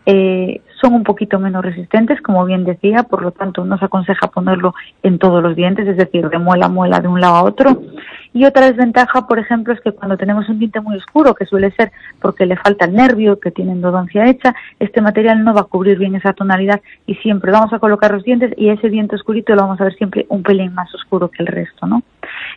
eh, 0.09 0.61
son 0.79 0.93
un 0.93 1.03
poquito 1.03 1.37
menos 1.37 1.65
resistentes, 1.65 2.21
como 2.21 2.45
bien 2.45 2.63
decía, 2.63 3.03
por 3.03 3.21
lo 3.21 3.31
tanto 3.31 3.65
no 3.65 3.77
se 3.77 3.85
aconseja 3.85 4.27
ponerlo 4.27 4.73
en 5.03 5.19
todos 5.19 5.43
los 5.43 5.53
dientes, 5.53 5.85
es 5.85 5.97
decir, 5.97 6.29
de 6.29 6.37
muela 6.37 6.67
a 6.67 6.69
muela 6.69 7.01
de 7.01 7.09
un 7.09 7.19
lado 7.19 7.35
a 7.35 7.43
otro. 7.43 7.81
Y 8.31 8.45
otra 8.45 8.67
desventaja, 8.67 9.27
por 9.27 9.37
ejemplo, 9.37 9.73
es 9.73 9.81
que 9.81 9.91
cuando 9.91 10.15
tenemos 10.15 10.47
un 10.47 10.59
diente 10.59 10.79
muy 10.79 10.95
oscuro, 10.95 11.35
que 11.35 11.45
suele 11.45 11.71
ser 11.71 11.91
porque 12.21 12.45
le 12.45 12.55
falta 12.55 12.85
el 12.85 12.93
nervio, 12.93 13.41
que 13.41 13.51
tiene 13.51 13.73
endodoncia 13.73 14.29
hecha, 14.29 14.55
este 14.79 15.01
material 15.01 15.43
no 15.43 15.53
va 15.53 15.61
a 15.61 15.65
cubrir 15.65 15.97
bien 15.97 16.15
esa 16.15 16.31
tonalidad 16.31 16.79
y 17.05 17.15
siempre 17.15 17.51
vamos 17.51 17.73
a 17.73 17.79
colocar 17.79 18.13
los 18.13 18.23
dientes 18.23 18.53
y 18.55 18.69
ese 18.69 18.89
diente 18.89 19.17
oscurito 19.17 19.55
lo 19.55 19.63
vamos 19.63 19.81
a 19.81 19.85
ver 19.85 19.95
siempre 19.95 20.25
un 20.29 20.41
pelín 20.41 20.73
más 20.73 20.93
oscuro 20.95 21.27
que 21.29 21.43
el 21.43 21.47
resto, 21.47 21.85
¿no? 21.85 22.03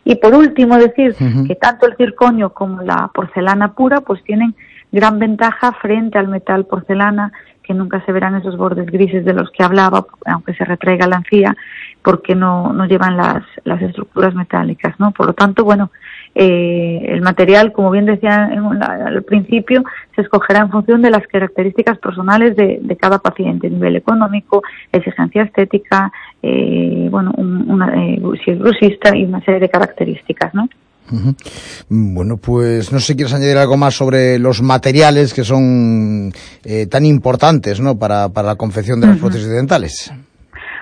Y 0.05 0.15
por 0.15 0.33
último, 0.35 0.77
decir 0.77 1.15
que 1.47 1.55
tanto 1.55 1.85
el 1.85 1.97
circonio 1.97 2.51
como 2.51 2.81
la 2.81 3.09
porcelana 3.13 3.73
pura, 3.73 3.99
pues 3.99 4.23
tienen 4.23 4.55
gran 4.91 5.19
ventaja 5.19 5.73
frente 5.73 6.17
al 6.17 6.27
metal 6.27 6.65
porcelana, 6.65 7.31
que 7.63 7.73
nunca 7.73 8.03
se 8.05 8.11
verán 8.11 8.35
esos 8.35 8.57
bordes 8.57 8.87
grises 8.87 9.23
de 9.23 9.33
los 9.33 9.49
que 9.51 9.63
hablaba, 9.63 10.05
aunque 10.25 10.53
se 10.53 10.65
retraiga 10.65 11.07
la 11.07 11.17
encía, 11.17 11.55
porque 12.01 12.35
no, 12.35 12.73
no 12.73 12.85
llevan 12.85 13.15
las, 13.15 13.43
las 13.63 13.81
estructuras 13.81 14.33
metálicas, 14.33 14.99
¿no? 14.99 15.11
Por 15.11 15.27
lo 15.27 15.33
tanto, 15.33 15.63
bueno, 15.63 15.91
eh, 16.33 17.05
el 17.09 17.21
material, 17.21 17.71
como 17.71 17.91
bien 17.91 18.05
decía 18.05 18.49
al 19.05 19.23
principio, 19.23 19.83
se 20.15 20.21
escogerá 20.21 20.61
en 20.61 20.71
función 20.71 21.01
de 21.01 21.11
las 21.11 21.25
características 21.27 21.97
personales 21.99 22.55
de, 22.55 22.79
de 22.81 22.97
cada 22.97 23.19
paciente, 23.19 23.69
nivel 23.69 23.95
económico, 23.95 24.63
exigencia 24.91 25.43
estética, 25.43 26.11
eh, 26.41 27.07
bueno, 27.11 27.31
una, 27.37 27.93
eh, 27.95 28.21
si 28.43 28.51
es 28.51 28.59
grosista 28.59 29.15
y 29.15 29.25
una 29.25 29.41
serie 29.41 29.59
de 29.59 29.69
características, 29.69 30.53
¿no? 30.53 30.67
Bueno, 31.89 32.37
pues 32.37 32.91
no 32.91 32.99
sé 32.99 33.07
si 33.07 33.15
quieres 33.15 33.33
añadir 33.33 33.57
algo 33.57 33.77
más 33.77 33.95
sobre 33.95 34.39
los 34.39 34.61
materiales 34.61 35.33
que 35.33 35.43
son 35.43 36.31
eh, 36.63 36.87
tan 36.87 37.05
importantes 37.05 37.79
¿no? 37.79 37.97
para, 37.97 38.29
para 38.29 38.49
la 38.49 38.55
confección 38.55 39.01
de 39.01 39.07
las 39.07 39.17
prótesis 39.17 39.49
dentales. 39.49 40.13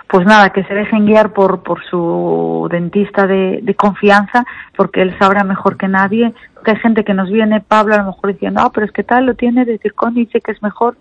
Pues 0.07 0.25
nada, 0.25 0.49
que 0.49 0.63
se 0.63 0.73
dejen 0.73 1.05
guiar 1.05 1.33
por, 1.33 1.61
por 1.61 1.83
su 1.85 2.67
dentista 2.71 3.27
de, 3.27 3.59
de 3.61 3.75
confianza, 3.75 4.43
porque 4.75 5.03
él 5.03 5.15
sabrá 5.19 5.43
mejor 5.43 5.77
que 5.77 5.87
nadie. 5.87 6.33
Porque 6.55 6.71
hay 6.71 6.77
gente 6.77 7.03
que 7.03 7.13
nos 7.13 7.29
viene, 7.29 7.61
Pablo, 7.61 7.93
a 7.93 7.99
lo 7.99 8.05
mejor 8.05 8.33
diciendo, 8.33 8.61
ah, 8.63 8.71
pero 8.73 8.87
es 8.87 8.91
que 8.91 9.03
tal 9.03 9.27
lo 9.27 9.35
tiene 9.35 9.65
de 9.65 9.77
circonio 9.77 10.23
y 10.23 10.25
dice 10.25 10.41
que 10.41 10.51
es 10.51 10.63
mejor. 10.63 10.97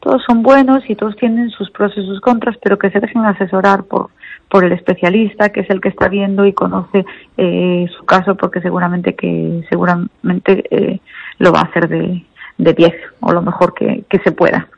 Todos 0.00 0.22
son 0.26 0.42
buenos 0.42 0.82
y 0.88 0.94
todos 0.94 1.16
tienen 1.16 1.50
sus 1.50 1.70
pros 1.70 1.92
y 1.96 2.06
sus 2.06 2.20
contras, 2.20 2.56
pero 2.62 2.78
que 2.78 2.90
se 2.90 3.00
dejen 3.00 3.24
asesorar 3.24 3.84
por, 3.84 4.10
por 4.48 4.64
el 4.64 4.72
especialista 4.72 5.50
que 5.50 5.60
es 5.60 5.70
el 5.70 5.80
que 5.80 5.88
está 5.88 6.08
viendo 6.08 6.46
y 6.46 6.52
conoce 6.52 7.04
eh, 7.36 7.86
su 7.96 8.04
caso 8.04 8.36
porque 8.36 8.60
seguramente 8.60 9.14
que 9.14 9.64
seguramente 9.68 10.64
eh, 10.70 11.00
lo 11.38 11.52
va 11.52 11.60
a 11.60 11.64
hacer 11.64 11.88
de, 11.88 12.24
de 12.58 12.72
10 12.74 12.92
o 13.20 13.32
lo 13.32 13.42
mejor 13.42 13.74
que, 13.74 14.04
que 14.08 14.18
se 14.20 14.32
pueda. 14.32 14.68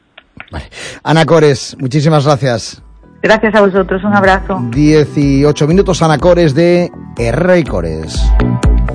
Ana 1.04 1.24
Cores, 1.26 1.76
muchísimas 1.78 2.24
gracias. 2.24 2.82
Gracias 3.22 3.54
a 3.54 3.60
vosotros, 3.60 4.02
un 4.02 4.14
abrazo. 4.14 4.58
18 4.70 5.66
minutos, 5.66 6.02
Ana 6.02 6.18
Cores 6.18 6.54
de 6.54 6.90
Herrey 7.18 7.64
Cores. 7.64 8.18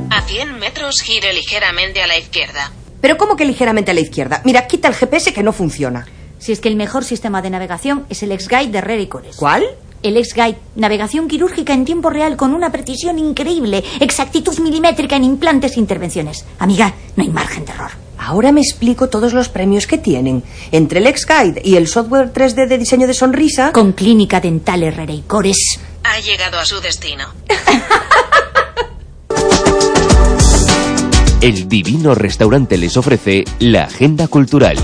A 0.09 0.21
100 0.21 0.59
metros 0.59 0.95
gire 1.03 1.31
ligeramente 1.31 2.01
a 2.01 2.07
la 2.07 2.17
izquierda. 2.17 2.71
¿Pero 3.01 3.17
cómo 3.17 3.35
que 3.35 3.45
ligeramente 3.45 3.91
a 3.91 3.93
la 3.93 3.99
izquierda? 3.99 4.41
Mira, 4.43 4.65
quita 4.65 4.87
el 4.87 4.95
GPS 4.95 5.31
que 5.31 5.43
no 5.43 5.53
funciona. 5.53 6.05
Si 6.39 6.51
es 6.51 6.59
que 6.59 6.69
el 6.69 6.75
mejor 6.75 7.03
sistema 7.03 7.41
de 7.41 7.49
navegación 7.49 8.05
es 8.09 8.23
el 8.23 8.31
X-Guide 8.31 8.71
de 8.71 8.77
Herrera 8.77 9.01
y 9.01 9.07
Cores. 9.07 9.35
¿Cuál? 9.35 9.63
El 10.03 10.17
X-Guide, 10.17 10.57
navegación 10.75 11.27
quirúrgica 11.27 11.73
en 11.73 11.85
tiempo 11.85 12.09
real 12.09 12.37
con 12.37 12.53
una 12.53 12.71
precisión 12.71 13.17
increíble, 13.17 13.83
exactitud 13.99 14.57
milimétrica 14.59 15.15
en 15.15 15.23
implantes 15.23 15.77
e 15.77 15.79
intervenciones. 15.79 16.45
Amiga, 16.59 16.93
no 17.15 17.23
hay 17.23 17.29
margen 17.29 17.65
de 17.65 17.71
error. 17.71 17.91
Ahora 18.17 18.51
me 18.51 18.61
explico 18.61 19.09
todos 19.09 19.33
los 19.33 19.49
premios 19.49 19.87
que 19.87 19.97
tienen. 19.97 20.43
Entre 20.71 20.99
el 20.99 21.07
X-Guide 21.07 21.61
y 21.63 21.75
el 21.75 21.87
software 21.87 22.31
3D 22.31 22.67
de 22.67 22.77
diseño 22.77 23.07
de 23.07 23.13
sonrisa... 23.13 23.71
Con 23.71 23.93
Clínica 23.93 24.39
Dental 24.39 24.83
Herrera 24.83 25.13
y 25.13 25.21
Cores. 25.21 25.79
Ha 26.03 26.19
llegado 26.19 26.59
a 26.59 26.65
su 26.65 26.79
destino. 26.81 27.25
El 31.41 31.67
Divino 31.67 32.15
Restaurante 32.15 32.75
les 32.75 32.97
ofrece 32.97 33.43
la 33.59 33.83
agenda 33.83 34.27
cultural. 34.27 34.77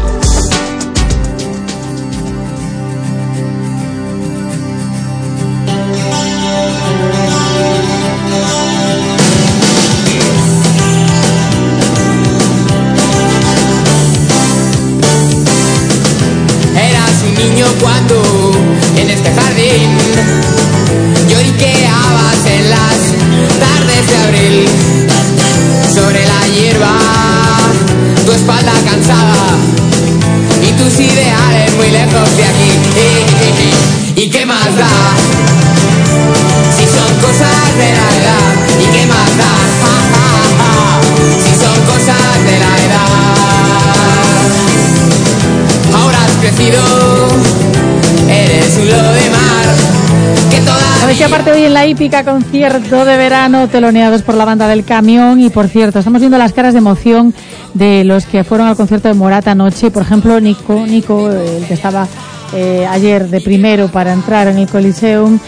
Hoy 51.51 51.63
en 51.63 51.73
la 51.73 51.85
hípica 51.85 52.23
concierto 52.23 53.03
de 53.03 53.17
verano 53.17 53.67
teloneados 53.67 54.21
por 54.21 54.35
la 54.35 54.45
banda 54.45 54.67
del 54.67 54.85
camión 54.85 55.39
y 55.41 55.49
por 55.49 55.67
cierto, 55.67 55.99
estamos 55.99 56.21
viendo 56.21 56.37
las 56.37 56.53
caras 56.53 56.73
de 56.73 56.79
emoción 56.79 57.33
de 57.73 58.03
los 58.03 58.25
que 58.25 58.43
fueron 58.43 58.67
al 58.67 58.75
concierto 58.75 59.07
de 59.07 59.13
Morata 59.13 59.51
anoche, 59.51 59.91
por 59.91 60.03
ejemplo, 60.03 60.39
Nico, 60.39 60.85
Nico, 60.85 61.29
el 61.29 61.65
que 61.65 61.73
estaba 61.73 62.07
eh, 62.53 62.87
ayer 62.89 63.27
de 63.27 63.41
primero 63.41 63.89
para 63.89 64.13
entrar 64.13 64.47
en 64.47 64.59
el 64.59 64.67
Coliseum, 64.67 65.39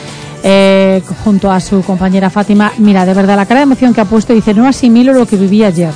eh, 0.43 1.01
junto 1.24 1.51
a 1.51 1.60
su 1.60 1.82
compañera 1.84 2.30
Fátima. 2.30 2.72
Mira, 2.80 3.06
de 3.06 3.14
verdad, 3.14 3.38
la 3.38 3.45
cara 3.45 3.62
de 3.62 3.64
emoción 3.64 3.93
que 3.93 4.01
ha 4.01 4.06
puesto 4.06 4.34
dice, 4.34 4.54
no 4.54 4.68
asimilo 4.68 5.14
lo 5.14 5.26
que 5.26 5.38
viví 5.38 5.64
ayer. 5.64 5.91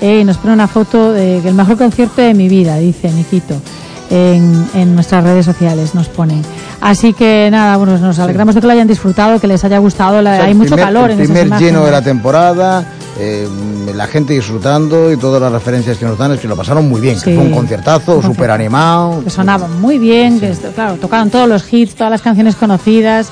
Eh, 0.00 0.20
y 0.20 0.24
nos 0.24 0.38
pone 0.38 0.54
una 0.54 0.68
foto 0.68 1.12
de 1.12 1.40
que 1.42 1.48
el 1.48 1.54
mejor 1.54 1.76
concierto 1.76 2.22
de 2.22 2.34
mi 2.34 2.48
vida, 2.48 2.76
dice 2.78 3.10
Niquito. 3.12 3.60
En, 4.10 4.68
en 4.74 4.94
nuestras 4.94 5.24
redes 5.24 5.46
sociales 5.46 5.94
nos 5.94 6.08
ponen. 6.08 6.42
Así 6.86 7.14
que 7.14 7.48
nada, 7.50 7.78
bueno, 7.78 7.96
nos 7.96 8.18
alegramos 8.18 8.54
de 8.54 8.60
que 8.60 8.66
lo 8.66 8.72
hayan 8.74 8.86
disfrutado, 8.86 9.40
que 9.40 9.46
les 9.46 9.64
haya 9.64 9.78
gustado. 9.78 10.20
la- 10.20 10.32
O 10.32 10.34
sea, 10.36 10.44
hay 10.44 10.50
el 10.50 10.56
mucho 10.58 10.68
primer- 10.76 10.84
calor 10.84 11.10
el 11.10 11.16
en 11.16 11.22
esas 11.24 11.38
primer 11.40 11.58
lleno 11.58 11.82
de 11.86 11.90
la 11.90 12.02
temporada, 12.02 12.84
eh, 13.18 13.48
la 13.94 14.06
gente 14.06 14.34
disfrutando 14.34 15.10
y 15.10 15.16
todas 15.16 15.40
las 15.40 15.50
referencias 15.50 15.96
que 15.96 16.04
nos 16.04 16.18
dan 16.18 16.32
es 16.32 16.40
que 16.40 16.46
lo 16.46 16.56
pasaron 16.56 16.86
muy 16.86 17.00
bien, 17.00 17.18
Sí. 17.18 17.24
que 17.24 17.36
fue 17.36 17.44
un 17.44 17.52
conciertazo, 17.52 18.20
súper 18.22 18.50
animado. 18.50 19.24
que 19.24 19.30
sonaban 19.30 19.80
muy 19.80 19.98
bien, 19.98 20.38
que 20.38 20.50
claro, 20.74 20.96
tocaron 20.96 21.30
todos 21.30 21.48
los 21.48 21.72
hits, 21.72 21.94
todas 21.94 22.10
las 22.10 22.20
canciones 22.20 22.54
conocidas, 22.54 23.30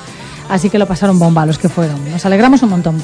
así 0.49 0.71
que 0.71 0.79
lo 0.79 0.87
pasaron 0.87 1.19
bomba 1.19 1.45
los 1.45 1.59
que 1.59 1.69
fueron. 1.69 1.97
Nos 2.11 2.25
alegramos 2.25 2.63
un 2.63 2.69
montón. 2.71 2.95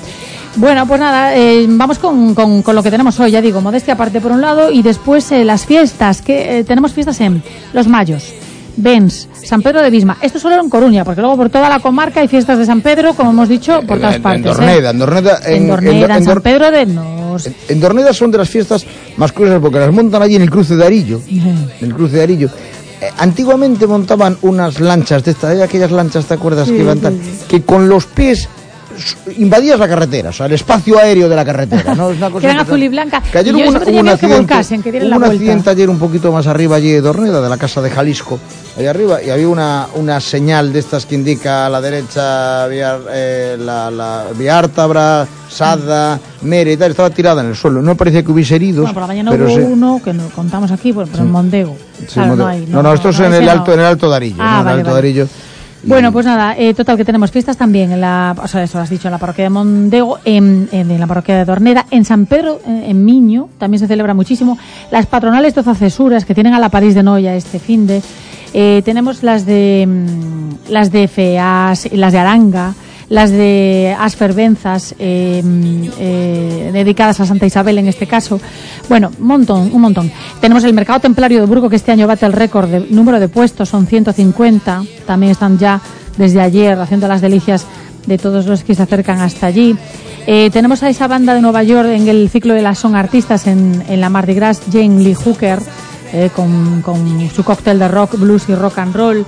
Bueno, 0.56 0.88
pues 0.88 1.00
nada, 1.00 1.36
eh, 1.36 1.68
vamos 1.70 2.00
con, 2.00 2.34
con- 2.34 2.64
con 2.64 2.76
lo 2.76 2.82
que 2.82 2.90
tenemos 2.90 3.20
hoy, 3.20 3.30
ya 3.30 3.40
digo, 3.42 3.62
modestia 3.62 3.94
aparte 3.94 4.20
por 4.20 4.32
un 4.32 4.42
lado 4.42 4.72
y 4.72 4.82
después 4.82 5.32
eh, 5.32 5.46
las 5.46 5.68
fiestas, 5.68 6.24
que 6.24 6.58
eh, 6.58 6.64
tenemos 6.64 6.92
fiestas 6.92 7.22
en 7.22 7.44
Los 7.72 7.88
Mayos. 7.88 8.34
Bens, 8.82 9.28
San 9.44 9.62
Pedro 9.62 9.82
de 9.82 9.90
Bisma. 9.90 10.18
Esto 10.22 10.40
solo 10.40 10.60
en 10.60 10.70
Coruña, 10.70 11.04
porque 11.06 11.22
luego 11.22 11.38
por 11.38 11.50
toda 11.50 11.70
la 11.70 11.80
comarca 11.80 12.22
hay 12.22 12.28
fiestas 12.28 12.58
de 12.58 12.66
San 12.66 12.82
Pedro, 12.82 13.14
como 13.14 13.32
hemos 13.32 13.50
dicho, 13.50 13.82
por 13.88 13.98
todas 14.00 14.16
en, 14.16 14.22
partes. 14.22 14.46
en 14.46 14.48
¿eh? 14.48 14.54
Dorneda, 14.82 14.90
en 14.92 14.98
Dorneda, 15.00 15.40
En 15.46 15.68
Dorneda, 15.68 16.18
en 16.18 16.24
San 16.24 16.42
Pedro 16.42 16.72
de 16.72 16.86
Nos. 16.86 17.50
en 17.68 17.80
Dorneda 17.80 18.14
son 18.14 18.32
de 18.32 18.38
las 18.38 18.50
fiestas 18.50 18.86
más 19.18 19.32
curiosas 19.32 19.62
porque 19.62 19.80
las 19.80 19.92
montan 19.94 20.22
allí 20.22 20.36
en 20.36 20.42
el 20.42 20.50
cruce 20.50 20.76
de 20.76 20.86
Arillo, 20.86 21.22
en 21.28 21.70
el 21.82 21.94
cruce 21.94 22.18
de 22.18 22.24
Arillo. 22.24 22.50
Eh, 23.02 23.10
antiguamente 23.18 23.88
montaban 23.88 24.38
unas 24.42 24.80
lanchas 24.82 25.24
de 25.24 25.32
estas, 25.32 25.62
aquellas 25.62 25.92
lanchas, 25.92 26.26
¿te 26.26 26.34
acuerdas 26.34 26.68
Sí, 26.68 26.74
que 26.74 26.82
iban 26.82 27.00
tal? 27.00 27.18
Que 27.48 27.62
con 27.62 27.88
los 27.88 28.06
pies 28.06 28.50
invadías 29.38 29.80
la 29.80 29.88
carretera, 29.88 30.30
o 30.30 30.34
sea, 30.34 30.46
el 30.48 30.54
espacio 30.54 30.98
aéreo 31.00 31.30
de 31.30 31.36
la 31.36 31.46
carretera, 31.46 31.96
¿no? 31.96 32.12
Es 32.12 32.18
una 32.18 32.30
cosa 32.32 32.40
Que 32.48 32.52
eran 32.54 32.66
azul 32.66 32.82
y 32.84 32.88
blanca. 32.88 33.22
Que 33.22 33.38
ayer 33.40 33.54
y 33.56 33.58
yo 33.60 33.64
hubo, 33.64 33.70
eso 33.70 33.78
una- 33.78 33.86
tenía 33.86 34.02
hubo 34.02 34.02
un 34.02 34.06
que 34.08 34.14
accidente, 34.14 34.38
volcasen, 34.54 34.82
que 34.84 34.92
dieran 34.92 35.08
hubo 35.08 35.10
la 35.12 35.16
un 35.18 35.22
vuelta. 35.22 35.36
accidente 35.44 35.70
ayer 35.70 35.90
un 35.90 36.00
poquito 36.00 36.32
más 36.32 36.48
arriba 36.48 36.76
allí 36.78 36.92
de 36.92 37.02
Dorneda, 37.02 37.42
de 37.42 37.50
la 37.50 37.58
casa 37.58 37.82
de 37.82 37.90
Jalisco, 37.90 38.40
allá 38.78 38.90
arriba, 38.90 39.22
y 39.24 39.30
había 39.30 39.48
una, 39.50 39.88
una 39.96 40.20
señal 40.20 40.72
de 40.74 40.80
estas 40.80 41.06
que 41.06 41.16
indica 41.16 41.66
a 41.66 41.70
la 41.70 41.82
derecha 41.82 42.68
vía, 42.68 42.98
eh, 43.12 43.58
la, 43.60 43.90
la 43.92 44.26
vía 44.38 44.60
Ártabra, 44.60 45.28
Sada, 45.50 46.20
Mere 46.44 46.74
y 46.74 46.78
tal, 46.78 46.92
estaba 46.92 47.10
tirada 47.10 47.42
en 47.42 47.48
el 47.50 47.56
suelo. 47.56 47.82
No 47.82 47.96
parecía 47.96 48.24
que 48.24 48.32
hubiese 48.32 48.56
heridos, 48.56 48.82
Bueno, 48.84 48.94
por 48.94 49.02
la 49.02 49.08
mañana 49.08 49.32
pero 49.32 49.46
hubo 49.52 49.66
uno 49.66 50.02
que 50.04 50.14
nos 50.14 50.32
contamos 50.32 50.72
aquí, 50.72 50.90
en 51.18 51.32
Mondego. 51.32 51.76
Sí, 52.00 52.06
Claro, 52.14 52.30
Mode- 52.34 52.38
no, 52.38 52.48
hay, 52.48 52.66
no, 52.68 52.84
no, 52.84 52.94
esto 52.94 53.10
es 53.10 53.20
en 53.20 53.34
el 53.34 53.46
no. 53.46 53.52
alto, 53.52 53.74
en 53.74 53.80
el 53.80 53.86
alto 53.86 54.10
de 54.10 54.16
Arillo, 54.16 54.36
Ah, 54.40 54.60
el 54.62 54.68
alto 54.68 54.78
de 54.78 54.94
vale. 54.94 54.98
Arillo. 55.00 55.28
Bueno, 55.84 56.12
pues 56.12 56.26
nada, 56.26 56.56
eh, 56.58 56.74
total 56.74 56.98
que 56.98 57.06
tenemos 57.06 57.32
fiestas 57.32 57.56
también 57.56 57.92
en 57.94 58.02
la, 58.02 58.36
o 58.44 58.48
sea, 58.50 58.64
eso 58.64 58.78
lo 58.78 58.84
has 58.84 58.90
dicho, 58.90 59.08
en 59.08 59.14
la 59.14 59.18
parroquia 59.18 59.46
de 59.46 59.50
Mondego, 59.50 60.20
en, 60.26 60.68
en- 60.74 60.92
en 60.92 61.00
la 61.00 61.08
parroquia 61.08 61.38
de 61.38 61.46
Dorneda, 61.46 61.86
en 61.90 62.04
San 62.04 62.26
Pedro, 62.26 62.60
eh, 62.68 62.86
en 62.88 63.06
Miño, 63.06 63.48
también 63.58 63.80
se 63.80 63.88
celebra 63.88 64.14
muchísimo. 64.14 64.58
Las 64.92 65.06
patronales 65.06 65.56
dozacesuras 65.56 66.26
que 66.26 66.36
tienen 66.36 66.54
a 66.54 66.60
la 66.60 66.68
París 66.70 66.96
de 66.96 67.04
Noia 67.04 67.34
este 67.34 67.60
fin 67.60 67.88
de, 67.88 68.02
eh, 68.54 68.82
tenemos 68.84 69.24
las 69.24 69.46
de 69.46 69.88
mm, 69.88 70.72
las 70.72 70.92
de 70.92 71.08
Feas, 71.08 71.88
las 71.94 72.12
de 72.12 72.20
Aranga, 72.20 72.74
las 73.10 73.32
de 73.32 73.96
Asfervenzas, 74.00 74.96
eh, 75.00 75.42
eh, 76.00 76.70
dedicadas 76.72 77.20
a 77.20 77.26
Santa 77.26 77.46
Isabel 77.46 77.80
en 77.80 77.88
este 77.88 78.08
caso. 78.08 78.40
Bueno, 78.88 79.12
un 79.20 79.28
montón, 79.28 79.72
un 79.74 79.82
montón. 79.82 80.12
Tenemos 80.40 80.64
el 80.64 80.74
Mercado 80.74 81.00
Templario 81.00 81.40
de 81.40 81.48
Burgo 81.48 81.70
que 81.70 81.76
este 81.76 81.92
año 81.92 82.08
bate 82.08 82.26
el 82.26 82.34
récord 82.34 82.70
de 82.70 82.80
número 82.92 83.20
de 83.20 83.28
puestos, 83.28 83.70
son 83.70 83.88
150. 83.88 84.84
También 85.06 85.32
están 85.32 85.58
ya 85.58 85.82
desde 86.18 86.40
ayer 86.40 86.80
haciendo 86.80 87.08
las 87.08 87.22
delicias 87.22 87.66
de 88.06 88.18
todos 88.18 88.46
los 88.46 88.64
que 88.64 88.76
se 88.76 88.84
acercan 88.84 89.20
hasta 89.20 89.48
allí. 89.48 89.76
Eh, 90.28 90.50
tenemos 90.52 90.84
a 90.84 90.90
esa 90.90 91.08
banda 91.08 91.34
de 91.34 91.42
Nueva 91.42 91.64
York 91.64 91.90
en 91.90 92.08
el 92.08 92.30
ciclo 92.30 92.54
de 92.54 92.62
las 92.62 92.78
Son 92.78 92.96
Artistas 92.96 93.48
en, 93.48 93.84
en 93.90 94.02
la 94.02 94.10
Mardi 94.10 94.36
Gras, 94.36 94.62
Jane 94.72 95.04
Lee 95.04 95.16
Hooker, 95.16 95.60
con 96.36 96.84
su 97.36 97.44
cóctel 97.44 97.78
de 97.78 97.88
rock, 97.88 98.18
blues 98.18 98.50
y 98.50 98.56
rock 98.56 98.80
and 98.80 98.96
roll. 98.96 99.26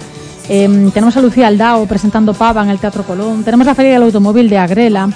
Eh, 0.49 0.89
tenemos 0.93 1.15
a 1.17 1.21
Lucía 1.21 1.47
Aldao 1.47 1.85
presentando 1.85 2.33
Pava 2.33 2.63
en 2.63 2.69
el 2.69 2.79
Teatro 2.79 3.03
Colón. 3.03 3.43
Tenemos 3.43 3.65
la 3.65 3.75
Feria 3.75 3.93
del 3.93 4.03
Automóvil 4.03 4.49
de 4.49 4.57
Agrela. 4.57 5.09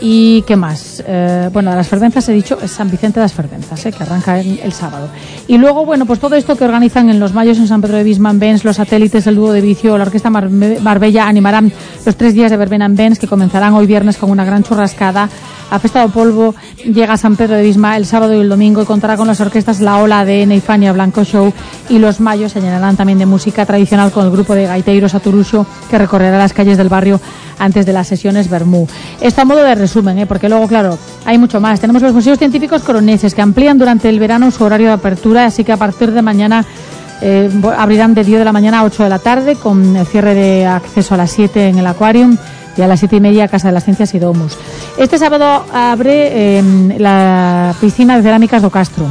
¿Y 0.00 0.42
qué 0.42 0.54
más? 0.54 1.02
Eh, 1.06 1.50
bueno, 1.52 1.70
de 1.70 1.76
las 1.76 1.88
fervenzas 1.88 2.28
he 2.28 2.32
dicho, 2.32 2.56
es 2.62 2.70
San 2.70 2.88
Vicente 2.88 3.18
de 3.18 3.24
las 3.24 3.32
Fervenzas, 3.32 3.84
eh, 3.84 3.92
que 3.92 4.04
arranca 4.04 4.38
el 4.38 4.72
sábado. 4.72 5.08
Y 5.48 5.58
luego, 5.58 5.84
bueno, 5.84 6.06
pues 6.06 6.20
todo 6.20 6.36
esto 6.36 6.54
que 6.56 6.64
organizan 6.64 7.10
en 7.10 7.18
los 7.18 7.34
Mayos 7.34 7.58
en 7.58 7.66
San 7.66 7.80
Pedro 7.80 7.96
de 7.96 8.04
Bisman, 8.04 8.38
Benz, 8.38 8.64
los 8.64 8.76
satélites, 8.76 9.26
el 9.26 9.34
dúo 9.34 9.52
de 9.52 9.60
vicio, 9.60 9.98
la 9.98 10.04
Orquesta 10.04 10.30
Marbe- 10.30 10.78
Marbella 10.80 11.26
animarán 11.26 11.72
los 12.06 12.16
tres 12.16 12.34
días 12.34 12.50
de 12.52 12.56
verbena 12.56 12.84
en 12.86 12.94
Benz, 12.94 13.18
que 13.18 13.26
comenzarán 13.26 13.74
hoy 13.74 13.86
viernes 13.86 14.18
con 14.18 14.30
una 14.30 14.44
gran 14.44 14.62
churrascada. 14.62 15.28
A 15.70 15.78
Festa 15.78 16.00
do 16.00 16.08
Polvo 16.08 16.54
llega 16.82 17.12
a 17.12 17.16
San 17.18 17.36
Pedro 17.36 17.56
de 17.56 17.62
Bisma 17.62 17.96
el 17.98 18.06
sábado 18.06 18.32
y 18.34 18.40
el 18.40 18.48
domingo 18.48 18.80
y 18.80 18.86
contará 18.86 19.18
con 19.18 19.26
las 19.26 19.40
orquestas 19.40 19.80
La 19.80 19.98
Ola, 19.98 20.20
ADN 20.20 20.52
y 20.52 20.60
Fania 20.60 20.92
Blanco 20.92 21.24
Show. 21.24 21.52
Y 21.90 21.98
los 21.98 22.20
Mayos 22.20 22.52
se 22.52 22.60
llenarán 22.62 22.96
también 22.96 23.18
de 23.18 23.26
música 23.26 23.66
tradicional 23.66 24.10
con 24.10 24.24
el 24.24 24.30
grupo 24.30 24.54
de 24.54 24.66
gaiteiros 24.66 25.14
Aturucho, 25.14 25.66
que 25.90 25.98
recorrerá 25.98 26.38
las 26.38 26.54
calles 26.54 26.78
del 26.78 26.88
barrio 26.88 27.20
antes 27.58 27.84
de 27.84 27.92
las 27.92 28.06
sesiones 28.06 28.48
Bermú. 28.48 28.86
Esto 29.20 29.42
a 29.42 29.44
modo 29.44 29.62
de 29.62 29.74
¿eh? 29.96 30.26
porque 30.26 30.48
luego, 30.48 30.66
claro, 30.68 30.98
hay 31.24 31.38
mucho 31.38 31.60
más. 31.60 31.80
Tenemos 31.80 32.02
los 32.02 32.12
museos 32.12 32.38
científicos 32.38 32.82
coroneses 32.82 33.34
que 33.34 33.42
amplían 33.42 33.78
durante 33.78 34.08
el 34.08 34.18
verano 34.20 34.50
su 34.50 34.64
horario 34.64 34.88
de 34.88 34.94
apertura, 34.94 35.46
así 35.46 35.64
que 35.64 35.72
a 35.72 35.76
partir 35.76 36.12
de 36.12 36.22
mañana 36.22 36.64
eh, 37.20 37.50
abrirán 37.76 38.14
de 38.14 38.24
10 38.24 38.38
de 38.38 38.44
la 38.44 38.52
mañana 38.52 38.80
a 38.80 38.84
8 38.84 39.04
de 39.04 39.08
la 39.08 39.18
tarde, 39.18 39.56
con 39.56 39.96
el 39.96 40.06
cierre 40.06 40.34
de 40.34 40.66
acceso 40.66 41.14
a 41.14 41.16
las 41.16 41.30
7 41.32 41.68
en 41.68 41.78
el 41.78 41.86
Aquarium 41.86 42.36
y 42.76 42.82
a 42.82 42.86
las 42.86 43.00
7 43.00 43.16
y 43.16 43.20
media 43.20 43.48
Casa 43.48 43.68
de 43.68 43.74
las 43.74 43.84
Ciencias 43.84 44.14
y 44.14 44.18
Domus. 44.18 44.56
Este 44.98 45.18
sábado 45.18 45.64
abre 45.72 46.58
eh, 46.58 46.62
la 46.98 47.74
piscina 47.80 48.16
de 48.16 48.22
cerámicas 48.22 48.62
do 48.62 48.70
Castro 48.70 49.06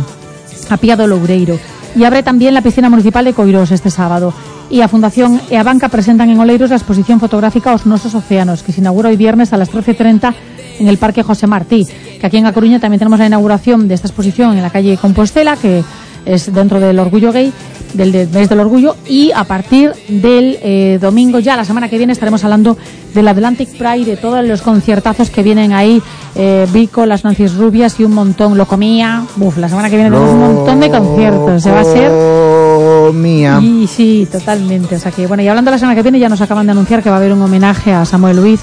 a 0.69 0.77
Pía 0.77 0.95
do 0.95 1.07
Loureiro. 1.07 1.59
Y 1.95 2.03
abre 2.03 2.21
también 2.23 2.53
la 2.53 2.61
piscina 2.61 2.89
municipal 2.89 3.25
de 3.25 3.33
Coirós 3.33 3.71
este 3.71 3.89
sábado. 3.89 4.33
Y 4.69 4.81
a 4.81 4.87
Fundación 4.87 5.39
e 5.49 5.57
presentan 5.89 6.29
en 6.29 6.39
Oleiros 6.39 6.69
la 6.69 6.75
exposición 6.75 7.19
fotográfica 7.19 7.73
Os 7.73 7.85
Nosos 7.85 8.13
Océanos, 8.15 8.63
que 8.63 8.71
se 8.71 8.81
inaugura 8.81 9.09
hoy 9.09 9.15
viernes 9.15 9.53
a 9.53 9.57
las 9.57 9.71
13.30 9.71 10.35
en 10.79 10.87
el 10.87 10.97
Parque 10.97 11.23
José 11.23 11.47
Martí. 11.47 11.85
Que 12.19 12.27
aquí 12.27 12.37
en 12.37 12.45
A 12.45 12.53
Coruña 12.53 12.79
también 12.79 12.99
tenemos 12.99 13.19
la 13.19 13.27
inauguración 13.27 13.87
de 13.87 13.93
esta 13.95 14.07
exposición 14.07 14.55
en 14.55 14.63
la 14.63 14.69
calle 14.69 14.97
Compostela, 14.97 15.55
que 15.55 15.83
es 16.25 16.53
dentro 16.53 16.79
del 16.79 16.99
Orgullo 16.99 17.31
Gay, 17.31 17.53
del 17.93 18.27
mes 18.29 18.49
del 18.49 18.59
Orgullo. 18.59 18.95
Y 19.07 19.31
a 19.31 19.45
partir 19.45 19.93
del 20.07 20.57
eh, 20.61 20.99
domingo, 21.01 21.39
ya 21.39 21.55
la 21.55 21.65
semana 21.65 21.89
que 21.89 21.97
viene, 21.97 22.13
estaremos 22.13 22.43
hablando 22.43 22.77
del 23.13 23.27
Atlantic 23.27 23.69
Pride, 23.77 24.05
de 24.05 24.17
todos 24.17 24.45
los 24.45 24.61
conciertazos 24.61 25.29
que 25.29 25.41
vienen 25.41 25.73
ahí. 25.73 26.01
Eh, 26.35 26.67
Vico, 26.71 27.05
las 27.05 27.23
Nancy's 27.23 27.55
Rubias 27.55 27.99
y 27.99 28.03
un 28.03 28.13
montón. 28.13 28.57
Lo 28.57 28.65
comía. 28.67 29.23
Uf, 29.39 29.57
la 29.57 29.69
semana 29.69 29.89
que 29.89 29.95
viene 29.95 30.11
tenemos 30.11 30.31
un 30.31 30.39
montón 30.39 30.79
de 30.79 30.89
conciertos. 30.89 31.63
Se 31.63 31.71
va 31.71 31.79
a 31.79 31.83
ser 31.83 33.13
mía. 33.13 33.59
y 33.61 33.87
sí, 33.87 34.27
totalmente. 34.29 34.95
O 34.95 34.99
sea 34.99 35.11
que, 35.11 35.27
bueno, 35.27 35.43
y 35.43 35.47
hablando 35.47 35.71
de 35.71 35.75
la 35.75 35.79
semana 35.79 35.95
que 35.95 36.03
viene, 36.03 36.19
ya 36.19 36.29
nos 36.29 36.41
acaban 36.41 36.65
de 36.65 36.73
anunciar 36.73 37.01
que 37.01 37.09
va 37.09 37.15
a 37.15 37.19
haber 37.19 37.33
un 37.33 37.41
homenaje 37.41 37.93
a 37.93 38.05
Samuel 38.05 38.35
Luiz 38.37 38.59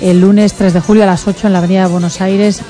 el 0.00 0.20
lunes 0.20 0.54
3 0.54 0.72
de 0.74 0.80
julio 0.80 1.02
a 1.02 1.06
las 1.06 1.26
8 1.26 1.46
en 1.46 1.52
la 1.52 1.58
Avenida 1.58 1.82
de 1.82 1.88
Buenos 1.92 2.20
Aires, 2.20 2.60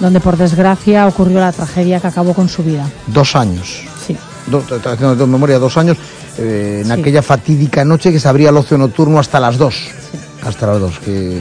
donde 0.00 0.20
por 0.20 0.36
desgracia 0.36 1.06
ocurrió 1.06 1.40
la 1.40 1.52
tragedia 1.52 2.00
que 2.00 2.06
acabó 2.06 2.34
con 2.34 2.48
su 2.48 2.62
vida. 2.62 2.88
Dos 3.06 3.34
años. 3.36 3.82
Sí. 4.06 4.16
Do- 4.46 4.62
haciendo 4.84 5.16
de 5.16 5.26
memoria, 5.26 5.58
dos 5.58 5.76
años, 5.76 5.96
eh, 6.38 6.80
en 6.82 6.86
Sí. 6.86 6.92
aquella 7.00 7.22
fatídica 7.22 7.84
noche 7.84 8.12
que 8.12 8.20
se 8.20 8.28
abría 8.28 8.50
el 8.50 8.56
ocio 8.56 8.76
nocturno 8.78 9.18
hasta 9.18 9.40
las 9.40 9.56
dos. 9.58 9.74
Hasta 10.44 10.66
las 10.66 10.78
dos, 10.80 10.98
que, 11.00 11.40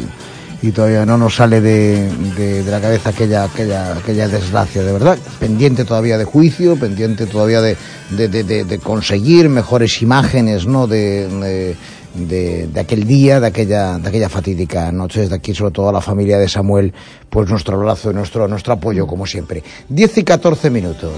y 0.64 0.72
todavía 0.72 1.06
no 1.06 1.18
nos 1.18 1.36
sale 1.36 1.62
de, 1.62 2.10
de- 2.36 2.64
de 2.64 2.72
la 2.72 2.82
cabeza 2.82 3.10
aquella, 3.10 3.44
aquella, 3.44 3.92
aquella 3.98 4.28
desgracia, 4.28 4.82
de 4.82 4.92
verdad. 4.94 5.18
Pendiente 5.40 5.86
todavía 5.86 6.18
de 6.18 6.24
juicio, 6.26 6.76
pendiente 6.78 7.28
todavía 7.28 7.62
de- 7.62 7.78
de 8.10 8.80
conseguir 8.80 9.50
mejores 9.50 10.02
imágenes, 10.02 10.66
¿no? 10.66 10.88
De, 10.88 11.76
de, 12.16 12.70
aquel 12.80 13.06
día, 13.06 13.40
de 13.40 13.48
aquella, 13.48 13.98
de 13.98 14.10
aquella 14.10 14.30
fatídica 14.30 14.92
noche. 14.92 15.22
Desde 15.22 15.36
aquí, 15.36 15.54
sobre 15.54 15.72
todo 15.72 15.90
a 15.90 15.94
la 15.94 16.02
familia 16.02 16.38
de 16.38 16.48
Samuel, 16.48 16.94
pues 17.30 17.50
nuestro 17.50 17.76
abrazo 17.78 18.14
nuestro, 18.14 18.48
nuestro 18.48 18.74
apoyo, 18.74 19.08
como 19.08 19.26
siempre. 19.26 19.64
10 19.90 20.18
y 20.20 20.24
14 20.24 20.70
minutos. 20.70 21.12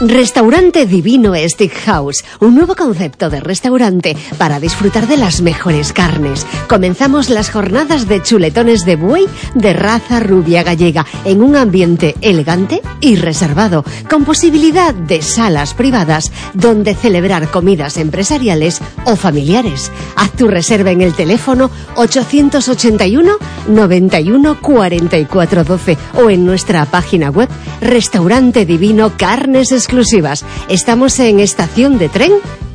Restaurante 0.00 0.84
Divino 0.84 1.32
Steakhouse, 1.34 2.22
un 2.40 2.54
nuevo 2.54 2.76
concepto 2.76 3.30
de 3.30 3.40
restaurante 3.40 4.14
para 4.36 4.60
disfrutar 4.60 5.08
de 5.08 5.16
las 5.16 5.40
mejores 5.40 5.94
carnes. 5.94 6.46
Comenzamos 6.68 7.30
las 7.30 7.50
jornadas 7.50 8.06
de 8.06 8.22
chuletones 8.22 8.84
de 8.84 8.96
buey 8.96 9.26
de 9.54 9.72
raza 9.72 10.20
rubia 10.20 10.62
gallega 10.62 11.06
en 11.24 11.42
un 11.42 11.56
ambiente 11.56 12.14
elegante 12.20 12.82
y 13.00 13.16
reservado, 13.16 13.84
con 14.10 14.26
posibilidad 14.26 14.94
de 14.94 15.22
salas 15.22 15.72
privadas 15.72 16.30
donde 16.52 16.94
celebrar 16.94 17.50
comidas 17.50 17.96
empresariales 17.96 18.82
o 19.06 19.16
familiares. 19.16 19.90
Haz 20.16 20.30
tu 20.32 20.46
reserva 20.46 20.90
en 20.90 21.00
el 21.00 21.14
teléfono 21.14 21.70
881 21.94 23.32
91 23.68 24.60
44 24.60 25.64
12 25.64 25.98
o 26.16 26.28
en 26.28 26.44
nuestra 26.44 26.84
página 26.84 27.30
web 27.30 27.48
Restaurante 27.80 28.66
Divino 28.66 29.12
Carnes 29.16 29.72
exclusivas. 29.86 30.44
Estamos 30.68 31.18
en 31.20 31.38
estación 31.38 31.96
de 31.96 32.08
tren 32.08 32.32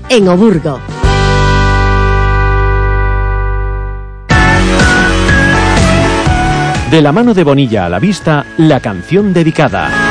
en 0.07 0.29
Oburgo. 0.29 0.79
De 6.89 7.01
la 7.01 7.11
mano 7.11 7.33
de 7.33 7.43
Bonilla 7.43 7.85
a 7.85 7.89
la 7.89 7.99
vista, 7.99 8.45
la 8.57 8.79
canción 8.79 9.33
dedicada. 9.33 10.10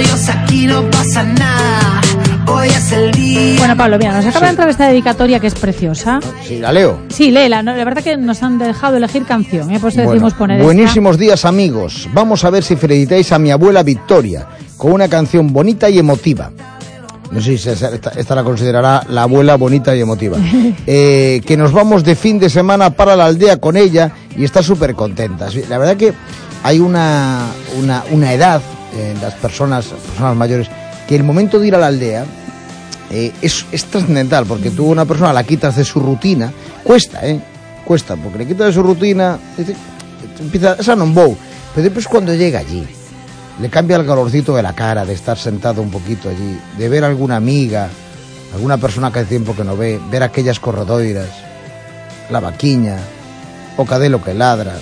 Estemos 0.00 0.20
serios, 0.20 0.28
aquí 0.28 0.66
no 0.66 0.90
pasa 0.90 1.22
nada. 1.24 2.00
Hoy 2.46 2.68
es 2.68 2.92
el 2.92 3.12
día. 3.12 3.58
Bueno, 3.58 3.76
Pablo, 3.76 3.98
mira, 3.98 4.12
nos 4.12 4.26
acaba 4.26 4.46
de 4.46 4.50
entrar 4.50 4.68
esta 4.68 4.88
dedicatoria 4.88 5.38
que 5.40 5.46
es 5.46 5.54
preciosa. 5.54 6.20
Sí, 6.46 6.58
la 6.58 6.72
leo. 6.72 6.98
Sí, 7.08 7.30
léela. 7.30 7.62
¿no? 7.62 7.74
La 7.74 7.84
verdad 7.84 8.02
que 8.02 8.16
nos 8.16 8.42
han 8.42 8.58
dejado 8.58 8.96
elegir 8.96 9.24
canción, 9.24 9.70
¿eh? 9.70 9.78
Pues 9.80 9.94
decidimos 9.94 10.20
Bueno, 10.32 10.38
poner 10.38 10.56
esta. 10.58 10.64
buenísimos 10.64 11.18
días 11.18 11.44
amigos. 11.44 12.08
Vamos 12.12 12.44
a 12.44 12.50
ver 12.50 12.62
si 12.64 12.76
felicitáis 12.76 13.32
a 13.32 13.38
mi 13.38 13.50
abuela 13.50 13.82
Victoria 13.82 14.46
con 14.76 14.92
una 14.92 15.08
canción 15.08 15.52
bonita 15.52 15.88
y 15.88 15.98
emotiva. 15.98 16.50
No 17.30 17.40
sé 17.40 17.56
si 17.56 17.68
esta, 17.70 18.10
esta 18.16 18.34
la 18.34 18.44
considerará 18.44 19.04
la 19.08 19.22
abuela 19.22 19.56
bonita 19.56 19.94
y 19.96 20.00
emotiva. 20.00 20.36
Eh, 20.86 21.40
que 21.46 21.56
nos 21.56 21.72
vamos 21.72 22.02
de 22.04 22.16
fin 22.16 22.38
de 22.40 22.50
semana 22.50 22.90
para 22.90 23.14
la 23.14 23.26
aldea 23.26 23.58
con 23.58 23.76
ella 23.76 24.10
y 24.36 24.44
está 24.44 24.62
súper 24.62 24.94
contenta. 24.94 25.48
La 25.68 25.78
verdad 25.78 25.96
que 25.96 26.12
hay 26.64 26.80
una, 26.80 27.46
una, 27.80 28.02
una 28.10 28.32
edad 28.32 28.60
las 29.20 29.34
personas, 29.34 29.86
personas 29.86 30.36
mayores 30.36 30.68
que 31.06 31.16
el 31.16 31.24
momento 31.24 31.58
de 31.58 31.68
ir 31.68 31.74
a 31.74 31.78
la 31.78 31.86
aldea 31.86 32.24
eh, 33.10 33.32
es, 33.42 33.66
es 33.72 33.84
trascendental 33.86 34.46
porque 34.46 34.70
tú 34.70 34.86
a 34.86 34.90
una 34.90 35.04
persona 35.04 35.32
la 35.32 35.44
quitas 35.44 35.76
de 35.76 35.84
su 35.84 36.00
rutina, 36.00 36.52
cuesta, 36.82 37.26
¿eh? 37.26 37.40
Cuesta, 37.84 38.16
porque 38.16 38.38
le 38.38 38.46
quitas 38.46 38.68
de 38.68 38.72
su 38.72 38.82
rutina, 38.82 39.38
dice, 39.56 39.74
empieza, 40.40 40.76
esa 40.78 40.96
non 40.96 41.12
vou, 41.12 41.36
pero 41.74 41.84
después 41.84 42.06
cuando 42.06 42.32
llega 42.32 42.60
allí, 42.60 42.86
le 43.60 43.68
cambia 43.68 43.96
el 43.96 44.06
calorcito 44.06 44.54
de 44.56 44.62
la 44.62 44.72
cara, 44.72 45.04
de 45.04 45.12
estar 45.12 45.36
sentado 45.36 45.82
un 45.82 45.90
poquito 45.90 46.30
allí, 46.30 46.58
de 46.78 46.88
ver 46.88 47.04
alguna 47.04 47.36
amiga, 47.36 47.90
alguna 48.54 48.78
persona 48.78 49.12
que 49.12 49.20
hace 49.20 49.28
tiempo 49.28 49.54
que 49.54 49.64
no 49.64 49.76
ve, 49.76 50.00
ver 50.10 50.22
aquellas 50.22 50.60
corredoiras, 50.60 51.28
la 52.30 52.40
vaquiña, 52.40 52.96
o 53.76 53.84
cadelo 53.84 54.22
que 54.22 54.32
ladra, 54.32 54.74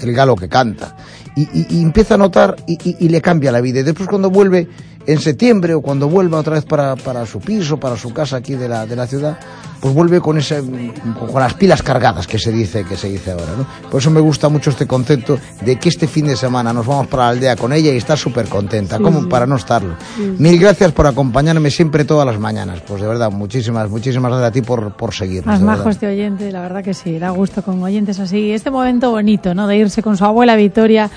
el 0.00 0.12
galo 0.12 0.36
que 0.36 0.48
canta, 0.48 0.96
y, 1.36 1.42
y- 1.42 1.66
y 1.70 1.82
empieza 1.82 2.14
a 2.14 2.18
notar 2.18 2.56
y, 2.66 3.08
le 3.08 3.20
cambia 3.20 3.52
la 3.52 3.60
vida. 3.60 3.80
Y 3.80 3.82
después 3.82 4.08
cuando 4.08 4.30
vuelve 4.30 4.68
en 5.06 5.18
septiembre 5.18 5.74
o 5.74 5.80
cuando 5.82 6.08
vuelva 6.08 6.38
otra 6.40 6.54
vez 6.54 6.64
para, 6.64 6.96
para 6.96 7.26
su 7.26 7.40
piso, 7.40 7.78
para 7.78 7.96
su 7.96 8.12
casa 8.12 8.36
aquí 8.36 8.54
de 8.54 8.68
la, 8.68 8.86
de 8.86 8.96
la 8.96 9.06
ciudad, 9.06 9.38
pues 9.82 9.92
vuelve 9.94 10.20
con 10.20 10.38
ese 10.38 10.62
con 10.62 11.40
las 11.42 11.54
pilas 11.54 11.82
cargadas 11.82 12.26
que 12.28 12.38
se 12.38 12.52
dice 12.52 12.84
que 12.84 12.96
se 12.96 13.08
dice 13.08 13.32
ahora, 13.32 13.52
¿no? 13.58 13.90
Por 13.90 14.00
eso 14.00 14.10
me 14.12 14.20
gusta 14.20 14.48
mucho 14.48 14.70
este 14.70 14.86
concepto 14.86 15.38
de 15.60 15.76
que 15.76 15.88
este 15.88 16.06
fin 16.06 16.26
de 16.28 16.36
semana 16.36 16.72
nos 16.72 16.86
vamos 16.86 17.08
para 17.08 17.24
la 17.24 17.28
aldea 17.30 17.56
con 17.56 17.72
ella 17.72 17.92
y 17.92 17.96
está 17.96 18.16
súper 18.16 18.46
contenta, 18.48 18.98
Sí, 18.98 19.02
como 19.02 19.22
sí. 19.22 19.26
para 19.28 19.44
no 19.44 19.56
estarlo. 19.56 19.94
Sí. 20.16 20.34
Mil 20.38 20.58
gracias 20.60 20.92
por 20.92 21.08
acompañarme 21.08 21.68
siempre 21.70 22.04
todas 22.04 22.24
las 22.24 22.38
mañanas. 22.38 22.80
Pues 22.86 23.02
de 23.02 23.08
verdad, 23.08 23.32
muchísimas, 23.32 23.90
muchísimas 23.90 24.30
gracias 24.30 24.48
a 24.48 24.52
ti 24.52 24.62
por, 24.62 24.92
por 24.96 25.12
seguirnos. 25.12 25.46
Más 25.46 25.58
de 25.60 25.66
majo 25.66 25.78
verdad. 25.78 25.92
este 25.92 26.06
oyente, 26.06 26.52
la 26.52 26.60
verdad 26.60 26.84
que 26.84 26.94
sí, 26.94 27.18
da 27.18 27.30
gusto 27.30 27.62
con 27.62 27.82
oyentes 27.82 28.20
así. 28.20 28.52
Este 28.52 28.70
momento 28.70 29.10
bonito, 29.10 29.52
¿no? 29.52 29.66
De 29.66 29.76
irse 29.78 30.00
con 30.00 30.16
su 30.16 30.24
abuela 30.24 30.54
Victoria. 30.54 31.10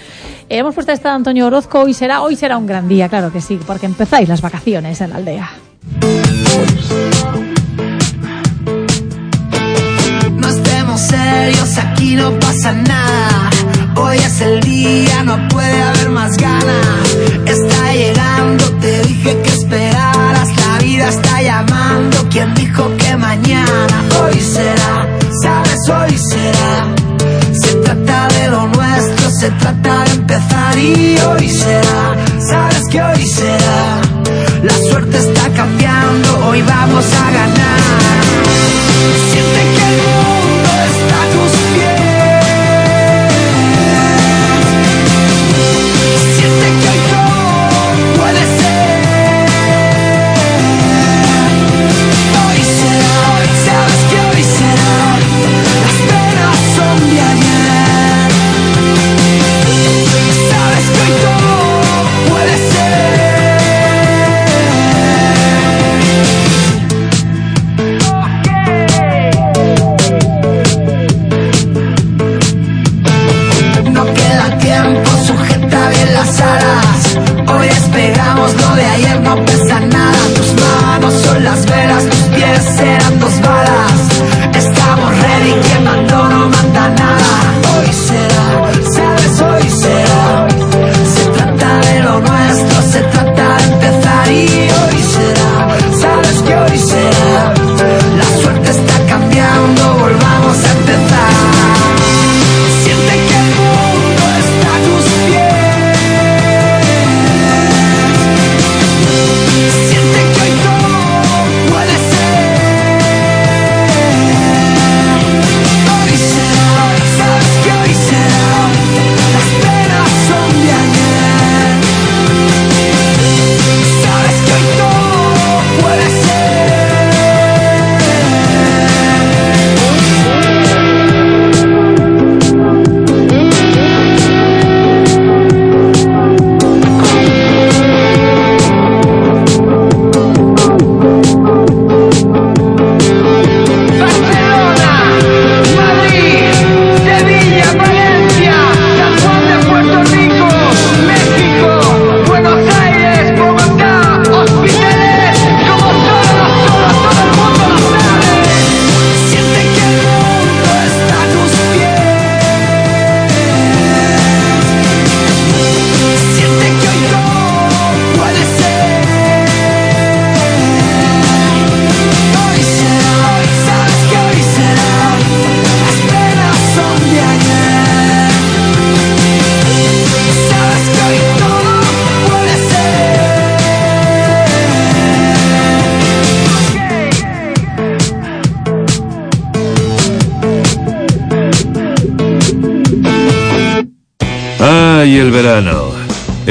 Eh, 0.49 0.57
hemos 0.57 0.73
puesto 0.73 0.91
esta 0.91 1.09
de 1.09 1.15
Antonio 1.15 1.45
Orozco, 1.45 1.81
hoy 1.81 1.93
será, 1.93 2.23
hoy 2.23 2.35
será 2.35 2.57
un 2.57 2.65
gran 2.65 2.87
día, 2.87 3.09
claro 3.09 3.31
que 3.31 3.41
sí, 3.41 3.59
porque 3.67 3.85
empezáis 3.85 4.27
las 4.27 4.41
vacaciones 4.41 4.99
en 5.01 5.09
la 5.11 5.15
aldea. 5.17 5.49
Serios, 10.97 11.77
aquí 11.77 12.15
no 12.15 12.31
pasa 12.39 12.71
nada. 12.71 13.49
Hoy 13.95 14.17
es 14.17 14.39
el 14.39 14.61
día, 14.61 15.23
no 15.23 15.47
puede 15.49 15.81
haber 15.81 16.09
más 16.09 16.37
ganas. 16.37 17.15
Está 17.45 17.93
llegando, 17.93 18.63
te 18.79 19.01
dije 19.01 19.41
que 19.41 19.49
esperaras. 19.49 20.49
La 20.55 20.77
vida 20.79 21.09
está 21.09 21.41
llamando. 21.41 22.29
¿Quién 22.29 22.53
dijo 22.55 22.89
que 22.97 23.17
mañana? 23.17 24.05
Hoy 24.23 24.39
será, 24.39 25.07
sabes, 25.43 25.89
hoy 25.89 26.17
será. 26.17 26.95
Se 27.61 27.73
trata 27.75 28.27
de 28.29 28.49
lo 28.49 28.67
nuestro, 28.67 29.29
se 29.31 29.51
trata 29.51 30.03
de 30.05 30.11
empezar 30.11 30.77
y 30.77 31.17
hoy 31.19 31.49
será. 31.49 32.14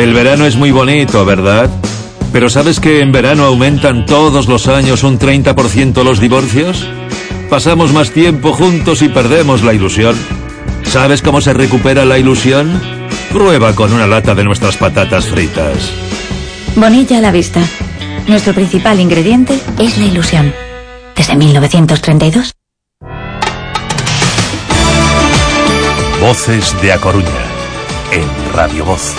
El 0.05 0.13
verano 0.13 0.45
es 0.45 0.57
muy 0.57 0.71
bonito, 0.71 1.25
¿verdad? 1.25 1.71
Pero 2.31 2.51
¿sabes 2.51 2.79
que 2.79 3.01
en 3.01 3.11
verano 3.11 3.45
aumentan 3.45 4.05
todos 4.05 4.49
los 4.49 4.69
años 4.69 5.03
un 5.03 5.19
30% 5.19 6.05
los 6.05 6.21
divorcios? 6.21 6.87
Pasamos 7.49 7.95
más 7.95 8.11
tiempo 8.11 8.53
juntos 8.53 9.01
y 9.01 9.09
perdemos 9.09 9.63
la 9.63 9.73
ilusión. 9.73 10.15
¿Sabes 10.83 11.23
cómo 11.23 11.41
se 11.41 11.55
recupera 11.55 12.05
la 12.05 12.19
ilusión? 12.19 12.83
Prueba 13.33 13.75
con 13.75 13.95
una 13.95 14.07
lata 14.07 14.35
de 14.35 14.45
nuestras 14.45 14.77
patatas 14.77 15.25
fritas. 15.25 15.91
Bonilla 16.77 17.17
a 17.17 17.23
la 17.23 17.33
vista. 17.33 17.63
Nuestro 18.29 18.53
principal 18.53 19.01
ingrediente 19.01 19.59
es 19.79 19.97
la 19.97 20.05
ilusión. 20.05 20.53
Desde 21.17 21.35
1932. 21.35 22.53
Voces 26.21 26.77
de 26.83 26.93
A 26.93 26.99
Coruña, 26.99 27.47
en 28.13 28.53
Radio 28.53 28.85
Voz. 28.85 29.15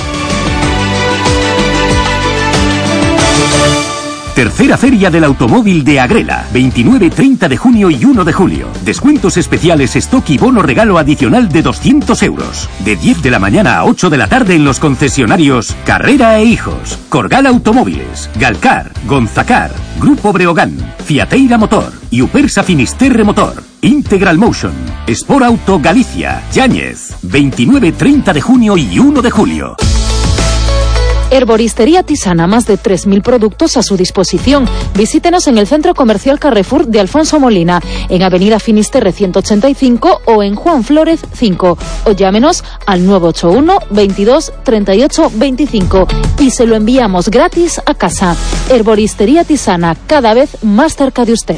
Tercera 4.46 4.78
Feria 4.78 5.10
del 5.10 5.24
Automóvil 5.24 5.84
de 5.84 6.00
Agrela, 6.00 6.46
29, 6.54 7.10
30 7.10 7.50
de 7.50 7.58
junio 7.58 7.90
y 7.90 8.06
1 8.06 8.24
de 8.24 8.32
julio. 8.32 8.68
Descuentos 8.84 9.38
especiales, 9.38 9.96
stock 9.96 10.30
y 10.30 10.38
bono 10.38 10.62
regalo 10.62 11.00
adicional 11.00 11.50
de 11.50 11.64
200 11.64 12.22
euros. 12.22 12.70
De 12.82 12.96
10 12.96 13.24
de 13.24 13.32
la 13.32 13.40
mañana 13.40 13.80
a 13.80 13.86
8 13.86 14.12
de 14.12 14.18
la 14.18 14.28
tarde 14.28 14.54
en 14.54 14.64
los 14.64 14.80
concesionarios 14.80 15.76
Carrera 15.84 16.38
e 16.38 16.46
Hijos, 16.46 17.00
Corgal 17.10 17.48
Automóviles, 17.48 18.30
Galcar, 18.40 18.92
Gonzacar, 19.08 19.72
Grupo 20.00 20.32
Breogán, 20.32 20.78
Fiateira 21.04 21.58
Motor 21.58 21.92
Upersa 22.22 22.62
Finisterre 22.62 23.24
Motor. 23.24 23.64
Integral 23.82 24.38
Motion, 24.38 24.74
Sport 25.08 25.46
Auto 25.46 25.80
Galicia, 25.80 26.44
Yáñez, 26.54 27.16
29, 27.24 27.94
30 27.94 28.32
de 28.32 28.42
junio 28.42 28.78
y 28.78 29.00
1 29.00 29.24
de 29.24 29.32
julio. 29.32 29.76
Herboristería 31.32 32.04
Tisana, 32.04 32.48
más 32.48 32.66
de 32.66 32.78
3.000 32.78 33.22
productos 33.22 33.78
a 33.78 33.84
su 33.84 33.98
disposición. 33.98 34.68
Visítenos 34.96 35.48
en 35.48 35.58
el 35.58 35.68
Centro 35.68 35.94
Comercial 35.94 36.40
Carrefour 36.40 36.88
de 36.88 37.00
Alfonso 37.00 37.40
Molina, 37.40 37.82
en 38.10 38.24
Avenida 38.24 38.60
Finisterre 38.60 39.12
185 39.12 40.22
o 40.26 40.44
en 40.44 40.56
Juan 40.56 40.84
Flórez 40.84 41.22
5. 41.34 41.78
O 42.06 42.12
llámenos 42.12 42.64
al 42.86 43.06
981 43.06 43.80
22 43.90 44.54
38 44.64 45.32
25 45.36 46.08
y 46.40 46.52
se 46.52 46.66
lo 46.66 46.76
enviamos 46.76 47.30
gratis 47.30 47.82
a 47.86 47.94
casa. 47.94 48.36
Herboristería 48.70 49.44
Tisana, 49.44 49.96
cada 50.08 50.34
vez 50.34 50.64
más 50.64 50.96
cerca 50.96 51.26
de 51.26 51.34
usted. 51.34 51.58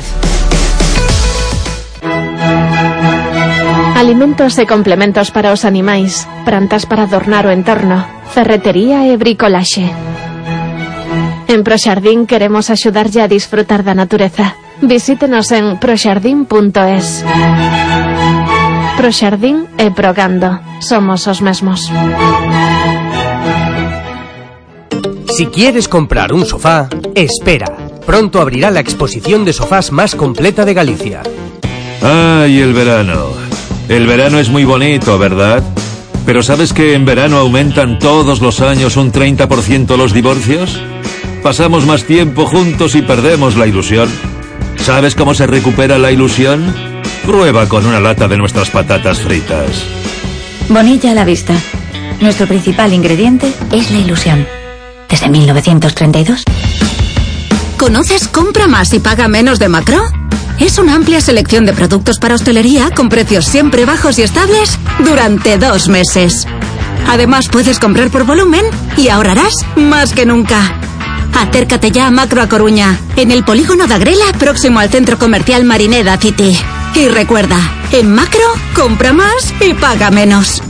Alimentos 4.07 4.55
e 4.55 4.63
complementos 4.63 5.35
para 5.35 5.51
os 5.51 5.67
animais, 5.67 6.31
plantas 6.47 6.87
para 6.87 7.11
adornar 7.11 7.43
o 7.43 7.51
entorno, 7.51 8.07
ferretería 8.31 9.03
e 9.03 9.19
bricolaxe. 9.19 9.83
En 11.51 11.59
Proxardín 11.67 12.23
queremos 12.23 12.71
axudarlle 12.71 13.19
a 13.19 13.27
disfrutar 13.27 13.83
da 13.83 13.91
natureza. 13.91 14.55
Visítenos 14.79 15.51
en 15.51 15.75
proxardín.es. 15.75 17.27
Proxardín 18.95 19.67
e 19.75 19.91
Progando. 19.91 20.63
Somos 20.79 21.27
os 21.27 21.43
mesmos. 21.43 21.91
Si 25.35 25.51
quieres 25.51 25.91
comprar 25.91 26.31
un 26.31 26.47
sofá, 26.47 26.87
espera. 27.11 27.75
Pronto 28.07 28.39
abrirá 28.39 28.71
la 28.71 28.79
exposición 28.79 29.43
de 29.43 29.51
sofás 29.51 29.91
más 29.91 30.15
completa 30.15 30.63
de 30.63 30.71
Galicia. 30.71 31.27
¡Ay, 31.99 32.63
el 32.63 32.71
verano! 32.71 33.46
El 33.89 34.05
verano 34.05 34.37
es 34.39 34.49
muy 34.49 34.65
bonito, 34.65 35.17
¿verdad? 35.17 35.63
Pero 36.25 36.43
¿sabes 36.43 36.73
que 36.73 36.93
en 36.93 37.05
verano 37.05 37.37
aumentan 37.37 37.99
todos 37.99 38.41
los 38.41 38.59
años 38.59 38.97
un 38.97 39.13
30% 39.13 39.95
los 39.95 40.13
divorcios? 40.13 40.77
Pasamos 41.41 41.85
más 41.85 42.03
tiempo 42.03 42.45
juntos 42.45 42.95
y 42.95 43.01
perdemos 43.01 43.55
la 43.55 43.65
ilusión. 43.65 44.09
¿Sabes 44.75 45.15
cómo 45.15 45.33
se 45.33 45.47
recupera 45.47 45.97
la 45.97 46.11
ilusión? 46.11 46.73
Prueba 47.25 47.69
con 47.69 47.85
una 47.85 48.01
lata 48.01 48.27
de 48.27 48.37
nuestras 48.37 48.69
patatas 48.69 49.21
fritas. 49.21 49.85
Bonilla 50.67 51.11
a 51.11 51.15
la 51.15 51.23
vista. 51.23 51.53
Nuestro 52.19 52.45
principal 52.45 52.91
ingrediente 52.91 53.53
es 53.71 53.89
la 53.91 53.99
ilusión. 53.99 54.45
Desde 55.09 55.29
1932. 55.29 56.43
¿Conoces 57.77 58.27
Compra 58.27 58.67
Más 58.67 58.91
y 58.93 58.99
Paga 58.99 59.27
Menos 59.27 59.59
de 59.59 59.69
Macro? 59.69 60.03
Es 60.59 60.79
una 60.79 60.95
amplia 60.95 61.21
selección 61.21 61.65
de 61.67 61.73
productos 61.73 62.17
para 62.17 62.33
hostelería 62.33 62.89
con 62.89 63.07
precios 63.07 63.45
siempre 63.45 63.85
bajos 63.85 64.17
y 64.17 64.23
estables 64.23 64.79
durante 65.05 65.59
dos 65.59 65.87
meses. 65.87 66.47
Además, 67.07 67.47
puedes 67.49 67.77
comprar 67.77 68.09
por 68.09 68.25
volumen 68.25 68.65
y 68.97 69.09
ahorrarás 69.09 69.53
más 69.75 70.13
que 70.13 70.25
nunca. 70.25 70.73
Acércate 71.35 71.91
ya 71.91 72.07
a 72.07 72.11
Macro 72.11 72.41
a 72.41 72.49
Coruña, 72.49 72.97
en 73.15 73.29
el 73.29 73.45
polígono 73.45 73.85
de 73.85 73.93
Agrela, 73.93 74.25
próximo 74.39 74.79
al 74.79 74.89
centro 74.89 75.19
comercial 75.19 75.63
Marineda 75.63 76.17
City. 76.17 76.57
Y 76.95 77.07
recuerda, 77.09 77.57
en 77.91 78.11
Macro, 78.11 78.41
compra 78.75 79.13
más 79.13 79.53
y 79.61 79.75
paga 79.75 80.09
menos. 80.09 80.63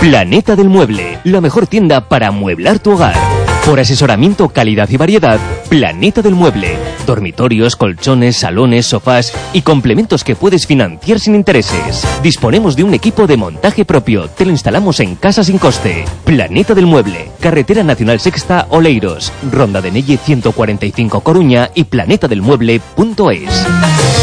Planeta 0.00 0.54
del 0.54 0.68
Mueble, 0.68 1.18
la 1.24 1.40
mejor 1.40 1.66
tienda 1.66 2.08
para 2.08 2.28
amueblar 2.28 2.78
tu 2.78 2.90
hogar. 2.92 3.31
Por 3.64 3.78
asesoramiento, 3.78 4.48
calidad 4.48 4.88
y 4.90 4.96
variedad, 4.96 5.38
Planeta 5.68 6.20
del 6.20 6.34
Mueble. 6.34 6.76
Dormitorios, 7.06 7.76
colchones, 7.76 8.36
salones, 8.36 8.86
sofás 8.86 9.32
y 9.52 9.62
complementos 9.62 10.24
que 10.24 10.34
puedes 10.34 10.66
financiar 10.66 11.20
sin 11.20 11.36
intereses. 11.36 12.04
Disponemos 12.24 12.74
de 12.74 12.82
un 12.82 12.92
equipo 12.92 13.28
de 13.28 13.36
montaje 13.36 13.84
propio. 13.84 14.28
Te 14.28 14.44
lo 14.44 14.50
instalamos 14.50 14.98
en 14.98 15.14
casa 15.14 15.44
sin 15.44 15.58
coste. 15.58 16.04
Planeta 16.24 16.74
del 16.74 16.86
Mueble. 16.86 17.30
Carretera 17.40 17.84
Nacional 17.84 18.18
Sexta 18.18 18.66
Oleiros. 18.68 19.32
Ronda 19.50 19.80
de 19.80 19.92
Nelle 19.92 20.16
145 20.16 21.20
Coruña 21.20 21.70
y 21.72 21.84
planetadelmueble.es. 21.84 24.21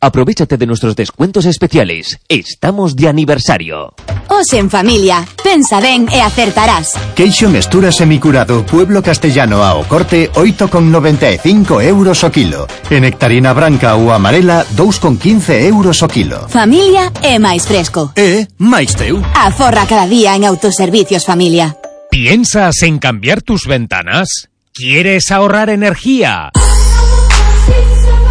Aprovechate 0.00 0.56
de 0.56 0.66
nuestros 0.66 0.94
descuentos 0.94 1.44
especiales. 1.44 2.20
Estamos 2.28 2.94
de 2.94 3.08
aniversario. 3.08 3.94
Os 4.28 4.52
en 4.52 4.70
familia, 4.70 5.26
pensa 5.42 5.80
ben 5.80 6.06
e 6.12 6.22
acertarás. 6.22 6.94
Queixo 7.18 7.50
mestura 7.50 7.90
semicurado 7.90 8.62
Pueblo 8.62 9.02
Castellano 9.02 9.64
ao 9.64 9.82
corte 9.90 10.30
8,95 10.30 11.82
euros 11.82 12.22
o 12.22 12.30
kilo. 12.30 12.68
E 12.86 13.00
nectarina 13.02 13.50
branca 13.50 13.98
ou 13.98 14.14
amarela 14.14 14.62
2,15 14.76 15.66
euros 15.66 15.98
o 16.02 16.08
kilo. 16.08 16.46
Familia 16.46 17.10
é 17.18 17.42
máis 17.42 17.66
fresco. 17.66 18.14
E 18.14 18.46
máis 18.62 18.94
teu. 18.94 19.18
Aforra 19.34 19.82
cada 19.90 20.06
día 20.06 20.38
en 20.38 20.46
Autoservicios 20.46 21.26
Familia. 21.26 21.74
¿Piensas 22.10 22.86
en 22.86 23.02
cambiar 23.02 23.42
tus 23.42 23.66
ventanas? 23.66 24.46
¿Quieres 24.72 25.32
ahorrar 25.32 25.70
energía? 25.70 26.54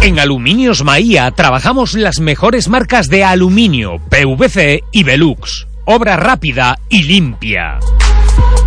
En 0.00 0.20
Aluminios 0.20 0.84
Maía 0.84 1.28
trabajamos 1.32 1.94
las 1.94 2.20
mejores 2.20 2.68
marcas 2.68 3.08
de 3.08 3.24
aluminio, 3.24 3.96
PVC 4.08 4.84
y 4.92 5.02
Velux. 5.02 5.66
Obra 5.86 6.16
rápida 6.16 6.78
y 6.88 7.02
limpia. 7.02 7.80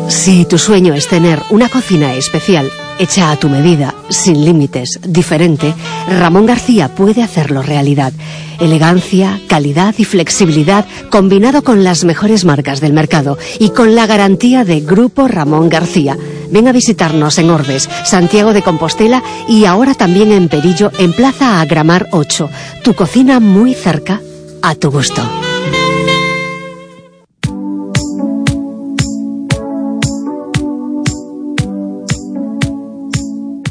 Si 0.10 0.46
tu 0.46 0.58
sueño 0.58 0.94
es 0.94 1.08
tener 1.08 1.42
una 1.50 1.68
cocina 1.68 2.14
especial, 2.16 2.72
hecha 2.98 3.30
a 3.30 3.36
tu 3.36 3.50
medida, 3.50 3.94
sin 4.10 4.46
límites, 4.46 5.00
diferente, 5.04 5.74
Ramón 6.08 6.46
García 6.46 6.88
puede 6.88 7.22
hacerlo 7.22 7.62
realidad. 7.62 8.14
Elegancia, 8.60 9.40
calidad 9.48 9.96
y 9.98 10.06
flexibilidad 10.06 10.86
combinado 11.10 11.62
con 11.62 11.84
las 11.84 12.06
mejores 12.06 12.46
marcas 12.46 12.80
del 12.80 12.94
mercado 12.94 13.38
y 13.60 13.70
con 13.70 13.96
la 13.96 14.08
garantía 14.08 14.64
de 14.64 14.80
Grupo 14.80 15.28
Ramón 15.28 15.68
García. 15.68 16.18
Ven 16.50 16.68
a 16.68 16.72
visitarnos 16.72 17.38
en 17.38 17.50
Orbes, 17.50 17.90
Santiago 18.06 18.54
de 18.54 18.62
Compostela 18.62 19.22
y 19.48 19.66
ahora 19.66 19.94
también 19.94 20.32
en 20.32 20.48
Perillo, 20.48 20.92
en 20.98 21.12
Plaza 21.12 21.60
Agramar 21.60 22.08
8. 22.12 22.50
Tu 22.84 22.94
cocina 22.94 23.40
muy 23.40 23.74
cerca, 23.74 24.22
a 24.62 24.74
tu 24.76 24.90
gusto. 24.90 25.22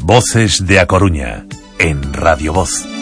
Voces 0.07 0.65
de 0.65 0.79
A 0.79 0.85
Coruña, 0.85 1.45
en 1.79 2.13
Radio 2.13 2.53
Voz. 2.53 2.96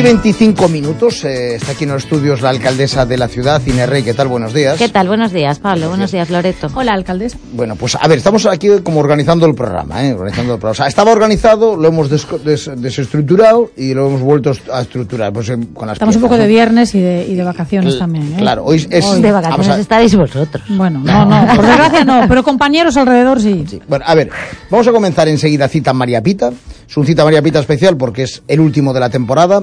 Y 0.00 0.02
25 0.02 0.68
minutos, 0.68 1.24
eh, 1.24 1.56
está 1.56 1.72
aquí 1.72 1.84
en 1.84 1.90
los 1.90 2.04
estudios 2.04 2.40
la 2.40 2.48
alcaldesa 2.48 3.04
de 3.04 3.18
la 3.18 3.28
ciudad, 3.28 3.60
Inés 3.66 3.86
Rey. 3.86 4.02
¿Qué 4.02 4.14
tal? 4.14 4.28
Buenos 4.28 4.54
días. 4.54 4.78
¿Qué 4.78 4.88
tal? 4.88 5.08
Buenos 5.08 5.30
días, 5.30 5.58
Pablo. 5.58 5.88
Buenos 5.90 6.10
días, 6.10 6.30
Loreto. 6.30 6.68
Hola, 6.74 6.92
alcaldesa. 6.94 7.36
Bueno, 7.52 7.76
pues 7.76 7.96
a 8.00 8.08
ver, 8.08 8.16
estamos 8.16 8.46
aquí 8.46 8.68
como 8.82 9.00
organizando 9.00 9.44
el 9.44 9.54
programa, 9.54 10.02
¿eh? 10.06 10.14
Organizando 10.14 10.54
el 10.54 10.58
programa. 10.58 10.72
O 10.72 10.74
sea, 10.74 10.86
estaba 10.86 11.12
organizado, 11.12 11.76
lo 11.76 11.88
hemos 11.88 12.08
des- 12.08 12.26
des- 12.44 12.70
desestructurado 12.76 13.72
y 13.76 13.92
lo 13.92 14.06
hemos 14.08 14.22
vuelto 14.22 14.52
a 14.72 14.80
estructurar. 14.80 15.32
Pues, 15.34 15.52
con 15.74 15.86
las 15.86 15.96
Estamos 15.96 16.16
un 16.16 16.22
poco 16.22 16.38
de 16.38 16.46
viernes 16.46 16.94
y 16.94 17.00
de, 17.00 17.26
y 17.28 17.34
de 17.34 17.42
vacaciones 17.44 17.98
también. 17.98 18.32
¿eh? 18.32 18.36
claro, 18.38 18.64
hoy 18.64 18.86
es- 18.90 19.04
Hoy. 19.04 19.20
De 19.20 19.32
vacaciones 19.32 19.68
a- 19.68 19.80
estáis 19.80 20.16
vosotros. 20.16 20.64
Bueno, 20.70 21.02
no, 21.04 21.24
no, 21.26 21.54
por 21.54 21.66
desgracia 21.66 22.04
no, 22.04 22.22
pero 22.26 22.42
compañeros 22.42 22.96
alrededor 22.96 23.40
sí. 23.40 23.66
Bueno, 23.86 24.04
a 24.08 24.14
ver, 24.14 24.30
vamos 24.70 24.88
a 24.88 24.92
comenzar 24.92 25.28
enseguida 25.28 25.68
Cita 25.68 25.92
María 25.92 26.22
Pita. 26.22 26.50
Es 26.88 26.96
un 26.96 27.04
Cita 27.04 27.22
María 27.22 27.42
Pita 27.42 27.58
especial 27.60 27.96
porque 27.98 28.22
es 28.22 28.42
el 28.48 28.60
último 28.60 28.92
de 28.94 29.00
la 29.00 29.10
temporada. 29.10 29.60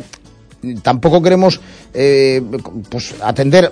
Tampoco 0.82 1.22
queremos 1.22 1.62
eh, 1.93 2.41
pues 2.89 3.16
atender 3.22 3.72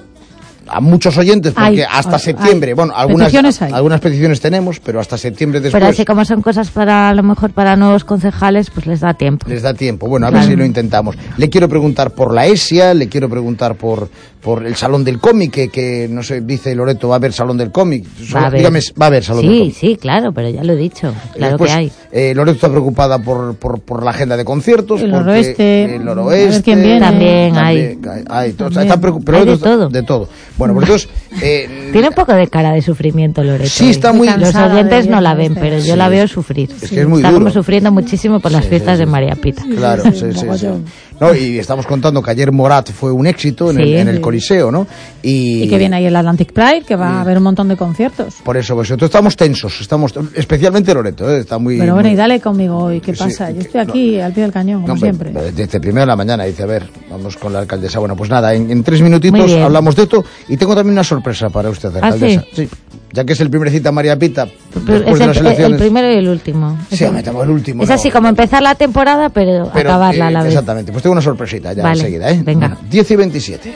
a 0.68 0.82
muchos 0.82 1.18
oyentes 1.18 1.54
porque 1.54 1.84
Hay, 1.84 1.88
hasta 1.92 2.16
hay, 2.16 2.20
septiembre, 2.20 2.72
hay. 2.72 2.76
bueno, 2.76 2.94
algunas 2.96 3.28
Peticiones 3.28 3.62
algunas 3.62 4.00
peticiones 4.00 4.42
tenemos, 4.42 4.80
pero 4.80 5.00
hasta 5.00 5.18
septiembre 5.18 5.60
después 5.60 5.80
Pero 5.80 5.92
así 5.92 6.06
como 6.06 6.26
son 6.26 6.42
cosas 6.42 6.70
para, 6.72 7.10
a 7.10 7.14
lo 7.14 7.24
mejor, 7.24 7.52
para 7.52 7.76
nuevos 7.76 8.04
concejales, 8.04 8.70
pues 8.70 8.86
les 8.88 9.00
da 9.00 9.14
tiempo. 9.14 9.48
les 9.48 9.62
da 9.62 9.74
tiempo. 9.74 10.08
Bueno, 10.08 10.28
a 10.28 10.32
ver 10.32 10.44
si 10.44 10.56
lo 10.56 10.66
intentamos. 10.66 11.16
Le 11.38 11.50
quiero 11.50 11.70
preguntar 11.70 12.12
por 12.12 12.34
la 12.34 12.48
ESIA, 12.48 12.94
le 12.94 13.08
quiero 13.08 13.30
preguntar 13.30 13.76
por, 13.76 14.10
por 14.46 14.64
el 14.64 14.76
Salón 14.76 15.04
del 15.04 15.20
Cómic, 15.20 15.52
que, 15.52 15.70
que 15.70 16.08
no 16.08 16.22
sé, 16.22 16.42
dice 16.42 16.76
Loreto, 16.76 17.08
va 17.10 17.16
a 17.16 17.18
haber 17.18 17.34
Salón 17.34 17.58
del 17.58 17.72
Cómic. 17.72 18.06
Va 18.34 18.42
a 18.42 18.46
haber. 18.46 18.60
Dígame, 18.60 18.80
va 19.02 19.06
a 19.06 19.08
haber 19.08 19.24
Salón 19.24 19.42
del 19.42 19.52
Sí, 19.52 19.60
Cómic. 19.60 19.76
sí, 19.76 19.98
claro, 19.98 20.32
pero 20.34 20.50
ya 20.50 20.64
lo 20.64 20.74
he 20.74 20.76
dicho. 20.76 21.12
Claro 21.34 21.54
Después, 21.58 21.72
que 21.72 21.78
hay. 21.78 21.92
eh, 22.12 22.34
Loreto 22.36 22.56
está 22.56 22.70
preocupada 22.70 23.18
por, 23.18 23.56
por, 23.56 23.80
por 23.82 24.04
la 24.04 24.12
agenda 24.12 24.38
de 24.38 24.46
conciertos. 24.46 25.02
El 25.02 25.10
noroeste, 25.12 25.96
El 25.96 26.02
a 26.04 26.06
noroeste. 26.06 26.62
quién 26.62 26.84
viene. 26.84 27.00
También 27.00 27.58
hay. 27.58 27.98
hay, 28.30 28.54
todo- 28.54 28.70
También. 28.70 28.94
está 28.94 29.02
pero 29.02 29.38
Hay 29.40 29.46
de 29.46 29.54
está- 29.54 29.66
todo. 29.66 29.90
De 29.90 30.04
todo. 30.04 30.30
Bueno, 30.58 30.76
pues 30.76 30.86
entonces. 30.86 31.10
eh, 31.42 31.90
Tiene 31.92 32.10
un 32.10 32.14
poco 32.14 32.34
de 32.34 32.48
cara 32.48 32.72
de 32.72 32.84
sufrimiento, 32.84 33.44
Loreto. 33.44 33.68
Sí, 33.70 33.90
está 33.90 34.14
muy- 34.14 34.30
Los 34.38 34.54
oyentes 34.56 35.08
no 35.08 35.22
la 35.22 35.34
ven, 35.34 35.56
pero 35.56 35.78
yo 35.80 35.94
Sí. 35.94 35.98
la 35.98 36.08
veo 36.08 36.28
sufrir. 36.28 36.70
Es 36.82 36.90
que 36.92 37.02
es 37.02 37.08
muy 37.08 37.18
está 37.20 37.32
duro. 37.32 37.46
como 37.46 37.52
sufriendo 37.54 37.92
muchísimo 37.92 38.40
por 38.40 38.52
las 38.52 38.64
Sí, 38.66 38.70
fiestas 38.70 38.94
sí, 38.98 39.00
de 39.00 39.06
sí. 39.06 39.12
María 39.12 39.36
Pita. 39.36 39.64
Claro, 39.76 40.04
sí, 40.04 40.12
sí, 40.34 40.48
sí. 40.60 40.68
No, 41.20 41.34
y 41.34 41.60
estamos 41.60 41.86
contando 41.88 42.22
que 42.22 42.32
ayer 42.32 42.52
Morat 42.52 42.92
fue 42.92 43.12
un 43.12 43.26
éxito 43.26 43.72
en, 43.72 43.80
el, 43.80 43.86
Sí. 43.88 43.96
en 43.96 44.08
el 44.10 44.20
Coliseo, 44.22 44.70
¿no? 44.72 44.86
Y, 45.24 45.64
Y 45.64 45.70
que 45.70 45.78
viene 45.78 45.96
ahí 45.96 46.06
el 46.06 46.16
Atlantic 46.16 46.52
Pride, 46.52 46.84
que 46.86 46.96
va 46.96 47.18
a 47.18 47.22
haber 47.22 47.38
un 47.38 47.44
montón 47.44 47.68
de 47.70 47.78
conciertos. 47.78 48.36
Por 48.44 48.58
eso, 48.58 48.76
pues 48.76 48.90
nosotros 48.90 49.10
estamos 49.10 49.36
tensos, 49.38 49.80
estamos 49.80 50.14
especialmente 50.34 50.94
Loreto, 50.94 51.30
¿eh? 51.34 51.40
está 51.40 51.58
muy. 51.58 51.78
Pero 51.80 51.94
bueno, 51.94 52.08
muy- 52.10 52.14
y 52.14 52.18
dale 52.18 52.40
conmigo 52.42 52.78
hoy, 52.78 53.00
¿qué 53.00 53.14
Sí, 53.14 53.20
pasa? 53.20 53.50
Yo 53.52 53.62
estoy 53.62 53.82
aquí 53.82 54.20
al 54.20 54.34
pie 54.34 54.44
del 54.44 54.52
cañón, 54.52 54.82
como 54.82 54.94
No, 54.96 55.00
siempre. 55.00 55.32
Desde 55.32 55.80
primero 55.80 56.02
de 56.02 56.08
la 56.08 56.16
mañana 56.16 56.44
dice, 56.44 56.64
a 56.64 56.68
ver, 56.68 56.88
vamos 57.10 57.38
con 57.38 57.54
la 57.54 57.60
alcaldesa. 57.60 58.00
Bueno, 58.00 58.16
pues 58.16 58.30
nada, 58.30 58.54
en, 58.54 58.70
en 58.70 58.84
tres 58.84 59.02
minutitos 59.02 59.52
hablamos 59.54 59.96
de 59.96 60.04
esto 60.04 60.24
y 60.50 60.58
tengo 60.58 60.76
también 60.76 60.94
una 60.94 61.04
sorpresa 61.04 61.50
para 61.50 61.70
usted, 61.70 61.90
¿Ah, 61.96 62.08
alcaldesa. 62.08 62.44
sí? 62.54 62.68
Ya 63.16 63.24
que 63.24 63.32
es 63.32 63.40
el 63.40 63.50
primer 63.50 63.72
cita 63.72 63.94
María 63.94 64.20
Pita, 64.20 64.46
Pero 64.86 64.98
es 64.98 65.20
de 65.20 65.24
el, 65.24 65.44
las 65.44 65.58
el 65.60 65.78
primero 65.78 66.12
y 66.12 66.16
el 66.18 66.28
último. 66.28 66.78
Sí, 66.92 67.06
metemos 67.06 67.46
el 67.46 67.50
último. 67.50 67.84
Es 67.84 67.90
¿no? 67.90 67.96
así 67.96 68.12
como 68.12 68.28
empezar 68.28 68.62
la 68.62 68.76
temporada, 68.76 69.30
pero, 69.30 69.72
Pero, 69.74 69.90
acabarla 69.90 70.26
a 70.26 70.30
eh, 70.30 70.34
la 70.34 70.44
vez. 70.44 70.52
Exactamente, 70.52 70.92
pues 70.92 71.02
tengo 71.02 71.14
una 71.14 71.22
sorpresita 71.22 71.72
ya 71.72 71.82
Vale, 71.82 72.02
enseguida, 72.02 72.30
¿eh? 72.30 72.42
venga. 72.44 72.78
10 72.90 73.12
y 73.12 73.16
27. 73.16 73.74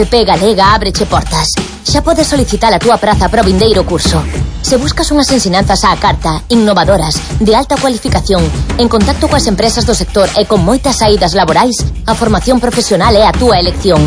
FP 0.00 0.24
Galega 0.24 0.72
ábreche 0.72 1.04
portas. 1.04 1.52
Xa 1.84 2.00
podes 2.00 2.24
solicitar 2.24 2.72
a 2.72 2.80
túa 2.80 2.96
praza 2.96 3.28
para 3.28 3.42
o 3.42 3.44
vindeiro 3.44 3.84
curso. 3.84 4.16
Se 4.64 4.80
buscas 4.80 5.12
unhas 5.12 5.28
ensinanzas 5.28 5.84
á 5.84 5.92
carta, 6.00 6.40
innovadoras, 6.48 7.20
de 7.36 7.52
alta 7.52 7.76
cualificación, 7.76 8.40
en 8.80 8.88
contacto 8.88 9.28
coas 9.28 9.44
empresas 9.44 9.84
do 9.84 9.92
sector 9.92 10.24
e 10.40 10.48
con 10.48 10.64
moitas 10.64 11.04
saídas 11.04 11.36
laborais, 11.36 11.84
a 12.08 12.16
formación 12.16 12.64
profesional 12.64 13.12
é 13.12 13.28
a 13.28 13.36
túa 13.36 13.60
elección. 13.60 14.00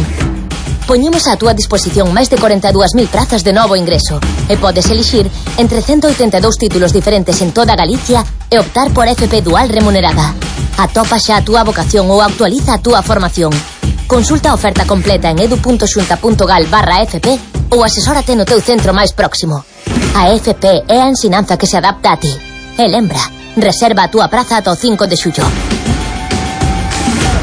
Poñemos 0.90 1.30
á 1.30 1.38
túa 1.38 1.54
disposición 1.54 2.10
máis 2.10 2.26
de 2.26 2.42
42.000 2.42 3.14
prazas 3.14 3.46
de 3.46 3.54
novo 3.54 3.78
ingreso 3.78 4.18
e 4.50 4.58
podes 4.58 4.90
elixir 4.90 5.30
entre 5.62 5.86
182 5.86 6.58
títulos 6.58 6.90
diferentes 6.90 7.38
en 7.46 7.54
toda 7.54 7.78
Galicia 7.78 8.26
e 8.50 8.58
optar 8.58 8.90
por 8.98 9.06
FP 9.06 9.46
dual 9.46 9.70
remunerada. 9.70 10.34
Atopa 10.74 11.22
xa 11.22 11.38
a 11.38 11.46
túa 11.46 11.62
vocación 11.62 12.10
ou 12.10 12.18
actualiza 12.18 12.74
a 12.74 12.82
túa 12.82 13.06
formación. 13.06 13.54
Consulta 14.14 14.54
oferta 14.54 14.86
completa 14.86 15.32
en 15.32 15.40
edu.xunta.gal 15.40 16.68
barra 16.70 17.02
FP 17.02 17.34
ou 17.74 17.82
asesórate 17.82 18.38
no 18.38 18.46
teu 18.46 18.62
centro 18.62 18.94
máis 18.94 19.10
próximo. 19.10 19.66
A 20.14 20.30
FP 20.38 20.86
é 20.86 21.02
a 21.02 21.10
ensinanza 21.10 21.58
que 21.58 21.66
se 21.66 21.82
adapta 21.82 22.14
a 22.14 22.22
ti. 22.22 22.30
E 22.78 22.86
lembra, 22.86 23.18
reserva 23.58 24.06
a 24.06 24.12
túa 24.14 24.30
praza 24.30 24.62
ata 24.62 24.70
o 24.70 24.78
5 24.78 25.10
de 25.10 25.18
xullo. 25.18 25.42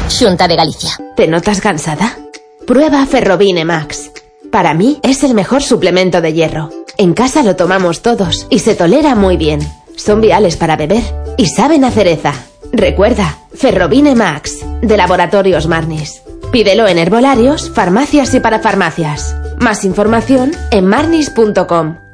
Xunta 0.07 0.47
de 0.47 0.55
Galicia. 0.55 0.95
¿Te 1.11 1.27
notas 1.27 1.59
cansada? 1.59 2.15
Prueba 2.63 3.03
Ferrobine 3.03 3.67
Max. 3.67 4.07
Para 4.47 4.71
mí 4.71 4.95
es 5.03 5.27
el 5.27 5.35
mejor 5.35 5.67
suplemento 5.67 6.23
de 6.23 6.31
hierro. 6.31 6.71
En 6.95 7.11
casa 7.11 7.43
lo 7.43 7.59
tomamos 7.59 7.99
todos 7.99 8.47
y 8.47 8.63
se 8.63 8.79
tolera 8.79 9.11
muy 9.13 9.35
bien. 9.35 9.59
Son 9.99 10.23
viales 10.23 10.55
para 10.55 10.79
beber 10.79 11.03
y 11.35 11.51
saben 11.51 11.83
a 11.83 11.91
cereza. 11.91 12.31
Recuerda, 12.71 13.39
Ferrobine 13.53 14.15
Max, 14.15 14.63
de 14.79 14.95
Laboratorios 14.95 15.67
Marnis. 15.67 16.20
Pídelo 16.51 16.87
en 16.87 16.97
herbolarios, 16.97 17.71
farmacias 17.71 18.33
y 18.33 18.39
para 18.39 18.59
farmacias. 18.59 19.35
Más 19.59 19.85
información 19.85 20.51
en 20.71 20.85
marnis.com. 20.85 22.10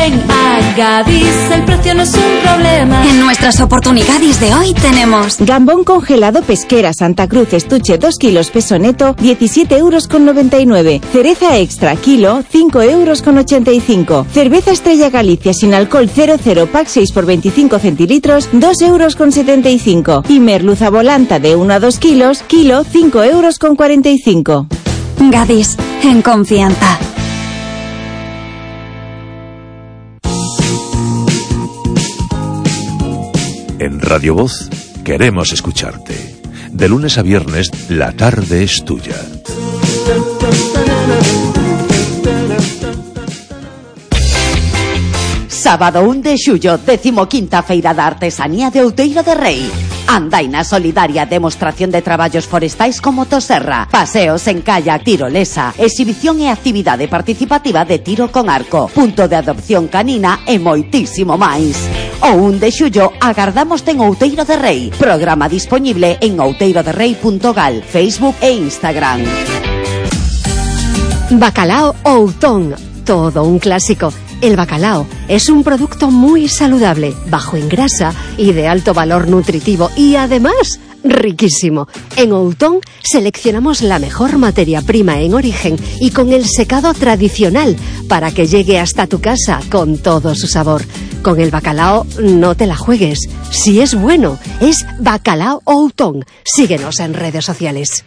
Ven 0.00 0.18
a 0.30 0.74
Gadis, 0.78 1.50
el 1.52 1.62
precio 1.66 1.94
no 1.94 2.04
es 2.04 2.14
un 2.14 2.42
problema. 2.42 3.06
En 3.06 3.20
nuestras 3.20 3.60
oportunidades 3.60 4.40
de 4.40 4.54
hoy 4.54 4.72
tenemos 4.72 5.36
Gambón 5.40 5.84
congelado 5.84 6.40
pesquera 6.40 6.94
Santa 6.94 7.28
Cruz 7.28 7.52
estuche 7.52 7.98
2 7.98 8.16
kilos 8.16 8.50
peso 8.50 8.78
neto 8.78 9.14
17 9.20 9.76
euros 9.76 10.08
con 10.08 10.24
99. 10.24 11.02
Cereza 11.12 11.58
extra 11.58 11.96
kilo 11.96 12.42
5 12.48 12.80
euros 12.80 13.20
con 13.20 13.36
85. 13.36 14.26
Cerveza 14.32 14.70
Estrella 14.70 15.10
Galicia 15.10 15.52
sin 15.52 15.74
alcohol 15.74 16.08
00 16.08 16.66
pack 16.66 16.86
6 16.86 17.12
por 17.12 17.26
25 17.26 17.78
centilitros 17.78 18.48
2 18.52 18.82
euros 18.82 19.16
con 19.16 19.32
75. 19.32 20.24
Y 20.30 20.40
merluza 20.40 20.88
volanta 20.88 21.38
de 21.38 21.56
1 21.56 21.74
a 21.74 21.78
2 21.78 21.98
kilos 21.98 22.42
kilo 22.46 22.84
5 22.84 23.22
euros 23.24 23.58
con 23.58 23.76
45. 23.76 24.66
Gadis, 25.30 25.76
en 26.02 26.22
confianza. 26.22 26.98
En 33.80 33.98
Radio 33.98 34.34
Voz 34.34 34.68
queremos 35.04 35.54
escucharte. 35.54 36.14
De 36.70 36.86
lunes 36.86 37.16
a 37.16 37.22
viernes, 37.22 37.70
la 37.88 38.12
tarde 38.12 38.62
es 38.62 38.84
tuya. 38.84 39.16
Sábado 45.48 46.02
1 46.02 46.20
de 46.20 46.36
xullo, 46.36 46.78
15ª 46.78 47.64
Feira 47.64 47.94
da 47.94 48.06
Artesanía 48.06 48.68
de 48.68 48.82
Outeiro 48.82 49.22
de 49.22 49.34
Rei. 49.34 49.89
Andaina 50.10 50.64
solidaria, 50.64 51.24
demostración 51.24 51.92
de 51.92 52.02
traballos 52.02 52.48
forestais 52.48 53.00
con 53.00 53.14
motosserra, 53.14 53.86
paseos 53.88 54.44
en 54.48 54.60
kayak, 54.60 55.04
tirolesa, 55.04 55.72
exhibición 55.78 56.42
e 56.42 56.50
actividade 56.50 57.06
participativa 57.06 57.86
de 57.86 58.02
tiro 58.02 58.26
con 58.26 58.50
arco, 58.50 58.90
punto 58.90 59.30
de 59.30 59.38
adopción 59.38 59.86
canina 59.86 60.42
e 60.50 60.58
moitísimo 60.58 61.38
máis. 61.38 61.78
O 62.26 62.34
1 62.42 62.58
de 62.58 62.74
xullo 62.74 63.14
agardamos 63.22 63.86
en 63.86 64.02
Outeiro 64.02 64.42
de 64.42 64.58
Rei. 64.58 64.90
Programa 64.98 65.46
disponible 65.46 66.18
en 66.18 66.42
outeiroderrei.gal, 66.42 67.86
Facebook 67.86 68.34
e 68.42 68.50
Instagram. 68.50 69.22
Bacalao 71.38 71.94
Outón, 72.02 72.74
todo 73.06 73.46
un 73.46 73.62
clásico. 73.62 74.10
El 74.40 74.56
bacalao 74.56 75.06
es 75.28 75.48
un 75.48 75.62
producto 75.62 76.10
muy 76.10 76.48
saludable, 76.48 77.14
bajo 77.28 77.56
en 77.56 77.68
grasa 77.68 78.14
y 78.38 78.52
de 78.52 78.68
alto 78.68 78.94
valor 78.94 79.28
nutritivo 79.28 79.90
y 79.96 80.16
además 80.16 80.80
riquísimo. 81.04 81.88
En 82.16 82.32
Outón 82.32 82.80
seleccionamos 83.02 83.82
la 83.82 83.98
mejor 83.98 84.38
materia 84.38 84.82
prima 84.82 85.20
en 85.20 85.34
origen 85.34 85.76
y 86.00 86.10
con 86.10 86.32
el 86.32 86.46
secado 86.46 86.94
tradicional 86.94 87.76
para 88.08 88.32
que 88.32 88.46
llegue 88.46 88.78
hasta 88.78 89.06
tu 89.06 89.20
casa 89.20 89.60
con 89.70 89.98
todo 89.98 90.34
su 90.34 90.46
sabor. 90.46 90.82
Con 91.22 91.38
el 91.40 91.50
bacalao 91.50 92.06
no 92.22 92.54
te 92.54 92.66
la 92.66 92.76
juegues. 92.76 93.28
Si 93.50 93.80
es 93.80 93.94
bueno, 93.94 94.38
es 94.60 94.86
Bacalao 94.98 95.62
Outón. 95.66 96.24
Síguenos 96.44 97.00
en 97.00 97.14
redes 97.14 97.44
sociales. 97.44 98.04